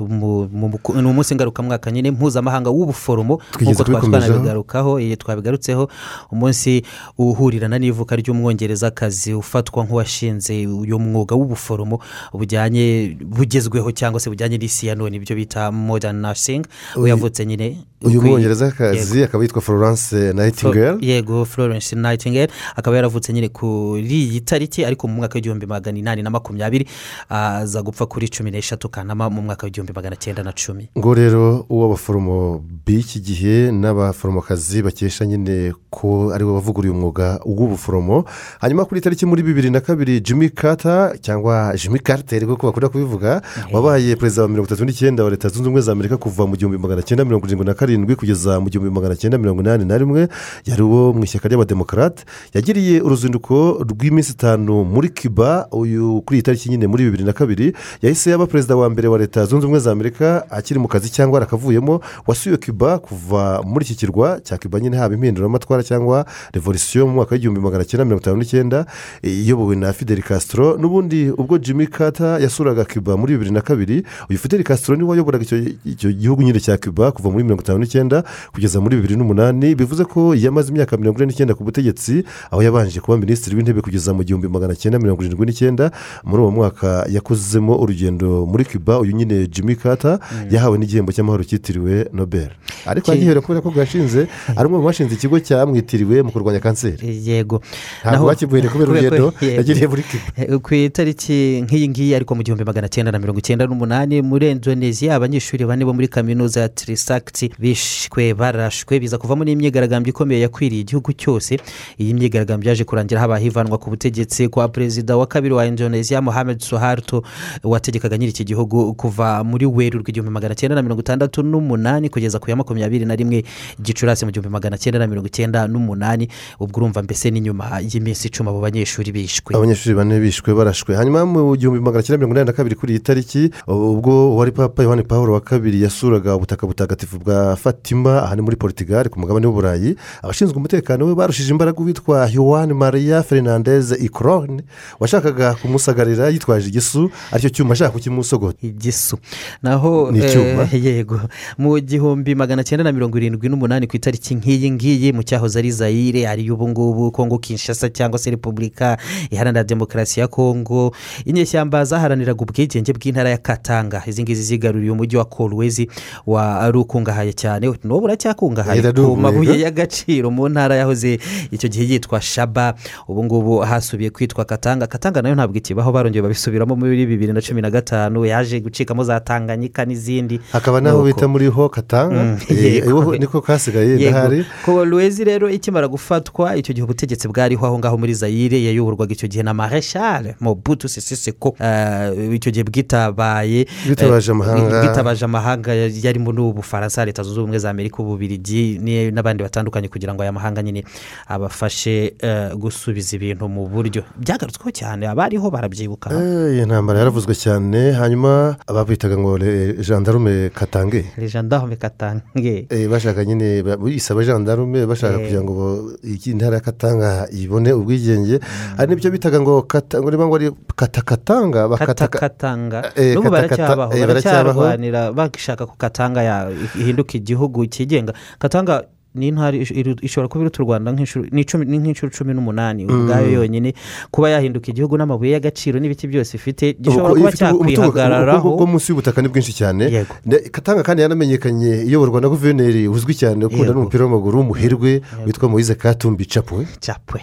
ni 1.02 1.08
umunsi 1.10 1.36
ngarukamwaka 1.36 1.92
nyine 1.92 2.12
mpuzamahanga 2.12 2.70
w'ubuforomo 2.70 3.40
nk'uko 3.62 3.84
twari 3.84 4.08
twanabigarukaho 4.08 5.00
twabigarutseho 5.16 5.90
umunsi 6.32 6.71
uhurirana 7.18 7.80
n'ivuka 7.80 8.16
ry'umwongerezakazi 8.16 9.34
ufatwa 9.34 9.84
nk'uwashinze 9.86 10.68
uyu 10.68 11.00
mwuga 11.00 11.36
w'ubuforomo 11.36 12.00
bujyanye 12.34 13.18
bugezweho 13.26 13.92
cyangwa 13.92 14.20
se 14.20 14.30
bujyanye 14.30 14.58
n'isi 14.58 14.88
ya 14.88 14.96
none 14.96 15.16
ibyo 15.18 15.36
bita 15.36 15.72
modern 15.72 16.18
nursing. 16.22 16.62
We 16.96 17.10
yavutse 17.10 17.46
nyine 17.46 17.78
uyu 18.02 18.22
mwongerezakazi 18.22 19.24
akaba 19.24 19.44
yitwa 19.44 19.62
florence 19.62 20.34
nightingale. 20.34 20.98
Yego 21.02 21.46
florence 21.46 21.96
nightingale. 21.96 22.52
Akaba 22.76 22.96
yaravutse 22.96 23.34
nyine 23.34 23.50
kuri 23.50 24.24
iyi 24.28 24.42
tariki 24.42 24.86
ariko 24.86 25.08
mu 25.08 25.14
mwaka 25.14 25.36
w'igihumbi 25.36 25.66
magana 25.66 25.98
inani 26.00 26.22
na 26.24 26.30
makumyabiri 26.30 26.88
aza 27.30 27.82
gupfa 27.82 28.06
kuri 28.06 28.30
cumi 28.30 28.52
n'eshatu 28.52 28.90
kanama 28.90 29.30
mu 29.30 29.42
mwaka 29.42 29.66
w'igihumbi 29.66 29.94
magana 29.94 30.16
cyenda 30.16 30.44
na 30.44 30.52
cumi. 30.54 30.90
Ngo 30.98 31.14
rero 31.14 31.66
uwo 31.70 31.86
abaforomo 31.86 32.64
b'iki 32.86 33.20
gihe 33.20 33.72
n'abaforomokazi 33.72 34.82
bakesha 34.82 35.26
nyine 35.26 35.74
ko 35.90 36.32
ari 36.34 36.46
bo 36.46 36.54
bavuguruye 36.62 36.94
umwuga 36.94 37.40
w'ubuforomo. 37.46 38.24
Hanyuma 38.62 38.86
kuri 38.86 39.02
tariki 39.02 39.26
muri 39.26 39.44
bibiri 39.44 39.70
na 39.70 39.80
kabiri 39.82 40.22
jimmy 40.22 40.50
carter 40.50 41.18
cyangwa 41.22 41.74
jimmy 41.76 42.00
carter 42.00 42.44
nk'uko 42.46 42.68
bakunda 42.68 42.90
kubivuga 42.90 43.42
wabaye 43.74 44.16
perezida 44.16 44.42
wa 44.42 44.48
mirongo 44.48 44.68
itatu 44.68 44.86
n'icyenda 44.86 45.24
wa 45.24 45.30
leta 45.30 45.50
zunze 45.50 45.62
ubumwe 45.68 45.82
za 45.82 45.92
amerika 45.92 46.18
kuva 46.18 46.48
mu 46.48 46.56
gihumbi 46.56 46.78
magana 46.78 47.02
cyenda 47.02 47.26
mirongo 47.26 47.46
irindwi 47.48 47.66
na 47.66 47.74
karindwi 47.74 48.16
kugeza 48.16 48.60
mu 48.60 48.70
gihumbi 48.70 48.94
magana 48.94 49.16
cyenda 49.16 49.38
mirongo 49.38 49.62
inani 49.62 49.86
na 49.86 49.98
rimwe 49.98 50.28
yari 50.66 50.84
uwo 50.84 51.14
mu 51.14 51.24
ishyaka 51.24 51.48
ry'abademokarate 51.50 52.24
yagiriye 52.54 53.02
uruzinduko 53.02 53.82
rw'iminsi 53.90 54.32
itanu 54.32 54.84
muri 54.86 55.10
kiba 55.10 55.68
uyu 55.72 56.22
kuri 56.22 56.38
iyi 56.40 56.44
tariki 56.44 56.70
nyine 56.70 56.88
muri 56.88 57.04
bibiri 57.04 57.24
na 57.24 57.34
kabiri 57.34 57.74
yahise 58.02 58.30
yaba 58.32 58.46
perezida 58.48 58.76
wa 58.76 58.90
mbere 58.90 59.08
wa 59.08 59.18
leta 59.18 59.46
zunze 59.46 59.66
ubumwe 59.66 59.80
za 59.80 59.92
amerika 59.92 60.46
akiri 60.52 60.80
mu 60.80 60.88
kazi 60.88 61.10
cyangwa 61.10 61.38
arakavuyemo 61.40 62.02
wasuye 62.28 62.58
kiba 62.58 63.00
kuva 63.00 63.62
muri 63.66 63.86
iki 63.86 63.96
kirwa 63.96 64.40
cya 64.44 64.58
kiba 64.58 64.80
nyine 64.80 64.98
haba 64.98 65.14
impinduramatwara 65.16 65.84
cyangwa 65.84 66.26
revolisiyo 66.54 67.08
mu 67.08 67.14
mwaka 67.14 67.36
w'igihumbi 67.36 67.60
magana 67.62 67.84
cyenda 67.86 68.06
mirongo 68.06 68.22
itanu 68.22 68.38
n'icyenda 68.38 68.86
iyobowe 69.24 69.76
na 69.76 69.94
fidel 69.94 70.22
castro 70.22 70.78
n'ubundi 70.78 71.30
ubwo 71.32 71.58
jimmy 71.58 71.88
carter 71.88 72.42
yasuraga 72.42 72.86
kiba 72.86 73.18
muri 73.18 73.34
bibiri 73.34 73.52
na 73.52 73.62
kabiri 73.62 74.04
uyu 74.30 74.40
fidel 74.40 74.64
castro 74.64 74.96
ni 74.96 75.04
we 75.04 75.10
wayoboraga 75.10 75.46
icyo, 75.86 76.12
gihugu 76.12 76.44
nyine 76.44 76.60
cya 76.60 76.78
kiba 76.78 77.12
kuva 77.12 77.30
muri 77.32 77.44
mirongo 77.44 77.62
itanu 77.64 77.80
n'icyenda 77.80 78.24
kugeza 78.54 78.82
muri 78.82 78.96
bibiri 78.96 79.16
n'umunani 79.16 79.76
bivuze 79.76 80.04
ko 80.06 80.36
yamaze 80.36 80.70
imyaka 80.72 80.98
mirongo 80.98 81.18
ine 81.20 81.28
n'icyenda 81.32 81.54
ku 81.56 81.64
butegetsi 81.64 82.24
aho 82.52 82.62
yabanje 82.64 83.00
kuba 83.00 83.18
minisitiri 83.18 83.56
w'intebe 83.56 83.82
kugeza 83.82 84.14
mu 84.14 84.24
gihumbi 84.24 84.48
magana 84.48 84.76
cyenda 84.76 85.00
mirongo 85.00 85.24
irindwi 85.24 85.46
n'icyenda. 85.46 85.92
Muri 86.24 86.42
uwo 86.42 86.52
mwaka 86.52 87.06
yakozemo 87.10 87.76
urugendo 87.80 88.46
muri 88.46 88.66
kiba 88.66 89.00
uyu 89.00 89.12
nyine 89.16 89.48
jimmy 89.48 89.76
carter 89.76 90.20
yahawe 90.52 90.78
n'igihembo 90.78 91.12
cy'amahoro 91.12 91.44
cyitiriwe 91.44 92.10
nobel. 92.14 92.50
Ariko 92.86 93.12
agihera 93.12 93.42
kubera 93.42 93.62
ko 93.62 93.72
bwashinze 93.72 94.28
ari 94.58 94.66
umwe 94.68 94.80
mu 94.80 94.86
bashinze 94.86 95.14
ikigo 95.16 95.40
cyamwitiriwe 95.40 96.22
mu 96.24 96.32
kurwanya 96.42 96.60
kanseri. 96.60 96.98
Yego. 97.28 97.62
Ntabwo 98.04 98.28
bakivuye 98.28 98.70
kubera 98.70 98.92
urugendo 98.92 99.34
yagiriye 99.58 99.88
muri 99.88 100.04
kiba 100.04 100.24
Eh, 100.38 100.60
ku 100.60 100.74
itariki 100.76 101.62
nk'iyi 101.64 101.90
ngiyi 101.90 102.16
ariko 102.16 102.36
mu 102.36 102.44
gihumbi 102.44 102.64
magana 102.66 102.88
cyenda 102.90 103.12
na 103.12 103.20
mirongo 103.20 103.40
icyenda 103.40 103.68
n'umunani 103.68 104.22
muri 104.22 104.52
indonesia 104.52 105.16
abanyeshuri 105.16 105.66
bane 105.66 105.86
bo 105.86 105.94
muri 105.94 106.08
kaminuza 106.08 106.62
ya 106.62 106.70
tirisakiti 106.70 107.52
bishwe 107.60 108.34
barashwe 108.34 109.00
biza 109.00 109.18
kuvamo 109.18 109.44
n'imyigaragambyo 109.44 110.10
ikomeye 110.10 110.42
yakwiriye 110.42 110.82
igihugu 110.82 111.14
cyose. 111.14 111.60
Iyi 112.00 112.14
myigaragambyo 112.14 112.70
yaje 112.70 112.84
kurangira 112.84 113.22
habaye 113.22 113.44
hivanwa 113.44 113.78
ku 113.78 113.90
butegetsi 113.90 114.48
kwa 114.48 114.68
perezida 114.68 115.18
wa 115.18 115.28
kabiri 115.28 115.54
wa 115.54 115.66
indonesia 115.66 116.22
mohamed 116.22 116.60
soharto 116.60 117.24
wategekaga 117.64 118.18
nyiri 118.18 118.32
iki 118.32 118.44
gihugu 118.44 118.94
kuva 118.94 119.44
muri 119.44 119.66
werurwe 119.66 120.10
igihumbi 120.10 120.32
magana 120.32 120.56
cyenda 120.56 120.76
na 120.76 120.82
mirongo 120.82 121.02
itandatu 121.02 121.44
n'umunani 121.44 122.10
kugeza 122.10 122.40
ku 122.40 122.50
ya 122.50 122.56
makumyabiri 122.56 123.06
na 123.06 123.16
rimwe 123.16 123.44
gicurasi 123.82 124.26
mu 124.26 124.32
gihumbi 124.32 124.50
magana 124.50 124.78
cyenda 124.78 125.00
na 125.00 125.08
mirongo 125.08 125.28
icyenda 125.28 125.68
n'umunani. 125.68 126.28
Ubwo 126.60 126.80
urumva 126.80 127.04
mbese 127.04 127.32
n'inyuma 127.32 127.80
y'iminsi 127.82 128.28
icumi 128.28 128.50
abo 128.50 128.60
banyeshuri 128.62 129.12
bishwe. 129.12 129.56
Abanyeshuri 129.56 129.96
bane 129.96 130.20
bishwe 130.20 130.54
barashwe. 130.54 130.96
Hanyuma 130.96 131.26
mu 131.26 131.56
gihumbi 131.56 131.80
magana 131.80 132.04
cyenda 132.04 132.18
mirongo 132.18 132.36
inani 132.36 132.48
na 132.48 132.54
kabiri 132.54 132.76
kuri 132.76 132.94
iyi 132.94 133.00
tariki 133.00 133.52
ubwo 133.68 134.36
wari 134.36 134.52
papa 134.52 134.84
yohani 134.84 135.04
paul 135.04 135.30
wa 135.30 135.42
kabiri 135.42 135.82
yasuraga 135.82 136.36
ubutaka 136.36 136.68
butagatifu 136.68 137.20
bwa 137.20 137.56
fatima 137.56 138.24
aha 138.24 138.36
ni 138.36 138.42
muri 138.42 138.56
portugal 138.56 139.10
ku 139.10 139.20
mugabane 139.20 139.48
w'uburayi 139.48 139.96
abashinzwe 140.22 140.58
umutekano 140.58 141.06
we 141.06 141.16
barushije 141.16 141.52
imbaraga 141.52 141.80
uwitwa 141.80 142.30
yohani 142.30 142.74
maria 142.74 143.24
fernandez 143.24 143.92
ikorone 143.92 144.64
washakaga 145.00 145.54
kumusagarira 145.54 146.30
yitwaje 146.30 146.68
igisu 146.68 147.12
ari 147.32 147.42
cyo 147.42 147.50
cyuma 147.50 147.74
ashaka 147.74 147.92
kukimusogota 147.92 148.58
igisu. 148.62 149.18
Naho 149.64 150.12
eh, 150.16 150.84
yego. 150.86 151.20
Mu 151.58 151.80
gihumbi 151.80 152.36
magana 152.36 152.64
cyenda 152.64 152.84
na 152.84 152.92
mirongo 152.92 153.18
irindwi 153.18 153.50
n'umunani 153.50 153.88
ku 153.88 153.96
itariki 153.96 154.36
nk'iyi 154.36 154.72
ngiyi 154.72 155.14
mu 155.14 155.24
cyahoze 155.24 155.60
ari 155.60 155.72
zayire 155.72 156.21
ariyo 156.28 156.54
ubu 156.54 156.70
ngubu 156.70 157.12
kongo 157.12 157.38
kinshasa 157.38 157.90
cyangwa 157.90 158.20
se 158.20 158.30
repubulika 158.32 158.98
iharanira 159.32 159.64
demokarasi 159.64 160.20
ya 160.20 160.28
kongo. 160.28 160.92
Inyeshyamba 161.26 161.86
zaharaniraga 161.86 162.42
ubwigenge 162.42 162.94
bw'intara 162.94 163.30
ya 163.30 163.38
katanga. 163.38 164.04
Izi 164.08 164.24
ngizi 164.24 164.44
zigaruriye 164.44 164.92
umujyi 164.92 165.18
wa 165.18 165.26
kolwezi 165.26 165.90
wari 166.28 166.78
ukungahaye 166.78 167.34
cyane. 167.34 167.68
N'ubu 167.84 168.06
uracyakungahaye 168.06 168.82
ku 168.94 169.16
mabuye 169.18 169.60
y'agaciro 169.60 170.32
mu 170.32 170.50
ntara 170.50 170.76
yahoze 170.76 171.20
icyo 171.52 171.70
gihe 171.70 171.86
yitwa 171.94 172.22
shaba. 172.22 172.74
Ubu 173.08 173.24
ngubu 173.24 173.58
hasubiye 173.60 174.10
kwitwa 174.10 174.46
katanga. 174.46 174.88
Katanga 174.88 175.22
na 175.22 175.30
yo 175.30 175.36
ntabwo 175.36 175.58
ikibaho 175.58 175.92
barongeye 175.92 176.22
babisubiramo 176.22 176.76
muri 176.76 177.06
bibiri 177.06 177.34
na 177.34 177.42
cumi 177.42 177.62
na 177.62 177.70
gatanu. 177.72 178.26
Yaje 178.26 178.60
gucikamo 178.60 179.04
za 179.04 179.20
tanganyika 179.20 179.86
n'izindi. 179.86 180.40
Hakaba 180.52 180.82
n'aho 180.82 181.04
bita 181.04 181.28
muri 181.28 181.48
ho 181.48 181.70
katanga? 181.70 182.24
Mm, 182.24 182.38
Eh, 182.50 182.84
iwo 182.88 183.16
niko 183.18 183.42
kasigaye 183.42 183.90
Yego. 183.90 184.10
ndahari. 184.10 184.46
Kolwezi 184.66 185.24
rero 185.24 185.50
ikimara 185.50 185.88
gufatwa 186.16 186.56
icyo 186.60 186.74
gihe 186.76 186.84
ubutegetsi 186.84 187.28
bwariho 187.32 187.64
aho 187.66 187.80
ngaho 187.80 187.96
muri 187.98 188.12
zayire 188.14 188.60
yayoborwaga 188.64 189.14
icyo 189.16 189.28
gihe 189.32 189.44
na 189.44 189.54
mareshal 189.56 190.36
mobutu 190.44 190.90
seseseko 190.92 191.56
Eh, 191.60 192.36
icyo 192.36 192.52
gihe 192.52 192.64
bwitabaye 192.68 193.66
Bwitabaje 193.88 194.32
eh, 194.32 194.36
amahanga. 194.36 194.82
bwitabaje 194.84 195.24
amahanga 195.26 195.72
yarimo 196.04 196.32
n'ubufaransa 196.36 197.06
leta 197.06 197.24
zunze 197.24 197.40
ubumwe 197.40 197.60
za 197.60 197.70
amerika 197.70 198.04
ububirigi 198.04 198.80
n'abandi 199.16 199.44
batandukanye 199.44 199.88
kugira 199.88 200.12
ngo 200.14 200.22
aya 200.24 200.32
mahanga 200.36 200.60
nyine 200.64 200.84
abafashe 201.28 202.14
eh, 202.20 202.52
gusubiza 202.60 203.16
ibintu 203.16 203.48
mu 203.48 203.68
buryo. 203.72 204.04
Byagarutsweho 204.20 204.72
cyane 204.76 205.08
abariho 205.08 205.48
barabyibuka 205.52 206.12
iyi 206.12 206.66
ntambara 206.68 207.00
yaravuzwe 207.00 207.32
cyane 207.36 207.92
hanyuma 207.96 208.56
ababitaga 208.68 209.16
ngo 209.18 209.40
gendarme 209.80 210.50
katange. 210.52 211.06
Gendarme 211.16 211.76
katange. 211.80 212.68
Bashaka 212.92 213.24
nyine 213.26 213.64
ba- 213.64 213.78
bise 213.78 214.12
abajandarume 214.14 214.84
bashaka 214.86 215.18
kugira 215.24 215.42
ngo 215.44 215.91
bo- 215.92 216.00
iyi 216.08 216.34
ntara 216.40 216.56
ya 216.58 216.64
katanga 216.64 217.28
ibone 217.36 217.74
ubwigenge. 217.76 218.40
Hari 218.78 218.88
n'ibyo 218.96 219.12
bitaga 219.12 219.40
ngo 219.44 219.68
niba 220.12 220.26
ngo 220.28 220.36
ari 220.40 220.50
katakatanga 220.76 221.68
katakatanga. 221.78 222.92
Eh, 222.96 223.16
n'ubu 223.16 223.30
baracyabaho 223.30 223.92
eh, 223.94 224.08
baracyabaho. 224.08 224.60
baracyarwanira 224.60 225.12
bashaka 225.12 225.66
ko 225.68 225.76
katanga 225.78 226.24
ya- 226.24 226.50
ihinduka 226.80 227.18
igihugu 227.20 227.66
cyigenga 227.68 228.14
katanga 228.40 228.84
ni 229.16 229.28
intara 229.28 229.58
ish- 229.58 229.76
iru- 229.76 230.00
ishobora 230.02 230.28
kuba 230.28 230.42
iruta 230.44 230.64
u 230.64 230.66
rwanda 230.66 230.92
nk'inshuro 230.92 232.10
cumi 232.12 232.34
n'umunani 232.34 232.86
Mm. 232.86 232.96
ubwayo 232.96 233.32
yonyine 233.44 233.74
kuba 234.12 234.30
yahinduka 234.30 234.72
igihugu 234.72 234.98
n'amabuye 234.98 235.32
y'agaciro 235.36 235.80
n'ibiti 235.80 236.08
byose 236.08 236.38
ifite 236.38 236.74
gishobora 236.80 237.14
kuba 237.14 237.32
cyakwihagararaho 237.32 238.48
ubukungu 238.48 238.58
bwo 238.58 238.68
munsi 238.72 238.92
y'ubutaka 238.92 239.22
ni 239.22 239.28
bwinshi 239.28 239.54
cyane. 239.54 240.06
Katanga 240.52 240.84
kandi 240.84 241.02
yanamenyekanye 241.02 241.84
iyoborwa 241.88 242.22
na 242.22 242.30
guverineri 242.30 242.88
uzwi 242.88 243.14
cyane 243.16 243.46
ukunda 243.46 243.74
n'umupira 243.74 244.06
w'amaguru 244.06 244.38
w'umuherwe 244.40 245.02
witwa 245.26 245.50
moise 245.50 245.76
katumbi 245.76 246.26
capwe 246.26 246.66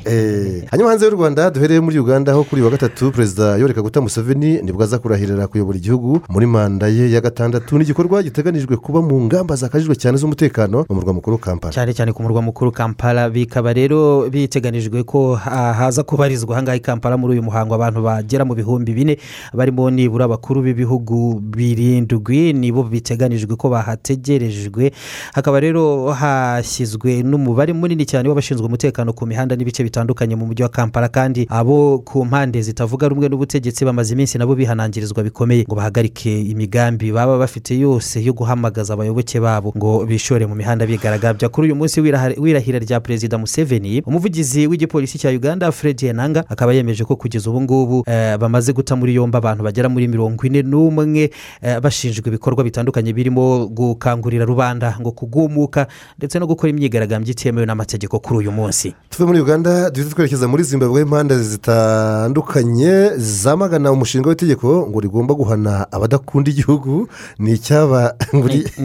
Eh, 0.05 0.65
hanyuma 0.71 0.91
hanze 0.91 1.07
y'u 1.07 1.17
rwanda 1.17 1.51
duhereye 1.51 1.81
muri 1.81 1.99
uganda 1.99 2.33
aho 2.33 2.45
kuri 2.45 2.63
wa 2.63 2.71
gatatu 2.71 3.11
perezida 3.13 3.57
yoweri 3.57 3.75
kaguta 3.75 4.01
museveni 4.01 4.61
ni 4.63 4.73
bwo 4.73 4.83
aza 4.85 4.99
kurahirira 4.99 5.47
kuyobora 5.47 5.79
igihugu 5.79 6.21
muri 6.29 6.47
manda 6.47 6.87
ye 6.89 7.11
ya 7.11 7.21
gatandatu. 7.21 7.79
Ni 7.79 7.85
igikorwa 7.85 8.23
giteganijwe 8.23 8.77
kuba 8.77 9.03
mu 9.03 9.21
ngamba 9.25 9.57
zakajijwe 9.57 9.97
cyane 9.97 10.19
z'umutekano 10.19 10.85
mu 10.89 10.95
murwa 10.95 11.13
mukuru 11.13 11.39
kampala. 11.39 11.73
Cyane 11.79 11.95
cyane 11.95 12.11
ku 12.13 12.23
murwa 12.23 12.43
mukuru 12.43 12.73
kampala 12.75 13.31
bikaba 13.31 13.71
rero 13.73 14.27
biteganijwe 14.31 15.03
ko 15.07 15.35
ha- 15.39 15.73
haza 15.73 16.03
kubarizwa 16.03 16.55
ahangaha 16.59 16.77
i 16.77 16.81
kampala 16.83 17.15
muri 17.17 17.39
uyu 17.39 17.43
muhango 17.47 17.75
abantu 17.75 18.03
bagera 18.03 18.43
mu 18.45 18.55
bihumbi 18.59 18.91
bine 18.93 19.15
barimo 19.55 19.87
nibura 19.91 20.25
abakuru 20.27 20.63
b'ibihugu 20.67 21.39
birindwi 21.39 22.53
nibo 22.53 22.83
biteganijwe 22.83 23.55
ko 23.57 23.69
bahategerejwe. 23.71 24.91
Hakaba 25.35 25.61
rero 25.61 26.11
hashyizwe 26.11 27.23
n'umubare 27.23 27.73
munini 27.73 28.03
cyane 28.07 28.27
w'abashinzwe 28.29 28.67
umutekano 28.67 29.13
ku 29.15 29.23
mihanda 29.27 29.55
n'ibice 29.57 29.85
bitandukanye 29.87 30.35
mu 30.35 30.47
mujyi 30.51 30.63
wa 30.63 30.69
kampala 30.75 31.09
kandi 31.09 31.47
abo 31.47 32.03
ku 32.03 32.25
mpande 32.27 32.59
zitavuga 32.63 33.07
rumwe 33.09 33.29
n'ubutegetsi 33.31 33.85
bamaze 33.87 34.19
iminsi 34.19 34.35
nabo 34.39 34.55
bihanangirizwa 34.59 35.23
bikomeye 35.23 35.63
ngo 35.63 35.75
bahagarike 35.79 36.43
imigambi 36.43 37.13
baba 37.15 37.39
bafite 37.39 37.79
yose 37.79 38.19
yo 38.25 38.33
guhamagaza 38.35 38.95
abayoboke 38.99 39.39
babo 39.41 39.71
ngo 39.77 40.03
bishore 40.07 40.47
mu 40.47 40.55
mihanda 40.59 40.87
bigaragambya. 40.87 41.49
Kuri 41.49 41.68
uyu 41.69 41.77
munsi 41.77 42.01
w'irahira 42.01 42.79
rya 42.79 43.01
perezida 43.01 43.39
museveni 43.39 44.03
umuvugizi 44.07 44.67
w'igipolisi 44.67 45.19
cya 45.19 45.31
uganda 45.31 45.73
fred 45.73 46.03
yenanga 46.03 46.45
akaba 46.49 46.73
yemeje 46.73 47.05
ko 47.05 47.17
kugeza 47.17 47.51
ubu 47.51 47.61
ngubu 47.61 48.05
eh, 48.07 48.37
bamaze 48.39 48.73
guta 48.73 48.97
muri 48.97 49.15
yombi 49.15 49.37
abantu 49.37 49.65
bagera 49.65 49.89
muri 49.89 50.09
mirongo 50.09 50.47
ine 50.47 50.63
n'umwe 50.63 51.31
eh, 51.63 51.81
bashinjwa 51.81 52.29
ibikorwa 52.29 52.65
bitandukanye 52.65 53.13
birimo 53.13 53.67
gukangurira 53.69 54.45
rubanda 54.45 54.97
ngo 55.01 55.11
kugumuka 55.13 55.87
ndetse 56.19 56.39
no 56.39 56.47
gukora 56.47 56.71
imyigaragambyo 56.71 57.31
itemewe 57.33 57.67
n'amategeko 57.67 58.19
kuri 58.19 58.39
uyu 58.39 58.53
munsi 58.53 58.95
tuve 59.11 59.25
muri 59.29 59.41
uganda 59.41 59.91
duhita 59.91 60.15
twerekeza 60.15 60.49
muri 60.49 60.63
zimbabwe 60.65 61.03
impande 61.03 61.37
zitandukanye 61.39 63.11
zamagana 63.17 63.93
umushinga 63.93 64.29
w'itegeko 64.29 64.87
ngo 64.89 65.01
rigomba 65.01 65.35
guhana 65.35 65.87
abadakunda 65.93 66.51
igihugu 66.51 67.09
ni 67.39 67.53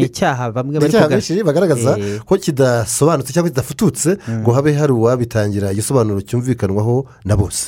icyaha 0.05 0.51
bamwe 0.51 0.79
bagaragaza 1.45 1.97
Eh. 1.99 2.19
ko 2.25 2.37
kidasobanutse 2.81 3.33
cyangwa 3.33 3.49
kidafututse 3.49 4.17
ngo 4.41 4.51
habe 4.51 4.73
hari 4.73 4.91
uwabitangira 4.93 5.71
igisobanuro 5.71 6.21
cyumvikanwaho 6.21 7.05
na 7.25 7.35
bose. 7.37 7.67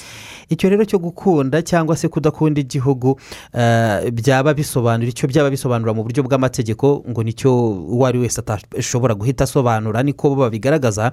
Icyo 0.49 0.69
rero 0.69 0.85
cyo 0.85 0.99
gukunda 0.99 1.61
cyangwa 1.61 1.95
se 1.97 2.07
kudakunda 2.07 2.61
igihugu 2.61 3.19
eh, 3.53 4.11
byaba 4.11 4.53
bisobanura 4.53 5.09
icyo 5.09 5.27
byaba 5.27 5.49
bisobanura 5.49 5.93
mu 5.93 6.03
buryo 6.03 6.23
bw'amategeko 6.23 7.03
ngo 7.09 7.23
ni 7.23 7.33
cyo 7.33 7.51
uwo 7.71 8.05
ari 8.05 8.19
wese 8.19 8.39
atashobora 8.41 9.15
guhita 9.15 9.43
asobanura 9.43 10.03
niko 10.03 10.29
bo 10.29 10.35
babigaragaza 10.35 11.11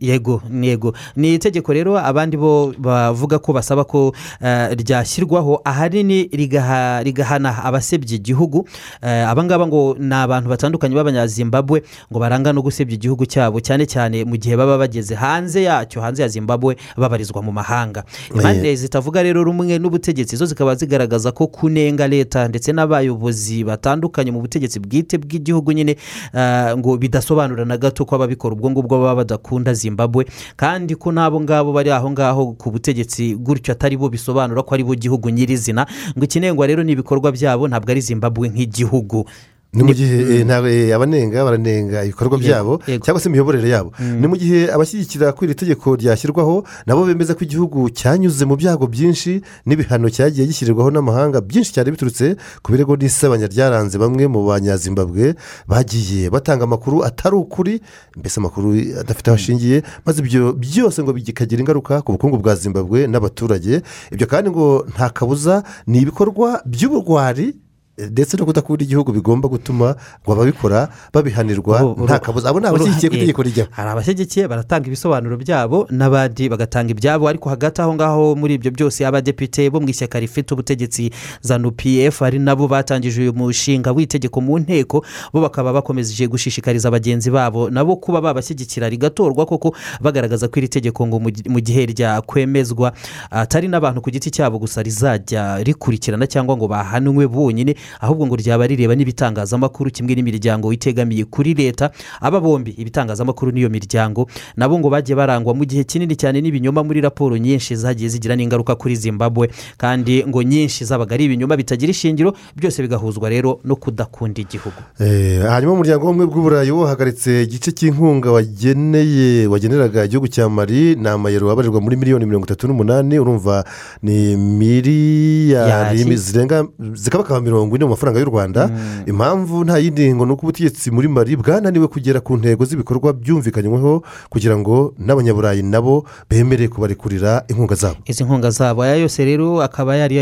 yego 0.00 0.42
yego. 0.62 0.92
Ni 1.16 1.34
itegeko 1.34 1.72
rero 1.72 1.98
abandi 1.98 2.36
bo 2.36 2.72
bavuga 2.78 3.38
ko 3.38 3.52
basaba 3.52 3.84
ko 3.84 4.12
eh, 4.40 4.70
ryashyirwaho 4.76 5.60
ahanini 5.64 6.28
rigaha- 6.32 7.02
rigahana 7.04 7.64
abasebya 7.64 8.16
igihugu. 8.16 8.68
Eh, 9.02 9.28
abangaba 9.28 9.66
ngo 9.66 9.96
ni 9.98 10.14
abantu 10.14 10.48
batandukanye 10.48 10.94
b'abanyazimbabwe 10.94 11.82
ngo 12.12 12.18
baranga 12.20 12.52
no 12.52 12.62
gusebya 12.62 12.94
igihugu 12.94 13.26
cyabo 13.26 13.60
cyane 13.60 13.86
cyane 13.86 14.24
mu 14.24 14.36
gihe 14.36 14.56
baba 14.56 14.78
bageze 14.78 15.14
hanze 15.14 15.62
yacyo 15.62 16.02
hanze 16.02 16.22
ya 16.22 16.28
zimbabwe 16.28 16.76
babarizwa 16.96 17.42
mu 17.42 17.52
mahanga. 17.52 18.01
Impande 18.34 18.74
zitavuga 18.76 19.22
rero 19.22 19.44
rumwe 19.44 19.78
n'ubutegetsi 19.78 20.36
zo 20.36 20.46
zikaba 20.46 20.74
zigaragaza 20.74 21.32
ko 21.32 21.46
kunenga 21.46 22.08
leta 22.08 22.48
ndetse 22.48 22.72
n'abayobozi 22.72 23.64
batandukanye 23.64 24.30
mu 24.32 24.40
butegetsi 24.40 24.80
bwite 24.80 25.18
bw'igihugu 25.18 25.72
nyine 25.72 25.96
eh, 26.34 26.76
ngo 26.78 26.96
bidasobanura 26.96 27.64
na 27.64 27.76
gato 27.76 28.04
ko 28.04 28.14
ababikora. 28.14 28.54
Ubwo 28.54 28.70
ngubwo 28.70 28.98
baba 28.98 29.14
badakunda 29.14 29.74
zimbabwe 29.74 30.26
kandi 30.56 30.94
ko 30.94 31.12
n'abo 31.12 31.40
ngabo 31.40 31.72
bari 31.72 31.90
aho 31.90 32.10
ngaho 32.10 32.52
ku 32.58 32.70
butegetsi 32.70 33.34
gutyo 33.34 33.72
atari 33.72 33.96
bo 33.96 34.08
bisobanura 34.08 34.62
ko 34.62 34.74
ari 34.74 34.84
bo 34.84 34.94
gihugu 34.94 35.30
nyirizina. 35.30 35.86
Ngo 36.16 36.24
ikinengwa 36.24 36.66
rero 36.66 36.82
ni 36.82 36.92
ibikorwa 36.92 37.32
byabo 37.32 37.68
ntabwo 37.68 37.90
ari 37.90 38.00
zimbabwe 38.00 38.48
nk'igihugu. 38.48 39.24
Ni 39.72 39.82
mu 39.82 39.94
gihe 39.94 40.40
eh, 40.40 40.44
nta- 40.44 40.68
eh, 40.68 40.92
abanenga 40.96 41.44
baranenga 41.44 42.04
ibikorwa 42.04 42.38
byabo 42.38 42.78
cyangwa 43.00 43.20
se 43.20 43.28
imiyoborere 43.28 43.68
yabo. 43.68 43.92
Mm. 43.98 44.20
ni 44.20 44.26
mu 44.28 44.36
gihe 44.36 44.68
abashyigikira 44.68 45.32
ko 45.32 45.44
iri 45.44 45.54
tegeko 45.54 45.96
ryashyirwaho 45.96 46.64
nabo 46.86 47.06
bemeza 47.08 47.32
ko 47.34 47.40
igihugu 47.44 47.88
cyanyuze 47.90 48.44
mu 48.44 48.56
byago 48.60 48.84
byinshi 48.86 49.40
n'ibihano 49.64 50.12
cyagiye 50.12 50.44
gishyirirwaho 50.46 50.90
n'amahanga 50.92 51.40
byinshi 51.40 51.72
cyane 51.72 51.88
biturutse 51.90 52.36
ku 52.60 52.68
birego 52.72 53.00
n'isebanya 53.00 53.48
ryaranze 53.48 53.96
bamwe 53.96 54.28
mu 54.28 54.44
banyazimbabwe 54.44 55.34
bagiye 55.64 56.28
batanga 56.28 56.64
amakuru 56.68 57.00
atari 57.00 57.36
ukuri 57.40 57.80
mbese 58.16 58.36
amakuru 58.44 58.76
adafite 59.00 59.28
aho 59.32 59.36
ashingiye 59.40 59.80
maze 60.04 60.20
ibyo 60.20 60.52
byose 60.52 61.00
ngo 61.00 61.16
bikagira 61.16 61.60
ingaruka 61.64 62.04
ku 62.04 62.12
bukungu 62.12 62.36
bwa 62.44 62.52
zimbabwe 62.60 63.08
n'abaturage. 63.08 63.80
Ibyo 64.12 64.26
kandi 64.28 64.50
ngo 64.52 64.84
nta 64.92 65.08
kabuza 65.16 65.64
ni 65.88 66.04
ibikorwa 66.04 66.60
by'uburwari 66.68 67.56
ndetse 67.98 68.36
no 68.36 68.44
kudakunda 68.46 68.84
igihugu 68.84 69.12
bigomba 69.12 69.48
gutuma 69.48 69.96
ngo 70.24 70.32
ababikora 70.32 70.88
babihanirwa 71.12 71.94
nta 72.04 72.18
kabuza. 72.18 72.48
Abo 72.48 72.60
ni 72.60 72.66
abashyigikiye 72.66 73.08
uru- 73.10 73.16
itegeko 73.16 73.42
rijyaho 73.42 73.68
hari 73.72 73.90
abashyigikiye 73.90 74.48
baratanga 74.48 74.86
ibisobanuro 74.86 75.36
byabo 75.36 75.86
n'abandi 75.90 76.48
bagatanga 76.48 76.90
ibyabo 76.90 77.28
ariko 77.28 77.48
hagati 77.48 77.82
aho 77.82 77.94
ngaho 77.94 78.34
muri 78.36 78.54
ibyo 78.54 78.70
byose 78.70 79.04
abadepite 79.06 79.70
bo 79.70 79.80
mu 79.80 79.88
ishyaka 79.88 80.20
rifite 80.20 80.54
ubutegetsi 80.54 81.10
zanu 81.40 81.70
pf 81.72 82.22
ari 82.22 82.38
nabo 82.38 82.68
batangije 82.68 83.20
uyu 83.28 83.32
mushinga 83.36 83.92
w'itegeko 83.92 84.40
mu 84.40 84.58
nteko 84.58 85.04
bo 85.32 85.40
bakaba 85.44 85.72
bakomeje 85.72 86.26
gushishikariza 86.26 86.90
bagenzi 86.90 87.30
babo 87.30 87.70
nabo 87.70 87.96
kuba 88.00 88.20
babashyigikira 88.24 88.88
rigatorwa 88.88 89.44
koko 89.46 89.76
bagaragaza 90.00 90.48
ko 90.48 90.58
iri 90.64 90.68
tegeko 90.68 91.06
ngo 91.06 91.20
mu 91.20 91.60
gihe 91.60 91.86
ryakwemezwa. 91.92 92.92
Atari 93.30 93.68
n'abantu 93.68 94.00
ku 94.00 94.10
giti 94.10 94.30
cyabo 94.32 94.58
gusa 94.58 94.82
rizajya 94.82 95.60
rikurikirana 95.60 96.24
cyangwa 96.26 96.56
ngo 96.56 96.68
bahanwe 96.68 97.28
bonyine 97.28 97.76
ahubwo 98.00 98.26
ngo 98.26 98.36
ryaba 98.36 98.66
rireba 98.66 98.94
n'ibitangazamakuru 98.96 99.90
kimwe 99.90 100.14
n'imiryango 100.14 100.72
itegamiye 100.72 101.24
kuri 101.24 101.54
leta 101.54 101.90
aba 102.20 102.40
bombi 102.40 102.70
ibitangazamakuru 102.78 103.52
n'iyo 103.52 103.70
miryango 103.70 104.26
nabo 104.56 104.78
ngo 104.78 104.90
bagiye 104.90 105.16
barangwa 105.16 105.54
mu 105.54 105.64
gihe 105.64 105.84
kinini 105.84 106.16
cyane 106.16 106.40
n'ibinyoma 106.40 106.82
muri 106.84 107.00
raporo 107.00 107.36
nyinshi 107.36 107.76
zagiye 107.76 108.08
zigira 108.08 108.36
n'ingaruka 108.36 108.74
kuri 108.74 108.96
zimbabwe 108.96 109.50
kandi 109.78 110.24
ngo 110.28 110.42
nyinshi 110.42 110.84
zabaga 110.84 111.14
ari 111.14 111.24
ibinyoma 111.24 111.56
bitagira 111.56 111.90
ishingiro 111.90 112.34
byose 112.56 112.82
bigahuzwa 112.82 113.28
rero 113.28 113.60
no 113.64 113.76
kudakunda 113.76 114.40
igihugu 114.40 114.76
Eh, 115.00 115.42
hanyuma 115.48 115.72
umuryango 115.72 116.06
w'ubumwe 116.06 116.26
bw'uburayi 116.26 116.70
wahagaritse 116.70 117.42
igice 117.42 117.72
cy'inkunga 117.72 118.32
wageneye 118.32 119.46
wageneraga 119.46 120.04
igihugu 120.04 120.28
cya 120.28 120.48
mari 120.48 120.94
ni 120.96 121.08
amayero 121.08 121.50
abarirwa 121.50 121.80
muri 121.80 121.96
miliyoni 121.96 122.26
mirongo 122.26 122.46
itatu 122.46 122.68
n'umunani 122.68 123.18
urumva 123.18 123.64
ni 124.02 124.36
miliyari 124.36 126.00
Yari. 126.00 126.16
zirenga 126.16 126.64
zikabakaba 126.94 127.40
mirongo 127.40 127.71
ine 127.76 127.84
mu 127.84 127.90
mafaranga 127.90 128.18
y'u 128.20 128.26
rwanda 128.30 128.70
impamvu 129.06 129.64
nta 129.64 129.78
yindi 129.78 130.14
ngo 130.14 130.26
ni 130.26 130.32
uko 130.32 130.46
ubutegetsi 130.46 130.90
muri 130.90 131.08
mari 131.08 131.36
bwananiwe 131.36 131.88
kugera 131.88 132.20
ku 132.20 132.36
ntego 132.36 132.64
z'ibikorwa 132.64 133.12
byumvikanyweho 133.12 134.02
kugira 134.30 134.58
ngo 134.58 134.94
n'abanyaburayi 134.98 135.62
nabo 135.62 136.04
bemere 136.30 136.68
kubarekurira 136.68 137.44
inkunga 137.48 137.74
zabo. 137.74 137.96
Izi 138.06 138.24
nkunga 138.24 138.50
zabo 138.50 138.82
aya 138.82 138.96
yose 138.96 139.24
rero 139.24 139.62
akaba 139.62 139.96
yari 139.96 140.16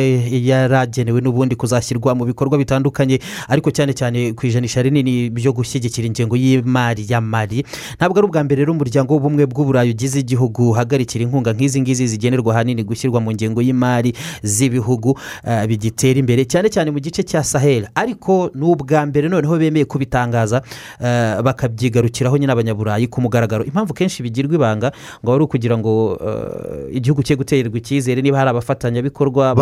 yaragenewe 0.48 1.20
n'ubundi 1.20 1.56
kuzashyirwa 1.56 2.14
mu 2.14 2.24
bikorwa 2.24 2.58
bitandukanye 2.58 3.18
ariko 3.48 3.70
cyane 3.70 3.92
cyane 3.92 4.32
ku 4.32 4.46
ijanisha 4.46 4.82
rinini 4.82 5.30
byo 5.30 5.52
gushyigikira 5.52 6.06
ingengo 6.06 6.36
y'imari 6.36 7.04
ya 7.08 7.20
mari 7.20 7.64
ntabwo 7.96 8.18
ari 8.18 8.26
ubwa 8.26 8.44
mbere 8.44 8.60
rero 8.62 8.72
umuryango 8.72 9.14
w'ubumwe 9.14 9.46
bw'uburayi 9.46 9.90
ugize 9.90 10.20
igihugu 10.20 10.70
uhagarikira 10.70 11.24
inkunga 11.24 11.52
nk'izi 11.52 11.80
ngizi 11.80 12.06
zigenerwa 12.06 12.54
ahanini 12.54 12.82
gushyirwa 12.84 13.20
mu 13.20 13.32
ngengo 13.32 13.62
y'imari 13.62 14.12
z'ibihugu 14.42 15.18
eh, 15.44 15.66
bigitera 15.68 16.18
imbere. 16.20 16.44
Cyane 16.44 16.68
cyane 16.68 16.90
mu 16.90 16.98
gice 17.00 17.22
cya 17.22 17.39
cya 17.40 17.44
sahel. 17.44 17.88
Ariko 17.94 18.50
ni 18.54 18.64
ubwa 18.64 19.06
mbere 19.06 19.28
noneho 19.28 19.56
bemeye 19.58 19.84
kubitangaza 19.84 20.62
eh, 21.00 21.40
bakabyigarukiraho 21.42 22.36
nyine 22.36 22.52
abanyaburayi 22.52 23.06
ku 23.08 23.20
mugaragaro. 23.20 23.64
Impamvu 23.64 23.94
kenshi 23.94 24.22
bigirwa 24.22 24.54
ibanga 24.54 24.92
ngo 25.24 25.32
ari 25.34 25.44
ukugira 25.44 25.78
ngo 25.78 26.18
eh, 26.20 26.96
igihugu 26.96 27.22
cye 27.22 27.36
guterwa 27.36 27.78
icyizere 27.78 28.22
niba 28.22 28.38
hari 28.38 28.50
abafatanyabikorwa 28.50 29.54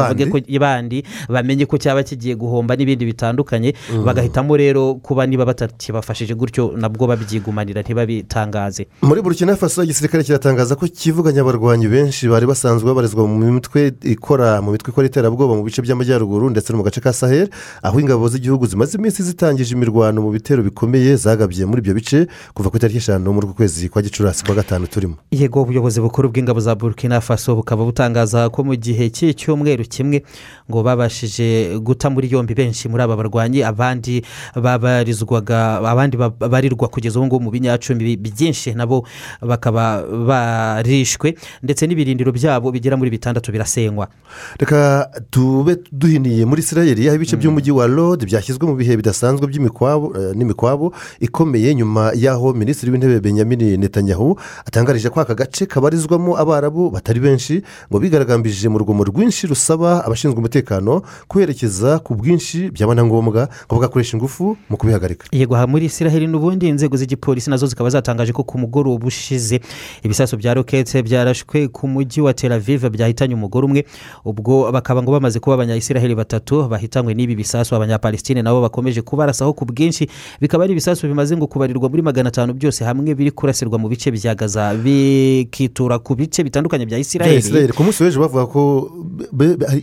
bandi? 0.59 1.05
bamenye 1.29 1.67
ko 1.67 1.79
cyaba 1.79 2.03
kigiye 2.03 2.35
guhomba 2.35 2.77
n'ibindi 2.77 3.05
bitandukanye 3.07 3.75
Mm. 3.93 4.05
bagahitamo 4.05 4.57
rero 4.57 4.95
kuba 5.03 5.27
niba 5.27 5.45
batakibafashije 5.45 6.35
gutyo 6.35 6.73
nabwo 6.77 7.07
babyigumanira 7.07 7.83
ntibabitangaze. 7.83 8.87
Muri 9.03 9.23
burkina 9.23 9.57
faso 9.57 9.83
igisirikare 9.85 10.25
kiratangaza 10.25 10.75
ko 10.77 10.87
kivuganya 10.89 11.41
abarwanyi 11.41 11.89
benshi 11.89 12.29
bari 12.29 12.47
basanzwe 12.47 12.87
babarizwa 12.89 13.27
mu 13.29 13.53
mitwe 13.53 13.93
ikora 14.03 14.61
mu 14.63 14.73
mitwe 14.73 14.91
ikora 14.91 15.07
iterabwoba 15.07 15.55
mu 15.57 15.63
bice 15.63 15.83
by'amajyaruguru 15.83 16.51
ndetse 16.51 16.73
no 16.73 16.79
mu 16.79 16.85
gace 16.85 17.01
ka 17.01 17.13
sahel. 17.13 17.49
Aho 17.83 18.01
ingabo 18.01 18.29
z'igihugu 18.29 18.67
zimaze 18.67 18.99
iminsi 18.99 19.23
zitangije 19.23 19.75
imirwano 19.75 20.23
mu 20.23 20.31
bitero 20.31 20.63
bikomeye 20.63 21.17
zagabye 21.17 21.67
muri 21.67 21.81
ibyo 21.81 21.95
bice 21.95 22.27
kuva 22.55 22.71
ku 22.71 22.77
itariki 22.77 22.99
eshanu 22.99 23.33
muri 23.33 23.47
uku 23.47 23.55
kwezi 23.57 23.89
kwa 23.89 24.03
gicurasi 24.03 24.45
kwa 24.45 24.55
gatanu 24.55 24.87
turimo. 24.87 25.17
Yego 25.31 25.63
ubuyobozi 25.63 26.01
bukuru 26.01 26.29
bw'ingabo 26.29 26.61
za 26.61 26.75
burkina 26.75 27.21
faso 27.21 27.55
bukaba 27.57 27.85
butangaza 27.85 28.49
ko 28.51 28.65
mu 28.65 28.75
gihe 28.77 29.11
cy'icyumweru 29.11 29.85
kimwe 29.85 30.23
ngo 30.71 30.83
babashije 30.83 31.79
guta 31.81 32.11
muri 32.11 32.29
yombi 32.33 32.55
benshi 32.55 32.89
muri 32.89 33.03
aba 33.03 33.17
barwanyi 33.17 33.63
abandi 33.63 34.23
babarizwaga 34.57 35.79
abandi 35.85 36.17
babarirwa 36.17 36.89
kugeza 36.89 37.19
ubu 37.19 37.27
ngubu 37.27 37.45
mu 37.45 37.51
binyacumi 37.51 38.17
byinshi 38.17 38.75
nabo 38.75 39.07
bakaba 39.43 40.03
barishwe 40.03 41.35
ndetse 41.63 41.87
n'ibirindiro 41.87 42.33
byabo 42.33 42.71
bigera 42.73 42.97
muri 42.97 43.11
bitandatu 43.11 43.53
birasenywa 43.53 44.09
reka 44.61 45.11
tube 45.31 45.77
duhiniye 45.93 46.45
muri 46.45 46.61
israel 46.63 46.99
aho 47.09 47.17
ibice 47.17 47.37
by'umujyi 47.59 47.71
wa 47.73 47.87
rode 47.87 48.27
byashyizwe 48.27 48.67
mu 48.67 48.77
bihe 48.77 48.97
bidasanzwe 48.97 49.47
eh, 49.51 50.37
n'imikwabo 50.37 50.93
ikomeye 51.21 51.75
nyuma 51.75 52.13
y'aho 52.15 52.53
minisitiri 52.55 52.93
w'intebe 52.93 53.21
benjamin 53.21 53.81
netanyahu 53.81 54.39
atangarije 54.67 55.11
ko 55.11 55.21
aka 55.21 55.35
gace 55.35 55.67
kabarizwamo 55.67 56.39
abarabu 56.39 56.91
batari 56.91 57.21
benshi 57.21 57.63
ngo 57.91 57.99
bigaragambije 57.99 58.69
mu 58.69 58.79
rugomo 58.79 59.05
rwinshi 59.05 59.47
rusaba 59.47 60.05
abashinzwe 60.07 60.39
umutekano 60.39 61.03
kwerekeza 61.29 61.99
ku 61.99 62.15
bwinshi 62.15 62.71
byaba 62.71 62.95
na 62.95 63.05
ngombwa 63.05 63.49
ngo 63.67 63.75
bagakoresha 63.81 64.17
ingufu 64.17 64.57
mu 64.71 64.77
kubihagarika. 64.77 65.27
Yego 65.33 65.57
aha 65.57 65.67
muri 65.67 65.85
israel 65.87 66.23
n'ubundi 66.31 66.69
inzego 66.69 66.97
z'igipolisi 66.97 67.51
na 67.51 67.57
zo 67.57 67.67
zikaba 67.67 67.91
zatangaje 67.91 68.33
ko 68.33 68.43
ku 68.45 68.59
mugoroba 68.59 69.07
ushize 69.07 69.61
ibisasu 70.03 70.37
bya 70.37 70.55
rokete 70.55 71.03
byarashwe 71.03 71.69
ku 71.69 71.89
mujyi 71.89 72.21
wa 72.23 72.35
tel 72.35 72.53
aviv 72.53 72.87
byahitanye 72.87 73.35
umugore 73.35 73.67
umwe 73.67 73.85
ubwo 74.25 74.71
bakaba 74.73 75.03
ngo 75.03 75.11
bamaze 75.13 75.41
kuba 75.41 75.55
abanyayisiraheli 75.55 76.15
batatu 76.15 76.69
bahitanywe 76.69 77.15
n'ibi 77.15 77.35
bisasu 77.35 77.48
abanyapalestine 77.57 78.43
nabo 78.43 78.61
bakomeje 78.61 79.03
kubarasaho 79.03 79.53
ku 79.53 79.65
bwinshi 79.65 80.09
bikaba 80.41 80.65
ari 80.65 80.73
ibisasu 80.73 81.07
bimaze 81.09 81.37
ngo 81.37 81.47
kubarirwa 81.47 81.89
muri 81.89 82.03
magana 82.03 82.29
atanu 82.29 82.53
byose 82.55 82.85
hamwe 82.85 83.15
biri 83.15 83.31
kurasirwa 83.31 83.79
mu 83.79 83.89
bice 83.89 84.11
bya 84.11 84.35
gaza 84.35 84.75
bikitura 84.75 85.99
ku 85.99 86.15
bice 86.15 86.45
bitandukanye 86.45 86.87
bya 86.87 86.99
Ya 86.99 87.03
isiraheli. 87.03 87.73
Ku 87.73 87.83
munsi 87.85 88.03
w'ejo 88.05 88.21
bavuga 88.21 88.47
ko 88.47 88.91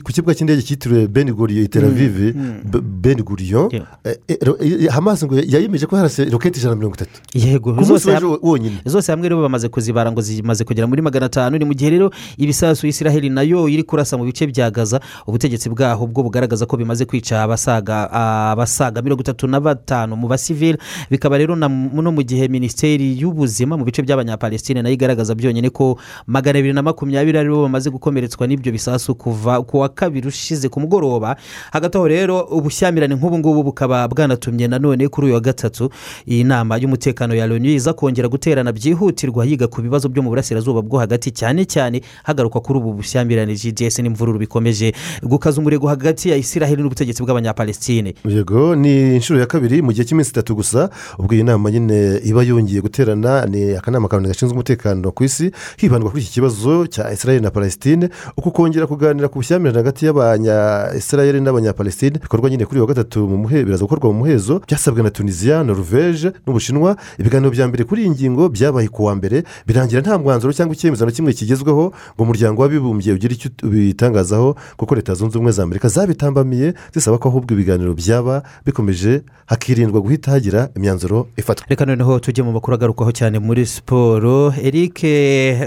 ku 0.03 0.11
kibuga 0.13 0.33
cy'indege 0.35 0.61
cyitiriwe 0.61 1.07
ben 1.07 1.31
guriyo 1.31 1.63
i 1.63 1.67
tel 1.67 1.85
aviv 1.85 2.35
Be- 2.65 2.81
ben 2.81 3.23
guriyo 3.23 3.69
eh, 3.71 4.17
eh, 4.27 4.37
eh, 4.41 4.89
hamas 4.91 5.23
ngo 5.23 5.35
yayemeje 5.39 5.85
ko 5.87 5.95
harase 5.95 6.25
roketi 6.25 6.59
ijana 6.59 6.75
na 6.75 6.79
mirongo 6.79 6.95
itatu. 6.95 7.21
Yego 7.33 7.73
ku 7.73 7.81
munsi 7.85 8.09
w'ejo 8.09 8.39
wonyine. 8.43 8.77
zose 8.85 9.11
hamwe 9.11 9.29
rero 9.29 9.41
bamaze 9.41 9.69
kuzibara 9.69 10.11
ngo 10.11 10.21
zimaze 10.21 10.63
kugera 10.63 10.87
muri 10.87 11.01
magana 11.01 11.25
atanu. 11.25 11.57
Ni 11.57 11.65
mu 11.65 11.73
gihe 11.73 11.89
rero 11.89 12.11
ibisasu 12.37 12.87
isiraheli 12.87 13.29
na 13.29 13.41
yo 13.41 13.67
iri 13.69 13.83
kurasa 13.83 14.17
mu 14.17 14.25
bice 14.25 14.47
bya 14.47 14.71
gaza 14.71 14.99
ubutegetsi 15.27 15.69
bwaho 15.69 16.07
bwo 16.07 16.23
bugaragaza 16.23 16.65
ko 16.65 16.77
bimaze 16.77 17.05
kwica 17.05 17.47
abasaga 17.55 18.11
abasaga 18.11 19.01
mirongo 19.01 19.21
itatu 19.21 19.47
na 19.47 19.59
batanu 19.59 20.15
mu 20.15 20.27
basivili 20.27 20.77
bikaba 21.09 21.37
rero 21.37 21.55
no 21.55 22.11
mu 22.11 22.21
gihe 22.23 22.47
minisiteri 22.47 23.15
y'ubuzima 23.19 23.77
mu 23.77 23.85
bice 23.85 24.01
by'abanyapalestine 24.03 24.81
na 24.81 24.89
yo 24.89 24.93
igaragaza 24.95 25.35
byonyine 25.35 25.69
ko 25.69 25.97
magana 26.27 26.59
abiri 26.59 26.73
na 26.73 26.81
makumyabiri 26.83 27.37
ari 27.39 27.49
bo 27.49 27.63
bamaze 27.63 27.89
gukomeretswa 27.89 28.47
n'ibyo 28.47 28.71
bisasu 28.71 29.15
kuva 29.15 29.63
ku 29.63 29.79
wa 29.79 29.89
kabiri 29.89 30.27
ushize 30.27 30.69
ku 30.69 30.79
mugoroba. 30.79 31.35
Hagati 31.71 31.97
aho 31.97 32.07
rero 32.07 32.39
ubushyamirane 32.51 33.15
nk'ubu 33.15 33.39
ngubu 33.39 33.63
bukaba 33.63 34.07
bwanatumye 34.07 34.67
nanone 34.67 35.07
kuri 35.07 35.27
uyu 35.27 35.33
wa 35.35 35.41
gatatu 35.41 35.89
iyi 36.27 36.43
nama 36.43 36.77
y'umutekano 36.77 37.35
ya 37.35 37.47
loni 37.47 37.73
iza 37.73 37.93
kongera 37.93 38.27
guterana 38.27 38.71
byihutirwa 38.71 39.45
yiga 39.45 39.67
ku 39.67 39.81
bibazo 39.81 40.09
byo 40.09 40.23
mu 40.23 40.29
burasirazuba 40.29 40.81
bwo 40.81 40.99
hagati 40.99 41.31
cyane 41.31 41.65
cyane 41.65 42.01
hagarukwa 42.23 42.61
kuri 42.61 42.79
ubu 42.79 42.93
bushyamirane 42.99 43.55
gds 43.55 43.99
n'imvururu 43.99 44.39
bikomeje. 44.39 44.93
Gukaza 45.23 45.61
umurego 45.61 45.87
hagati 45.87 46.29
ya 46.29 46.35
isiraheli 46.37 46.81
n'ubutegetsi 46.83 47.23
bw'abanyapalestine 47.39 48.13
yego 48.25 48.75
ni 48.75 49.15
inshuro 49.15 49.39
ya 49.39 49.45
kabiri 49.45 49.81
mu 49.81 49.91
gihe 49.91 50.05
cy'iminsi 50.07 50.31
itatu 50.31 50.55
gusa 50.55 50.89
ubwo 51.19 51.35
iyi 51.35 51.43
nama 51.43 51.71
nyine 51.71 52.17
iba 52.23 52.43
yongeye 52.43 52.81
guterana 52.81 53.45
ni 53.45 53.75
akanama 53.75 54.07
kabone 54.07 54.27
gashinzwe 54.27 54.53
umutekano 54.55 55.11
ku 55.11 55.23
isi 55.23 55.51
hibandwa 55.77 56.11
kuri 56.11 56.23
iki 56.23 56.31
kibazo 56.31 56.87
cya 56.87 57.11
israel 57.13 57.41
na 57.41 57.51
palestine 57.51 58.09
uku 58.37 58.51
kongera 58.51 58.87
kuganira 58.87 59.27
ku 59.27 59.39
bushyamirane 59.39 59.77
hagati 59.77 60.05
y'abanya 60.05 60.87
israel 60.97 61.41
n'abanyapalestine 61.43 62.19
bikorwa 62.19 62.49
nyine 62.49 62.65
kuri 62.65 62.79
wa 62.81 62.87
gatatu 62.87 63.27
mu 63.27 63.37
muhe 63.37 63.63
biraza 63.65 63.83
gukorwa 63.83 64.13
mu 64.13 64.19
muhezo 64.19 64.61
byasabwe 64.67 65.03
na 65.03 65.09
tunisiya 65.11 65.63
noruveje 65.63 66.31
n'ubushinwa. 66.47 66.95
Ibiganiro 67.19 67.51
bya 67.51 67.67
mbere 67.67 67.83
kuri 67.83 68.01
iyi 68.01 68.09
ngingo 68.09 68.49
byabaye 68.49 68.87
ku 68.87 69.05
wa 69.05 69.15
mbere 69.15 69.43
birangira 69.67 70.01
nta 70.01 70.17
mwanzuro 70.17 70.53
cyangwa 70.53 70.75
icyemezo 70.75 71.05
na 71.05 71.11
kimwe 71.11 71.33
kigezweho 71.33 71.93
ngo 72.15 72.23
umuryango 72.23 72.61
w'abibumbye 72.61 73.13
ugire 73.13 73.33
icyo 73.35 73.49
ubitangazaho 73.63 74.55
kuko 74.77 74.95
leta 74.95 75.13
zunze 75.13 75.37
ubumwe 75.37 75.51
za 75.51 75.63
amerika 75.63 75.87
zabitambamiye 75.87 76.73
zisaba 76.93 77.17
ko 77.25 77.29
ahubwo 77.29 77.53
ibiganiro 77.53 77.93
byaba 77.93 78.43
bikomeje 78.65 79.21
hakirindwa 79.45 80.01
guhita 80.01 80.31
hagira 80.31 80.69
imyanzuro 80.77 81.27
ifatwa. 81.37 81.65
Reka 81.69 81.85
noneho 81.85 82.19
tujye 82.19 82.43
mu 82.43 82.51
makuru 82.51 82.75
agarukwaho 82.75 83.11
cyane 83.11 83.39
muri 83.39 83.65
siporo. 83.65 84.53
Eric 84.61 85.01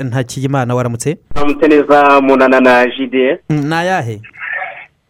ntakiyimana 0.07 0.75
waramutse? 0.75 1.19
Aramutse 1.35 1.69
neza 1.69 2.21
munana 2.21 2.61
na 2.61 2.87
jide 2.87 3.39
ni 3.51 3.75
ayahe? 3.75 4.21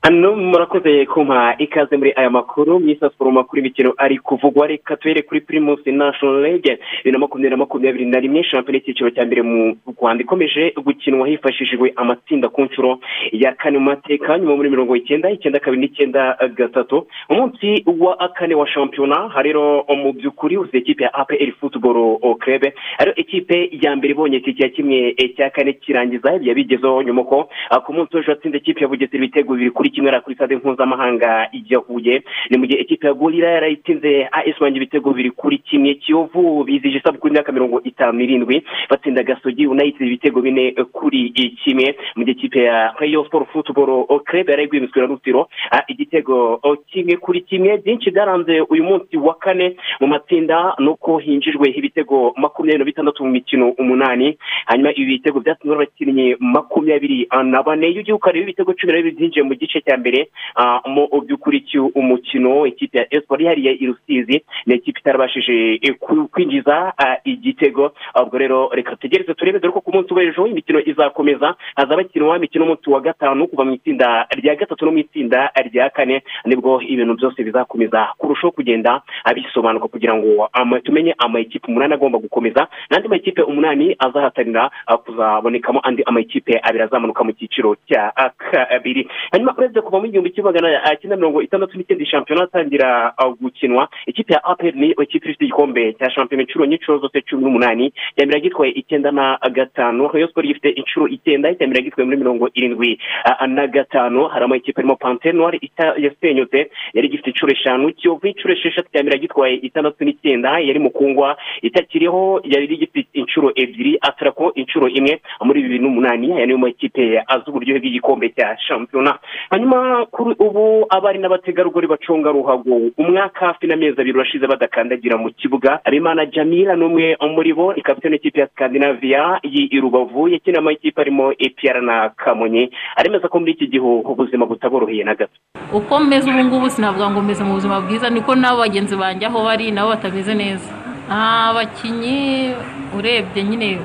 Hano 0.08 0.36
murakoze 0.36 1.06
kumpa. 1.06 1.54
Ikaze 1.58 1.96
muri 1.96 2.12
aya 2.16 2.30
makuru 2.30 2.80
mu 2.80 2.88
isasiporo 2.88 3.30
makuru 3.30 3.58
y'imikino 3.60 3.92
ari 3.98 4.18
kuvugwa 4.18 4.66
reka 4.66 4.96
tuhere 4.96 5.22
kuri 5.22 5.40
pirimusi 5.40 5.92
nashono 5.92 6.40
rege 6.40 6.78
bibiri 7.04 7.12
na 7.12 7.18
makumyabiri 7.18 7.50
na 7.50 7.56
makumyabiri 7.56 8.04
na 8.06 8.20
rimwe 8.20 8.42
shampiyona 8.44 8.78
y'icyiciro 8.78 9.10
cya 9.10 9.26
mbere 9.28 9.42
mu 9.42 9.76
rwanda 10.00 10.24
ikomeje 10.24 10.72
gukinwa 10.84 11.28
hifashishijwe 11.28 11.92
amatsinda 11.96 12.48
ku 12.48 12.62
nshuro 12.62 12.98
ya 13.32 13.52
kane 13.52 13.78
mu 13.78 13.84
mateka 13.84 14.38
nyuma 14.38 14.56
muri 14.56 14.70
mirongo 14.70 14.96
icyenda 14.96 15.28
icyenda 15.30 15.60
kabiri 15.60 15.82
n'icyenda 15.82 16.38
gatatu. 16.56 17.06
Umunsi 17.28 17.84
wa 18.00 18.28
kane 18.32 18.54
wa 18.54 18.66
shampiyona 18.68 19.28
rero 19.44 19.84
mu 19.88 20.12
by'ukuri 20.12 20.56
uzi 20.56 20.78
ikipe 20.78 21.04
ya 21.04 21.14
apr 21.14 21.52
futuboro 21.60 22.16
kerebe 22.40 22.72
ariyo 22.98 23.14
ikipe 23.16 23.68
ya 23.82 23.96
mbere 23.96 24.12
ibonye 24.12 24.36
itike 24.36 24.62
ya 24.62 24.68
kimwe 24.68 25.14
cya 25.36 25.50
kane 25.50 25.72
kirangiza 25.72 26.40
yabigezeho 26.40 27.02
nyuma 27.02 27.24
ko 27.24 27.48
ah, 27.70 27.80
ku 27.80 27.92
munsi 27.92 28.16
w'ejo 28.16 28.30
yatsinze 28.32 28.56
ikipe 28.56 28.80
ya 28.80 28.88
bugesera 28.88 29.18
ibitego 29.24 29.52
bibiri 29.52 29.70
kuri 29.70 29.97
ari 30.06 30.20
kuri 30.20 30.36
stade 30.36 30.56
mpuzamahanga 30.56 31.48
ya 31.68 31.78
huye. 31.78 32.22
Ni 32.50 32.58
mu 32.58 32.66
gihe 32.66 32.80
ikipe 32.80 33.06
ya 33.06 33.12
gorira 33.14 33.50
yarayitsinze 33.50 34.28
as 34.32 34.60
wanjye 34.60 34.76
ibitego 34.76 35.10
bibiri 35.10 35.30
kuri 35.30 35.58
kimwe. 35.58 35.94
Kiyovu 35.94 36.64
bizije 36.64 36.98
isabukuru 36.98 37.28
y'imyaka 37.32 37.52
mirongo 37.52 37.82
itanu 37.82 38.12
n'irindwi. 38.18 38.62
Batsinda 38.90 39.22
gasogi 39.22 39.66
united 39.66 40.06
ibitego 40.06 40.40
bine 40.40 40.72
kuri 40.92 41.30
kimwe. 41.64 41.96
Mu 42.16 42.24
gihe 42.24 42.36
ikipe 42.36 42.62
ya 42.62 42.94
rayo 43.00 43.24
siporo 43.24 43.44
futuboro 43.44 44.06
kerebe 44.26 44.52
yari 44.52 44.64
igwimitswe 44.64 45.00
na 45.00 45.06
rutiro 45.06 45.48
igitego 45.88 46.60
kimwe 46.86 47.16
kuri 47.16 47.40
kimwe. 47.40 47.76
Byinshi 47.78 48.10
byaranze 48.10 48.60
uyu 48.60 48.84
munsi 48.84 49.16
wa 49.16 49.34
kane. 49.34 49.76
Mu 50.00 50.06
matsinda 50.06 50.74
ni 50.78 50.88
uko 50.88 51.18
hinjijwe 51.18 51.68
ibitego 51.70 52.34
makumyabiri 52.36 52.78
na 52.78 52.84
bitandatu 52.84 53.24
mu 53.24 53.30
mikino 53.30 53.70
umunani. 53.70 54.38
Hanyuma 54.66 54.92
ibi 54.94 55.04
bitego 55.18 55.40
byatsinzwe 55.40 55.74
n'abakinnyi 55.76 56.36
makumyabiri 56.40 57.28
na 57.44 57.62
bane. 57.62 57.88
Iyo 57.88 58.00
ugiye 58.00 58.14
ukareba 58.14 58.42
ibitego 58.44 58.72
cumi 58.74 58.92
na 58.92 58.98
bibiri 58.98 59.16
byinjiye 59.16 59.42
mu 59.42 59.54
gice 59.54 59.77
cya 59.80 59.96
mbere 59.96 60.28
ah, 60.56 60.80
mu 60.86 61.08
by'ukuri 61.24 61.64
umukino 61.94 62.66
ikipe 62.66 62.98
ya 62.98 63.06
esiporo 63.14 63.40
yihariye 63.42 63.72
i 63.72 63.86
rusizi 63.86 64.44
ni 64.66 64.74
ikipe 64.74 65.00
itarabashije 65.00 65.78
eh, 65.82 65.94
kwinjiza 66.32 66.92
ah, 66.98 67.16
igitego. 67.24 67.92
Ubwo 68.22 68.38
rero 68.38 68.70
reka 68.72 68.96
tugeretse 68.96 69.34
turebe 69.34 69.58
dore 69.58 69.72
ko 69.72 69.80
ku 69.80 69.92
munsi 69.92 70.14
w'ejo 70.14 70.46
imikino 70.46 70.80
izakomeza 70.80 71.54
hazaba 71.76 72.02
hakinwa 72.02 72.36
imikino 72.36 72.64
umunsi 72.64 72.90
wa 72.90 73.00
gatanu 73.00 73.46
kuva 73.48 73.64
mu 73.64 73.72
itsinda 73.74 74.26
rya 74.36 74.54
gatatu 74.54 74.84
no 74.84 74.92
mu 74.92 74.98
itsinda 74.98 75.50
rya 75.66 75.90
kane 75.90 76.22
ni 76.44 76.56
bwo 76.56 76.80
ibintu 76.82 77.14
byose 77.14 77.42
bizakomeza 77.44 78.08
kurushaho 78.18 78.50
kugenda 78.50 79.02
bisobanuka 79.34 79.88
kugira 79.88 80.14
ngo 80.14 80.48
tumenye 80.84 81.14
amakipe 81.18 81.66
umunani 81.68 81.94
agomba 81.94 82.18
gukomeza 82.18 82.68
n'andi 82.90 83.08
makipe 83.08 83.42
umunani 83.42 83.96
azahatanira 83.98 84.70
ah, 84.86 84.96
kuzabonekamo 84.96 85.80
andi 85.82 86.02
amakipe 86.02 86.60
abiri 86.62 86.84
azamanuka 86.84 87.24
mu 87.24 87.32
cyiciro 87.32 87.76
cya 87.88 88.12
ah, 88.16 88.30
kabiri. 88.30 89.08
Hanyuma 89.32 89.52
urebye 89.68 89.82
kuva 89.82 90.00
mu 90.00 90.06
igihumbi 90.06 90.30
kimwe 90.30 90.50
magana 90.52 90.96
cyenda 91.00 91.16
mirongo 91.16 91.42
itandatu 91.42 91.76
n'icyenda 91.78 92.04
shampiyona 92.06 92.44
atangira 92.44 93.12
uh, 93.20 93.34
gukinwa 93.40 93.88
ikipe 94.06 94.32
ya 94.34 94.44
apel 94.44 94.74
ni 94.74 94.90
ikipe 95.02 95.28
ifite 95.28 95.44
igikombe 95.44 95.92
cya 95.92 96.10
shampiyona 96.10 96.42
inshuro 96.42 96.64
nyinshi 96.66 96.86
zose 96.86 97.20
cumi 97.28 97.44
n'umunani 97.44 97.92
yamira 98.16 98.40
gitwaye 98.40 98.72
icyenda 98.72 99.10
na 99.12 99.38
gatanu 99.52 100.08
rayon 100.12 100.28
sport 100.30 100.46
ifite 100.46 100.68
inshuro 100.70 101.08
icyenda 101.08 101.48
yamira 101.60 101.80
gitwaye 101.80 102.04
muri 102.06 102.16
mirongo 102.16 102.48
irindwi 102.54 102.98
uh, 103.28 103.46
na 103.46 103.66
gatanu 103.66 104.24
hari 104.28 104.44
amakipe 104.44 104.80
arimo 104.80 104.96
pante 104.96 105.32
noire 105.32 105.60
yasenyutse 105.96 106.70
yari 106.94 107.08
gifite 107.08 107.30
inshuro 107.30 107.52
eshanu 107.52 107.92
kiyovu 107.92 108.26
inshuro 108.26 108.54
esheshatu 108.54 108.88
yamira 108.92 109.18
gitwaye 109.18 109.54
itandatu 109.54 110.04
n'icyenda 110.04 110.58
yari 110.58 110.78
mukungwa 110.78 111.36
itakiriho 111.62 112.40
yari 112.44 112.66
gifite 112.76 113.08
inshuro 113.12 113.52
ebyiri 113.54 113.98
atarako 114.00 114.52
inshuro 114.54 114.88
imwe 114.88 115.20
muri 115.44 115.62
bibiri 115.62 115.78
n'umunani 115.82 116.32
aya 116.32 116.46
niyo 116.46 116.58
makipe 116.58 117.22
azi 117.26 117.44
uburyohe 117.50 117.78
bw'igikombe 117.80 118.28
cya 118.28 118.56
shampiyona. 118.58 119.18
Hanyuma 119.62 120.06
kuri 120.10 120.34
ubu 120.38 120.86
abari 120.88 121.18
n'abategarugori 121.18 121.86
bacunga 121.86 122.30
ruhago. 122.30 122.78
Umwaka 122.98 123.46
hafi 123.46 123.66
n'amezi 123.66 124.00
abiri 124.00 124.14
urashize 124.18 124.46
badakandagira 124.46 125.18
mu 125.18 125.30
kibuga. 125.34 125.80
Abimana 125.84 126.26
jamila 126.26 126.76
ni 126.76 126.84
umwe 126.84 127.16
muri 127.34 127.52
bo 127.52 127.72
ni 127.74 127.82
kapitene 127.82 128.14
y'ikipe 128.16 128.40
ya 128.40 128.46
skandinavia 128.54 129.40
y'i 129.42 129.80
rubavu 129.80 130.28
yakina 130.28 130.58
amakipe 130.58 131.00
arimo 131.00 131.32
epr 131.38 131.82
na 131.82 132.10
kamonyi. 132.14 132.70
Aremeza 132.96 133.28
ko 133.28 133.40
muri 133.40 133.52
iki 133.52 133.66
gihe 133.66 133.82
ubuzima 133.82 134.46
butaboroheye 134.46 135.04
na 135.04 135.14
gato. 135.14 135.34
Uko 135.74 135.98
meze 135.98 136.30
ubu 136.30 136.44
ngubu 136.44 136.70
sinavuga 136.70 137.10
ngo 137.10 137.20
meze 137.22 137.42
mu 137.44 137.54
buzima 137.54 137.80
bwiza 137.80 138.10
niko 138.10 138.34
n'abo 138.38 138.58
bagenzi 138.62 138.94
banjye 138.96 139.26
aho 139.26 139.42
bari 139.42 139.70
nabo 139.74 139.90
batameze 139.90 140.34
neza. 140.34 140.70
Abakinnyi 141.10 142.54
urebye 142.98 143.42
nyine. 143.42 143.78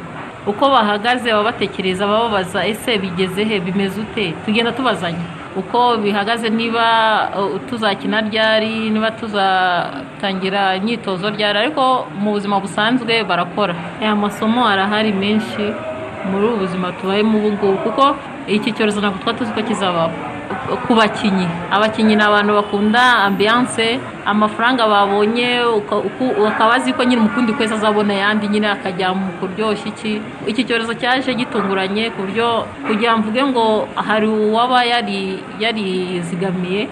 Uko 0.47 0.69
bahagaze 0.69 1.31
baba 1.31 1.43
batekereza 1.49 2.05
bababaza 2.07 2.61
ese 2.67 2.97
bigeze 3.01 3.43
he? 3.43 3.59
Bimeze 3.59 4.01
ute? 4.01 4.33
Tugenda 4.45 4.71
tubazanya 4.71 5.41
uko 5.55 5.97
bihagaze 6.03 6.49
niba 6.49 6.85
tuzakina 7.69 8.21
ryari 8.21 8.89
niba 8.89 9.11
tuzatangira 9.11 10.75
imyitozo 10.75 11.29
ryari 11.29 11.57
ariko 11.59 12.07
mu 12.21 12.31
buzima 12.31 12.59
busanzwe 12.59 13.23
barakora. 13.23 13.75
Aya 14.01 14.15
masomo 14.15 14.65
arahari 14.67 15.11
menshi 15.13 15.63
muri 16.31 16.45
ubu 16.47 16.57
buzima 16.63 16.91
tubayemo 16.97 17.37
ubu 17.37 17.49
ngubu 17.51 17.77
kuko 17.85 18.15
iki 18.47 18.71
cyorezo 18.75 18.99
ntabwo 19.01 19.19
tuba 19.19 19.33
tuzi 19.37 19.51
ko 19.53 19.61
kizabaho. 19.61 20.11
Ku 20.87 20.91
bakinnyi 20.95 21.47
abakinnyi 21.71 22.15
ni 22.15 22.23
abantu 22.23 22.51
bakunda 22.59 23.01
ambiyanse 23.27 23.99
amafaranga 24.25 24.87
babonye 24.87 25.61
ukaba 26.47 26.73
azi 26.75 26.93
ko 26.93 27.03
nyine 27.03 27.21
umukundi 27.21 27.53
kwezi 27.53 27.73
azabona 27.73 28.13
ayandi 28.13 28.47
nyine 28.47 28.67
akajya 28.71 29.13
mu 29.13 29.31
kuryoshya 29.39 29.87
iki. 29.91 30.21
Iki 30.47 30.63
cyorezo 30.63 30.93
cyaje 30.93 31.33
gitunguranye 31.33 32.09
ku 32.15 32.21
buryo 32.23 32.65
kugira 32.87 33.17
mvuge 33.17 33.43
ngo 33.43 33.87
hari 33.95 34.27
uwaba 34.27 34.83
yarizigamiye 35.59 36.87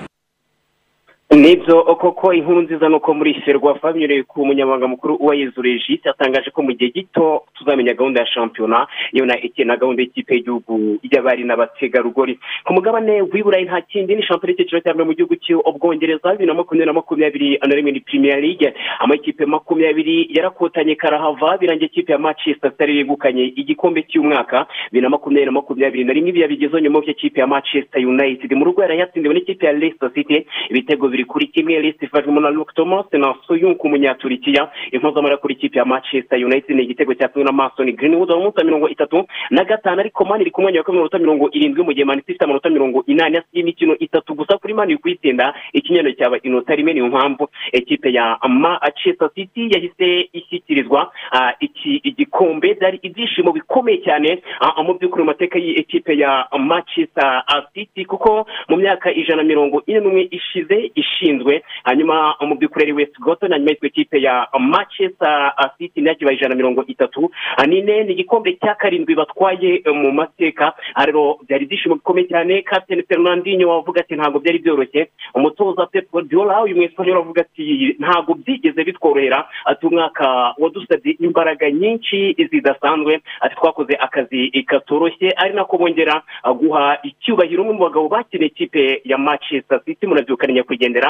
ni 1.31 1.55
byo 1.55 1.83
koko 1.95 2.33
inkuru 2.33 2.61
nziza 2.61 2.89
ni 2.89 2.95
uko 2.95 3.13
muri 3.13 3.33
ferwafa 3.33 3.93
binyuriye 3.93 4.23
ku 4.23 4.45
munyamabanga 4.45 4.87
mukuru 4.87 5.17
wa 5.19 5.35
yezu 5.35 5.61
regis 5.61 6.03
yatangaje 6.05 6.51
ko 6.51 6.61
mu 6.61 6.73
gihe 6.73 6.91
gito 6.91 7.43
tuzamenya 7.55 7.93
gahunda 7.93 8.19
ya 8.21 8.27
shampiyona 8.27 8.87
iyo 9.13 9.25
na 9.25 9.37
na 9.65 9.77
gahunda 9.77 10.01
y'ikipe 10.03 10.35
y'igihugu 10.35 10.99
y'abari 11.11 11.43
n'abategarugori. 11.43 12.39
Ku 12.65 12.73
mugabane 12.73 13.21
w'iburayi 13.21 13.63
nta 13.65 13.81
kindi 13.81 14.15
ni 14.15 14.23
shampiyona 14.23 14.51
y'icyiciro 14.51 14.81
cya 14.83 14.93
mbere 14.93 15.07
mu 15.07 15.13
gihugu 15.15 15.35
cy'ubwongereza 15.39 16.31
bibiri 16.35 16.47
na 16.47 16.53
makumyabiri 16.53 16.85
na 16.85 16.93
makumyabiri 16.93 17.59
na 17.63 17.75
rimwe 17.75 17.91
ni 17.91 17.99
premier 18.03 18.41
league. 18.41 18.73
Amakipe 18.99 19.45
makumyabiri 19.45 20.27
yarakotanye 20.35 20.95
karahava 20.95 21.57
birangiye 21.57 21.87
ikipe 21.87 22.11
ya 22.11 22.19
manchester 22.19 22.71
city 22.75 22.97
yegukanye 22.97 23.43
igikombe 23.55 24.03
cy'umwaka 24.03 24.67
bibiri 24.91 25.01
na 25.03 25.09
makumyabiri 25.09 25.45
na 25.45 25.51
makumyabiri 25.51 26.03
na 26.03 26.13
rimwe 26.13 26.29
ibi 26.29 26.41
yabigezeho 26.41 26.79
nyuma 26.79 26.97
y'uko 26.99 27.11
ikipe 27.11 27.39
ya 27.39 27.47
manchester 27.47 28.03
united. 28.07 28.51
Mu 28.51 28.65
rugo 28.65 28.81
yarayatsindiwe 28.81 29.33
n'ikipe 29.33 29.65
ya 29.65 29.71
leicester 29.73 30.11
city 30.13 30.45
ibitego 30.69 31.07
bibiri 31.07 31.20
kuri 31.25 31.47
kimwe 31.47 31.79
lisiti 31.79 32.05
ifashwemo 32.05 32.39
na 32.39 32.49
luke 32.49 32.73
thomas 32.75 33.05
na 33.13 33.35
soyunku 33.47 33.87
umunyaturikiya 33.87 34.71
impuzamara 34.91 35.37
kuri 35.37 35.53
ikipe 35.53 35.79
ya 35.79 35.85
manchester 35.85 36.45
united 36.45 36.75
ni 36.75 36.83
igitego 36.83 37.13
cyatsinzwe 37.13 37.43
na 37.43 37.51
masoni 37.51 37.91
greenwood 37.93 38.29
mu 38.29 38.53
wa 38.57 38.63
mirongo 38.63 38.89
itatu 38.89 39.25
na 39.49 39.63
gatanu 39.63 39.99
ariko 39.99 40.25
mani 40.25 40.41
iri 40.41 40.51
ku 40.51 40.61
mwanya 40.61 40.79
wa 40.79 40.83
kabiri 40.83 40.97
minota 40.99 41.19
mirongo 41.19 41.49
irindwi 41.51 41.83
mu 41.83 41.93
gihe 41.93 42.05
mani 42.05 42.21
ifite 42.21 42.43
amanota 42.43 42.69
mirongo 42.69 43.03
inani 43.07 43.37
asigaye 43.37 43.61
imikino 43.61 43.97
itatu 43.97 44.33
gusa 44.35 44.57
kuri 44.57 44.73
mani 44.73 44.91
iri 44.93 45.01
kuyitsinda 45.01 45.53
ikinyano 45.73 46.11
cyaba 46.11 46.37
inota 46.43 46.75
rimwe 46.75 46.93
niyo 46.93 47.07
mpamvu 47.07 47.47
ikipe 47.73 48.13
ya 48.13 48.37
manchester 48.49 49.29
city 49.35 49.69
yahise 49.73 50.29
ishyikirizwa 50.33 51.11
iki 51.59 51.95
igikombe 51.95 52.73
byari 52.73 52.99
ibyishimo 53.01 53.51
bikomeye 53.51 53.97
cyane 53.97 54.41
mu 54.85 54.93
by'ukuri 54.93 55.23
mu 55.23 55.27
mateka 55.31 55.59
y'ikipe 55.59 56.17
ya 56.17 56.47
manchester 56.59 57.43
city 57.73 58.05
kuko 58.05 58.45
mu 58.69 58.77
myaka 58.77 59.11
ijana 59.13 59.43
mirongo 59.43 59.83
ine 59.87 59.99
n'umwe 59.99 60.27
ishize 60.31 60.91
ishinzwe 61.11 61.63
hanyuma 61.83 62.35
mu 62.41 62.55
by'ukuri 62.55 62.83
ari 62.83 62.93
west 62.93 63.15
goton 63.19 63.51
hanyuma 63.51 63.71
yitwa 63.71 63.87
ikipe 63.87 64.21
ya 64.21 64.47
manchester 64.59 65.53
city 65.77 66.01
na 66.01 66.09
yo 66.11 66.15
kibaye 66.15 66.37
ijana 66.37 66.55
mirongo 66.55 66.83
itatu. 66.87 67.31
Nine 67.67 68.03
ni 68.03 68.11
igikombe 68.13 68.53
cya 68.61 68.75
karindwi 68.75 69.15
batwaye 69.15 69.81
mu 69.93 70.11
mateka. 70.11 70.73
Rero 71.05 71.37
byari 71.47 71.63
ibyishimo 71.65 71.95
bikomeye 71.95 72.27
cyane. 72.27 72.61
Kapitene 72.61 73.03
fernandinho 73.03 73.69
wavuga 73.69 74.01
ati 74.01 74.15
ntabwo 74.15 74.39
byari 74.39 74.59
byoroshye. 74.59 75.07
Umutoza 75.35 75.85
pep 75.85 76.11
guardiola 76.11 76.63
uyu 76.63 76.75
mwesipanyol 76.75 77.17
avuga 77.17 77.41
ati 77.41 77.95
ntabwo 77.99 78.33
byigeze 78.33 78.83
bitworohera. 78.83 79.47
Ati 79.65 79.85
umwaka 79.87 80.53
wadusabye 80.57 81.11
imbaraga 81.19 81.71
nyinshi 81.71 82.35
zidasanzwe. 82.51 83.19
Ati 83.41 83.55
twakoze 83.55 83.93
akazi 83.99 84.63
katoroshye. 84.67 85.29
Ari 85.37 85.53
nako 85.53 85.77
bongera 85.77 86.21
guha 86.59 86.97
icyubahiro 87.03 87.61
umwe 87.63 87.73
mu 87.73 87.79
bagabo 87.87 88.07
bakeneye 88.09 88.49
ikipe 88.51 89.01
ya 89.05 89.17
manchester 89.17 89.81
city. 89.85 90.07
Murabyukana 90.07 90.53
nyakwigendera. 90.53 91.00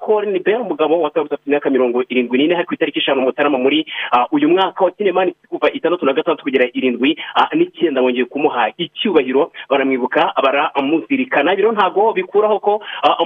Korini 0.00 0.38
bera 0.38 0.60
umugabo 0.60 1.00
watabarutse 1.00 1.34
afite 1.34 1.46
imyaka 1.50 1.70
mirongo 1.70 2.02
irindwi 2.08 2.38
n'ine 2.38 2.54
hari 2.54 2.66
ku 2.66 2.74
itariki 2.74 2.98
eshanu 2.98 3.20
mutarama 3.22 3.58
muri 3.58 3.86
uyu 4.32 4.48
mwaka 4.48 4.84
wakeneye 4.84 5.12
mani 5.12 5.34
kuva 5.48 5.70
itandatu 5.72 6.06
na 6.06 6.12
gatandatu 6.12 6.44
kugera 6.44 6.66
irindwi 6.72 7.16
n'icyenda 7.54 8.02
bongeye 8.02 8.24
kumuha 8.24 8.70
icyubahiro 8.78 9.52
baramwibuka 9.70 10.32
baramuzirikana. 10.44 11.56
Biro 11.56 11.72
ntabwo 11.72 12.12
bikuraho 12.12 12.58
ko 12.60 12.72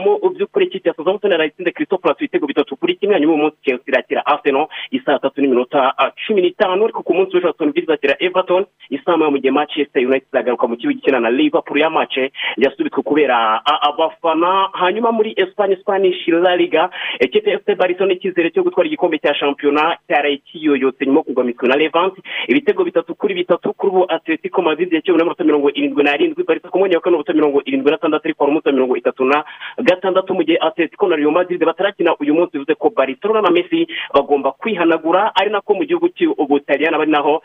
mu 0.01 0.19
by'ukuri 0.35 0.67
ikipe 0.67 0.89
ya 0.89 0.95
southampton 0.95 1.31
yarayitsinze 1.33 1.73
christophe 1.73 2.09
ratu 2.09 2.25
ibitego 2.25 2.47
bitatu 2.47 2.77
kuri 2.77 2.95
kimwe 2.97 3.14
hanyuma 3.14 3.33
uyu 3.35 3.43
munsi 3.43 3.57
chelsea 3.64 3.85
irakira 3.89 4.27
arsenal 4.27 4.67
isaa 4.91 5.19
tatu 5.19 5.41
n'iminota 5.41 5.95
cumi 6.27 6.43
n'itanu 6.43 6.85
ariko 6.85 7.03
ku 7.03 7.14
munsi 7.14 7.37
w'ejo 7.37 7.53
villa 7.59 7.73
izakira 7.83 8.17
everton 8.21 8.64
isaa 8.91 9.17
moya 9.17 9.31
mu 9.31 9.39
gihe 9.39 9.51
manchester 9.51 10.03
united 10.07 10.29
izagaruka 10.29 10.67
mu 10.67 10.77
kibuga 10.77 10.99
ikina 10.99 11.21
na 11.21 11.31
liverpool 11.31 11.81
ya 11.81 11.91
mace 11.91 12.33
yasubitswe 12.57 13.03
kubera 13.03 13.61
abafana. 13.83 14.69
Hanyuma 14.73 15.12
muri 15.12 15.35
esipanye 15.37 15.77
spanish 16.07 16.29
la 16.29 16.57
liga. 16.57 16.91
Ikipe 17.21 17.51
ya 17.51 17.59
fc 17.59 17.77
barcelona 17.77 18.13
icyizere 18.15 18.51
cyo 18.51 18.63
gutwara 18.63 18.87
igikombe 18.87 19.19
cya 19.19 19.35
shampiyona 19.35 19.99
cyaraye 20.09 20.37
kiyoyotse 20.37 21.07
nyuma 21.07 21.19
yo 21.19 21.23
kugwa 21.23 21.45
na 21.69 21.77
levante 21.77 22.21
ibitego 22.49 22.85
bitatu 22.85 23.15
kuri 23.15 23.35
bitatu 23.35 23.73
kuri 23.73 23.93
ubu 23.93 24.05
atletico 24.13 24.63
madrid 24.63 24.93
yakiwe 24.93 25.19
n'amanota 25.19 25.45
mirongo 25.45 25.71
irindwi 25.71 26.05
n'arindwi 26.05 26.45
barisa 26.45 26.69
ku 26.69 26.79
mwanya 26.79 26.97
wa 26.97 27.01
kane 27.03 27.13
n'amanota 27.13 27.33
mirongo 27.33 27.63
irindwi 27.65 27.91
n'atandatu 27.91 28.25
ariko 28.25 28.45
hari 28.45 28.51
umunsi 28.51 28.69
wa 28.69 28.73
mirongo 28.75 28.97
itatu 28.97 29.25
na 29.25 29.45
gatandatu. 29.83 30.35
Mu 30.35 30.43
gihe 30.45 30.59
atletico 30.61 31.09
na 31.09 31.17
rio 31.17 31.31
madrid 31.31 31.65
batarakina 31.65 32.17
uyu 32.21 32.35
munsi 32.35 32.53
bivuze 32.53 32.75
ko 32.75 32.91
barcelona 32.91 33.41
na 33.43 33.51
messi 33.51 33.87
bagomba 34.15 34.53
kwihanagura. 34.53 35.33
Ari 35.35 35.51
nako 35.51 35.75
mu 35.75 35.85
gihugu 35.85 36.09
cy'ubutaliyani 36.09 36.99
bari 36.99 37.11
naho 37.11 37.43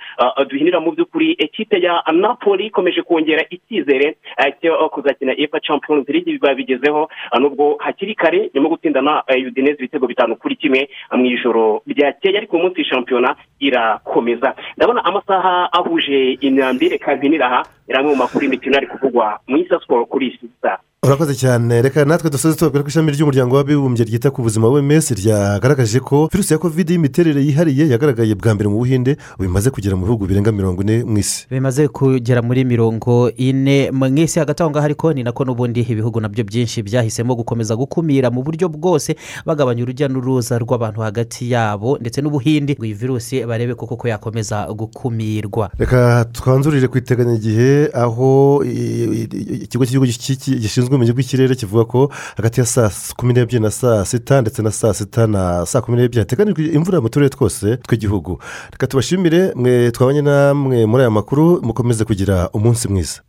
duhinira 0.49 0.79
mu 0.79 0.91
by'ukuri 0.91 1.35
ekipe 1.39 1.79
ya 1.81 2.03
napoli 2.11 2.65
ikomeje 2.67 3.01
kongera 3.01 3.45
icyizere 3.49 4.15
cyo 4.61 4.89
kuzakina 4.89 5.33
efa 5.37 5.59
champions 5.59 6.07
league 6.09 6.37
babigezeho 6.41 7.09
nubwo 7.39 7.75
hakiri 7.79 8.15
kare 8.15 8.50
nyuma 8.53 8.67
yo 8.67 8.73
gutsindana 8.75 9.23
udineze 9.47 9.77
ibitego 9.79 10.07
bitanu 10.07 10.35
kuri 10.35 10.55
kimwe 10.55 10.89
mu 11.13 11.25
ijoro 11.25 11.81
ryakeye. 11.87 12.37
Ariko 12.37 12.55
uyu 12.57 12.63
munsi 12.65 12.83
shampiyona 12.85 13.35
irakomeza. 13.59 14.55
Ndabona 14.77 15.05
amasaha 15.05 15.73
ahuje 15.73 16.37
imyambi 16.41 16.89
reka 16.89 17.15
mpinira 17.15 17.45
aha 17.47 17.61
ni 17.87 17.93
amwe 17.95 18.09
mu 18.11 18.15
makuru 18.23 18.43
y'imikino 18.43 18.77
ari 18.77 18.87
kuvugwa 18.87 19.39
mu 19.47 19.57
isa 19.57 19.79
siporo 19.79 20.05
kuri 20.05 20.27
iyi 20.27 20.49
saa 20.61 20.77
urakoze 21.07 21.35
cyane. 21.35 21.81
Reka 21.81 22.05
natwe 22.05 22.29
dusoze 22.29 22.55
tubabwira 22.57 22.83
ko 22.83 22.89
ishami 22.89 23.11
ry'umuryango 23.11 23.55
w'abibumbye 23.55 24.05
ryita 24.05 24.29
ku 24.29 24.41
buzima 24.45 24.67
wms 24.69 25.11
ryagaragaje 25.17 25.99
ko 25.99 26.29
virusi 26.31 26.53
ya 26.53 26.59
kovide 26.59 26.93
y'imiterere 26.93 27.41
yihariye 27.41 27.89
yagaragaye 27.89 28.35
bwa 28.37 28.53
mbere 28.53 28.69
mu 28.69 28.77
buhinde 28.77 29.17
ubu 29.33 29.43
imaze 29.49 29.69
kugera 29.73 29.95
mu 29.97 30.05
bihugu 30.05 30.27
birenga 30.29 30.51
mirongo 30.53 30.81
ine 30.85 31.01
mu 31.03 31.17
isi. 31.17 31.47
Bimaze 31.49 31.87
kugera 31.89 32.41
muri 32.45 32.61
mirongo 32.65 33.31
ine 33.33 33.89
mu 33.91 34.05
isi. 34.13 34.37
Hagati 34.39 34.61
aho 34.61 34.69
ngaho 34.69 34.85
ariko 34.85 35.13
ni 35.13 35.23
nako 35.25 35.41
n'ubundi 35.45 35.81
ibihugu 35.81 36.21
na 36.21 36.29
byo 36.29 36.43
byinshi 36.45 36.83
byahisemo 36.85 37.33
gukomeza 37.35 37.73
gukumira 37.75 38.29
mu 38.29 38.43
buryo 38.45 38.69
bwose 38.69 39.17
bagabanya 39.45 39.81
urujya 39.83 40.05
n'uruza 40.07 40.61
rw'abantu 40.61 41.01
hagati 41.01 41.49
yabo 41.49 41.97
ndetse 41.97 42.21
n'ubuhinde 42.21 42.77
ngo 42.77 42.85
iyi 42.85 42.93
virusi 42.93 43.41
barebe 43.49 43.73
koko 43.73 43.97
ko 43.97 44.05
yakomeza 44.07 44.69
gukumirwa. 44.69 45.73
Reka 45.81 46.29
twanzurire 46.29 46.85
ku 46.93 46.97
iteganyagihe 47.01 47.89
aho 47.89 48.61
ikigo 49.65 49.81
cy'igihugu 49.85 50.05
gishinzwe 50.61 50.90
ubumenyi 50.91 51.11
bw'ikirere 51.15 51.55
kivuga 51.55 51.83
ko 51.85 51.99
hagati 52.37 52.59
ya 52.59 52.65
saa 52.65 52.89
kumi 53.17 53.33
n'ebyiri 53.33 53.59
na 53.63 53.71
saa 53.71 54.05
sita 54.05 54.41
ndetse 54.41 54.61
na 54.61 54.71
saa 54.71 54.93
sita 54.93 55.27
na 55.27 55.65
saa 55.65 55.81
kumi 55.81 55.97
n'ebyiri 55.97 56.19
hateganijwe 56.23 56.63
imvura 56.77 57.01
mu 57.01 57.09
turere 57.09 57.29
twose 57.29 57.77
tw'igihugu. 57.87 58.39
Reka 58.71 58.87
tubashimire 58.87 59.51
mwe 59.55 59.91
twabanye 59.91 60.21
namwe 60.21 60.85
muri 60.85 61.01
aya 61.03 61.11
makuru 61.11 61.61
mukomeze 61.63 62.03
kugira 62.05 62.49
umunsi 62.53 62.87
mwiza. 62.91 63.21